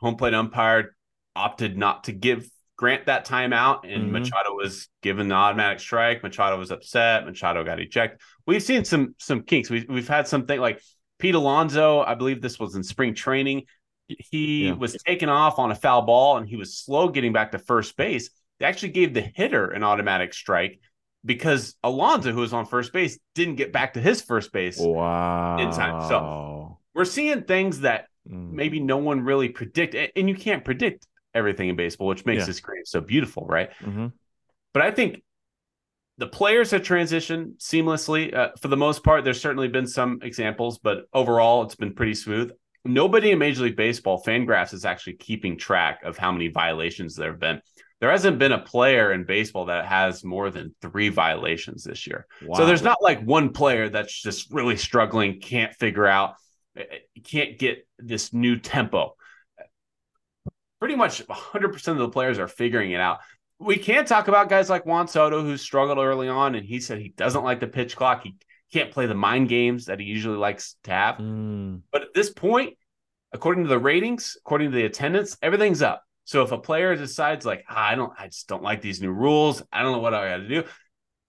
Home 0.00 0.14
plate 0.16 0.34
umpire 0.34 0.94
opted 1.34 1.76
not 1.76 2.04
to 2.04 2.12
give 2.12 2.48
grant 2.76 3.06
that 3.06 3.26
timeout, 3.26 3.80
and 3.84 4.04
Mhm. 4.08 4.10
Machado 4.12 4.54
was 4.54 4.88
given 5.02 5.26
the 5.28 5.34
automatic 5.34 5.80
strike. 5.80 6.22
Machado 6.22 6.58
was 6.58 6.70
upset. 6.70 7.24
Machado 7.26 7.64
got 7.64 7.80
ejected. 7.80 8.20
We've 8.46 8.62
seen 8.62 8.84
some 8.84 9.14
some 9.18 9.42
kinks. 9.42 9.68
We, 9.68 9.84
we've 9.88 10.06
had 10.08 10.28
something 10.28 10.60
like 10.60 10.80
Pete 11.18 11.34
Alonso. 11.34 12.02
I 12.02 12.14
believe 12.14 12.40
this 12.40 12.58
was 12.60 12.76
in 12.76 12.84
spring 12.84 13.14
training. 13.14 13.62
He 14.06 14.66
Yeah. 14.66 14.72
was 14.72 14.94
taken 15.04 15.28
off 15.28 15.58
on 15.58 15.70
a 15.72 15.74
foul 15.74 16.02
ball, 16.02 16.36
and 16.36 16.48
he 16.48 16.56
was 16.56 16.76
slow 16.78 17.08
getting 17.08 17.32
back 17.32 17.50
to 17.52 17.58
first 17.58 17.96
base. 17.96 18.30
They 18.64 18.68
actually 18.70 18.92
gave 18.92 19.12
the 19.12 19.20
hitter 19.20 19.66
an 19.72 19.82
automatic 19.84 20.32
strike 20.32 20.80
because 21.22 21.74
Alonso, 21.84 22.32
who 22.32 22.40
was 22.40 22.54
on 22.54 22.64
first 22.64 22.94
base, 22.94 23.18
didn't 23.34 23.56
get 23.56 23.74
back 23.74 23.92
to 23.92 24.00
his 24.00 24.22
first 24.22 24.52
base. 24.52 24.78
Wow. 24.80 25.58
In 25.58 25.70
time, 25.70 26.08
so- 26.08 26.78
We're 26.94 27.04
seeing 27.04 27.42
things 27.42 27.80
that 27.80 28.06
Mm. 28.26 28.52
maybe 28.52 28.80
no 28.80 28.96
one 28.96 29.20
really 29.20 29.50
predict, 29.50 29.94
and 30.16 30.28
you 30.30 30.34
can't 30.34 30.64
predict 30.64 31.06
everything 31.34 31.68
in 31.68 31.76
baseball, 31.76 32.06
which 32.06 32.24
makes 32.24 32.40
Yeah. 32.40 32.46
this 32.46 32.60
game 32.60 32.84
so 32.86 33.02
beautiful, 33.02 33.44
right? 33.46 33.70
Mhm. 33.82 34.12
But 34.72 34.82
I 34.82 34.90
think 34.92 35.22
the 36.16 36.26
players 36.28 36.70
have 36.70 36.80
transitioned 36.80 37.58
seamlessly 37.58 38.32
uh, 38.32 38.52
for 38.62 38.68
the 38.68 38.78
most 38.78 39.04
part. 39.04 39.24
There's 39.24 39.40
certainly 39.42 39.68
been 39.68 39.86
some 39.86 40.20
examples, 40.22 40.78
but 40.78 41.04
overall, 41.12 41.64
it's 41.64 41.74
been 41.74 41.92
pretty 41.92 42.14
smooth. 42.14 42.50
Nobody 42.86 43.30
in 43.32 43.38
Major 43.38 43.64
League 43.64 43.76
Baseball, 43.76 44.22
Fangraphs, 44.24 44.72
is 44.72 44.86
actually 44.86 45.14
keeping 45.14 45.58
track 45.58 46.02
of 46.02 46.16
how 46.16 46.32
many 46.32 46.48
violations 46.48 47.14
there 47.16 47.30
have 47.32 47.40
been. 47.40 47.60
There 48.04 48.10
hasn't 48.10 48.38
been 48.38 48.52
a 48.52 48.58
player 48.58 49.14
in 49.14 49.24
baseball 49.24 49.64
that 49.64 49.86
has 49.86 50.22
more 50.22 50.50
than 50.50 50.74
three 50.82 51.08
violations 51.08 51.84
this 51.84 52.06
year. 52.06 52.26
Wow. 52.44 52.58
So 52.58 52.66
there's 52.66 52.82
not 52.82 53.00
like 53.00 53.22
one 53.22 53.54
player 53.54 53.88
that's 53.88 54.12
just 54.12 54.52
really 54.52 54.76
struggling, 54.76 55.40
can't 55.40 55.72
figure 55.72 56.06
out, 56.06 56.34
eh, 56.76 56.84
can't 57.24 57.58
get 57.58 57.88
this 57.98 58.34
new 58.34 58.58
tempo. 58.58 59.16
Pretty 60.80 60.96
much 60.96 61.26
100% 61.26 61.88
of 61.88 61.96
the 61.96 62.10
players 62.10 62.38
are 62.38 62.46
figuring 62.46 62.90
it 62.90 63.00
out. 63.00 63.20
We 63.58 63.78
can 63.78 64.04
talk 64.04 64.28
about 64.28 64.50
guys 64.50 64.68
like 64.68 64.84
Juan 64.84 65.08
Soto, 65.08 65.40
who 65.40 65.56
struggled 65.56 65.96
early 65.96 66.28
on, 66.28 66.56
and 66.56 66.66
he 66.66 66.80
said 66.80 66.98
he 66.98 67.08
doesn't 67.08 67.42
like 67.42 67.60
the 67.60 67.68
pitch 67.68 67.96
clock. 67.96 68.22
He 68.22 68.36
can't 68.70 68.90
play 68.90 69.06
the 69.06 69.14
mind 69.14 69.48
games 69.48 69.86
that 69.86 69.98
he 69.98 70.04
usually 70.04 70.36
likes 70.36 70.76
to 70.84 70.90
have. 70.90 71.16
Mm. 71.16 71.80
But 71.90 72.02
at 72.02 72.12
this 72.14 72.28
point, 72.28 72.76
according 73.32 73.64
to 73.64 73.68
the 73.70 73.78
ratings, 73.78 74.36
according 74.44 74.72
to 74.72 74.76
the 74.76 74.84
attendance, 74.84 75.38
everything's 75.40 75.80
up. 75.80 76.04
So 76.24 76.42
if 76.42 76.52
a 76.52 76.58
player 76.58 76.96
decides 76.96 77.44
like, 77.44 77.64
ah, 77.68 77.90
I 77.90 77.94
don't, 77.94 78.12
I 78.18 78.26
just 78.26 78.48
don't 78.48 78.62
like 78.62 78.80
these 78.80 79.00
new 79.00 79.12
rules. 79.12 79.62
I 79.72 79.82
don't 79.82 79.92
know 79.92 79.98
what 79.98 80.14
I 80.14 80.30
got 80.30 80.36
to 80.38 80.48
do. 80.48 80.64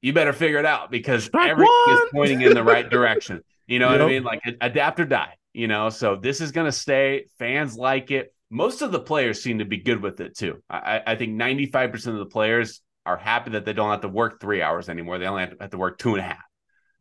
You 0.02 0.14
better 0.14 0.34
figure 0.34 0.60
it 0.60 0.66
out 0.66 0.92
because 0.92 1.26
Strike 1.26 1.50
everything 1.50 1.74
is 1.90 2.00
pointing 2.12 2.42
in 2.42 2.54
the 2.54 2.64
right 2.64 2.90
direction. 2.90 3.42
You 3.68 3.80
know 3.80 3.90
what 3.90 4.02
I 4.02 4.08
mean? 4.08 4.24
Like 4.24 4.42
adapt 4.62 5.00
or 5.00 5.06
die. 5.06 5.36
You 5.54 5.68
know, 5.68 5.90
so 5.90 6.16
this 6.16 6.42
is 6.42 6.52
going 6.52 6.66
to 6.66 6.72
stay. 6.72 7.26
Fans 7.40 7.76
like 7.76 8.12
it. 8.12 8.34
Most 8.50 8.82
of 8.82 8.92
the 8.92 9.00
players 9.00 9.42
seem 9.42 9.60
to 9.60 9.66
be 9.66 9.78
good 9.78 10.02
with 10.02 10.20
it 10.22 10.38
too. 10.38 10.62
I, 10.70 11.02
I 11.08 11.16
think 11.16 11.34
ninety 11.34 11.66
five 11.66 11.92
percent 11.92 12.16
of 12.16 12.20
the 12.20 12.32
players 12.32 12.82
are 13.06 13.18
happy 13.18 13.52
that 13.52 13.66
they 13.66 13.74
don't 13.74 13.90
have 13.90 14.02
to 14.02 14.08
work 14.08 14.40
three 14.40 14.62
hours 14.62 14.90
anymore. 14.90 15.18
They 15.18 15.26
only 15.26 15.42
have 15.42 15.52
to, 15.52 15.58
have 15.60 15.72
to 15.72 15.78
work 15.78 15.98
two 15.98 16.12
and 16.12 16.20
a 16.20 16.24
half. 16.24 16.44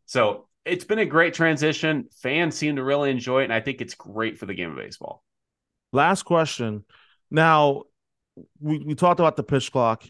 So 0.05 0.47
it's 0.65 0.85
been 0.85 0.99
a 0.99 1.05
great 1.05 1.33
transition. 1.33 2.05
Fans 2.21 2.55
seem 2.55 2.77
to 2.77 2.83
really 2.83 3.11
enjoy 3.11 3.41
it, 3.41 3.45
and 3.45 3.53
I 3.53 3.61
think 3.61 3.81
it's 3.81 3.93
great 3.93 4.39
for 4.39 4.47
the 4.47 4.55
game 4.55 4.71
of 4.71 4.77
baseball. 4.77 5.23
Last 5.91 6.23
question. 6.23 6.83
Now, 7.35 7.83
we, 8.61 8.79
we 8.79 8.95
talked 8.95 9.19
about 9.19 9.35
the 9.35 9.43
pitch 9.43 9.69
clock. 9.73 10.05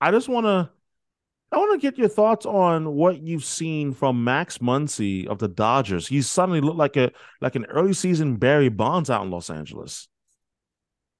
I 0.00 0.10
just 0.10 0.28
want 0.28 0.46
to 0.46 0.68
I 1.52 1.56
want 1.58 1.80
to 1.80 1.86
get 1.86 1.98
your 1.98 2.08
thoughts 2.08 2.46
on 2.46 2.94
what 2.94 3.22
you've 3.22 3.44
seen 3.44 3.92
from 3.92 4.24
Max 4.24 4.58
Muncy 4.58 5.26
of 5.28 5.38
the 5.38 5.46
Dodgers. 5.46 6.08
He 6.08 6.20
suddenly 6.20 6.60
looked 6.60 6.78
like 6.78 6.96
a 6.96 7.12
like 7.40 7.54
an 7.54 7.66
early 7.66 7.92
season 7.92 8.36
Barry 8.36 8.70
Bonds 8.70 9.08
out 9.08 9.22
in 9.22 9.30
Los 9.30 9.50
Angeles. 9.50 10.08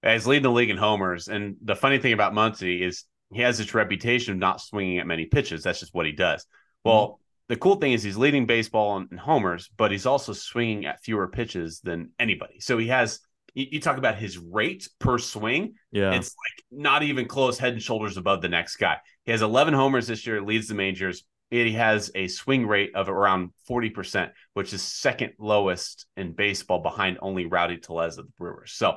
He's 0.05 0.27
leading 0.27 0.43
the 0.43 0.51
league 0.51 0.71
in 0.71 0.77
homers, 0.77 1.29
and 1.29 1.55
the 1.63 1.77
funny 1.77 1.99
thing 1.99 2.15
about 2.15 2.33
Muncy 2.33 2.81
is 2.81 3.05
he 3.33 3.43
has 3.43 3.59
this 3.59 3.75
reputation 3.75 4.33
of 4.33 4.41
not 4.41 4.61
swinging 4.61 4.99
at 4.99 5.07
many 5.07 5.27
pitches. 5.27 5.63
That's 5.63 5.79
just 5.79 5.95
what 5.95 6.07
he 6.07 6.13
does. 6.13 6.45
Well, 6.85 7.07
mm-hmm. 7.07 7.53
the 7.53 7.57
cool 7.61 7.77
thing 7.77 7.93
is 7.93 8.03
he's 8.03 8.17
leading 8.17 8.47
baseball 8.47 8.97
in, 8.97 9.07
in 9.13 9.19
homers, 9.19 9.71
but 9.77 9.93
he's 9.93 10.07
also 10.07 10.33
swinging 10.33 10.85
at 10.85 11.01
fewer 11.05 11.29
pitches 11.29 11.81
than 11.81 12.11
anybody. 12.19 12.59
So 12.59 12.77
he 12.77 12.89
has. 12.89 13.21
You, 13.55 13.67
you 13.73 13.81
talk 13.81 13.99
about 13.99 14.17
his 14.17 14.39
rate 14.39 14.89
per 14.99 15.19
swing. 15.19 15.75
Yeah. 15.91 16.13
It's 16.13 16.29
like 16.31 16.65
not 16.81 17.03
even 17.03 17.27
close, 17.27 17.59
head 17.59 17.73
and 17.73 17.83
shoulders 17.83 18.17
above 18.17 18.43
the 18.43 18.49
next 18.49 18.77
guy. 18.77 18.99
He 19.25 19.31
has 19.33 19.43
11 19.43 19.75
homers 19.75 20.07
this 20.07 20.27
year, 20.27 20.41
leads 20.43 20.69
the 20.69 20.75
majors. 20.75 21.25
He 21.51 21.73
has 21.73 22.11
a 22.15 22.29
swing 22.29 22.67
rate 22.67 22.95
of 22.95 23.11
around 23.11 23.51
40%, 23.69 24.31
which 24.55 24.73
is 24.73 24.81
second 24.81 25.35
lowest 25.39 26.07
in 26.17 26.33
baseball 26.33 26.79
behind 26.81 27.19
only 27.21 27.45
Rowdy 27.45 27.77
Tellez 27.77 28.17
of 28.17 28.25
the 28.25 28.33
Brewers. 28.39 28.73
So 28.73 28.97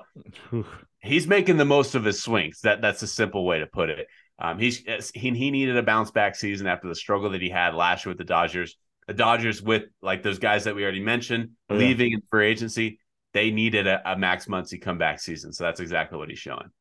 he's 1.00 1.28
making 1.28 1.58
the 1.58 1.66
most 1.66 1.96
of 1.96 2.06
his 2.06 2.24
swings. 2.24 2.62
That 2.62 2.82
that's 2.82 3.02
a 3.04 3.08
simple 3.08 3.46
way 3.46 3.60
to 3.60 3.68
put 3.68 3.90
it. 3.90 4.08
Um, 4.40 4.58
he's 4.60 4.84
he, 5.14 5.32
he 5.32 5.52
needed 5.52 5.76
a 5.78 5.84
bounce 5.84 6.12
back 6.12 6.36
season 6.36 6.66
after 6.68 6.88
the 6.88 6.96
struggle 6.96 7.30
that 7.32 7.42
he 7.42 7.50
had 7.50 7.76
last 7.76 8.06
year 8.06 8.12
with 8.12 8.18
the 8.20 8.24
Dodgers. 8.24 8.78
The 9.08 9.14
Dodgers, 9.14 9.62
with 9.62 9.84
like 10.02 10.24
those 10.24 10.40
guys 10.40 10.64
that 10.64 10.76
we 10.76 10.84
already 10.84 11.00
mentioned, 11.04 11.52
Oh, 11.70 11.74
yeah. 11.76 11.80
leaving 11.82 12.14
in 12.14 12.22
free 12.32 12.48
agency, 12.48 13.00
they 13.36 13.52
needed 13.52 13.86
a, 13.86 14.14
a 14.14 14.18
Max 14.18 14.46
Muncy 14.46 14.82
comeback 14.82 15.20
season. 15.20 15.52
So 15.52 15.66
that's 15.66 15.82
exactly 15.82 16.18
what 16.18 16.30
he's 16.30 16.40
showing. 16.40 16.72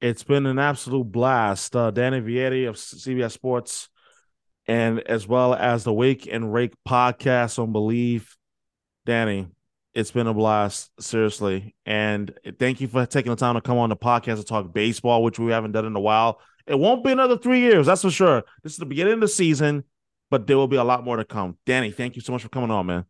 It's 0.00 0.22
been 0.22 0.46
an 0.46 0.60
absolute 0.60 1.10
blast. 1.10 1.74
Uh, 1.74 1.90
Danny 1.90 2.20
Vietti 2.20 2.68
of 2.68 2.76
CBS 2.76 3.32
Sports, 3.32 3.88
and 4.68 5.00
as 5.00 5.26
well 5.26 5.52
as 5.52 5.82
the 5.82 5.92
Wake 5.92 6.28
and 6.30 6.54
Rake 6.54 6.74
podcast 6.88 7.58
on 7.58 7.72
Bleav. 7.72 8.24
Danny, 9.04 9.48
it's 9.92 10.12
been 10.12 10.28
a 10.28 10.32
blast, 10.32 10.92
seriously. 11.00 11.74
And 11.84 12.32
thank 12.60 12.80
you 12.80 12.86
for 12.86 13.04
taking 13.04 13.30
the 13.30 13.36
time 13.36 13.56
to 13.56 13.60
come 13.60 13.76
on 13.76 13.88
the 13.88 13.96
podcast 13.96 14.36
to 14.36 14.44
talk 14.44 14.72
baseball, 14.72 15.24
which 15.24 15.40
we 15.40 15.50
haven't 15.50 15.72
done 15.72 15.84
in 15.84 15.96
a 15.96 16.00
while. 16.00 16.40
It 16.64 16.78
won't 16.78 17.04
be 17.04 17.10
another 17.10 17.36
three 17.36 17.58
years, 17.58 17.86
that's 17.86 18.02
for 18.02 18.10
sure. 18.10 18.44
This 18.62 18.72
is 18.72 18.78
the 18.78 18.86
beginning 18.86 19.14
of 19.14 19.20
the 19.20 19.28
season, 19.28 19.82
but 20.30 20.46
there 20.46 20.56
will 20.56 20.68
be 20.68 20.76
a 20.76 20.84
lot 20.84 21.04
more 21.04 21.16
to 21.16 21.24
come. 21.24 21.58
Danny, 21.66 21.90
thank 21.90 22.14
you 22.14 22.22
so 22.22 22.32
much 22.32 22.42
for 22.42 22.50
coming 22.50 22.70
on, 22.70 22.86
man. 22.86 23.04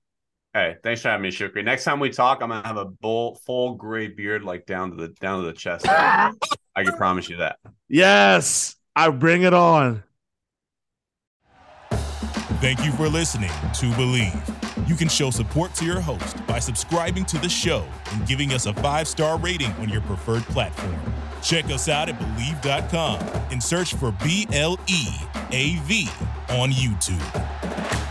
Hey, 0.52 0.76
thanks 0.82 1.00
for 1.02 1.10
having 1.10 1.22
me, 1.22 1.30
Shukri. 1.30 1.64
Next 1.64 1.84
time 1.84 2.00
we 2.00 2.10
talk, 2.10 2.42
I'm 2.42 2.48
gonna 2.48 2.66
have 2.66 2.76
a 2.76 2.84
bull, 2.84 3.36
full 3.46 3.74
gray 3.74 4.08
beard 4.08 4.42
like 4.42 4.66
down 4.66 4.90
to 4.90 4.96
the 4.96 5.08
down 5.20 5.42
to 5.42 5.46
the 5.46 5.52
chest. 5.52 5.86
I 5.88 6.32
can 6.76 6.96
promise 6.96 7.28
you 7.28 7.36
that. 7.36 7.58
Yes, 7.88 8.74
I 8.96 9.10
bring 9.10 9.42
it 9.42 9.54
on. 9.54 10.02
Thank 12.60 12.84
you 12.84 12.92
for 12.92 13.08
listening 13.08 13.48
to 13.48 13.86
Bleav. 13.92 14.88
You 14.88 14.96
can 14.96 15.08
show 15.08 15.30
support 15.30 15.72
to 15.76 15.84
your 15.84 16.00
host 16.00 16.44
by 16.46 16.58
subscribing 16.58 17.24
to 17.26 17.38
the 17.38 17.48
show 17.48 17.86
and 18.12 18.26
giving 18.26 18.52
us 18.52 18.66
a 18.66 18.74
five 18.74 19.06
star 19.06 19.38
rating 19.38 19.70
on 19.74 19.88
your 19.88 20.00
preferred 20.02 20.42
platform. 20.44 20.98
Check 21.42 21.66
us 21.66 21.88
out 21.88 22.08
at 22.08 22.18
Bleav.com 22.18 23.20
and 23.52 23.62
search 23.62 23.94
for 23.94 24.12
B 24.22 24.48
L 24.52 24.78
E 24.88 25.06
A 25.52 25.76
V 25.84 26.08
on 26.50 26.70
YouTube. 26.70 28.09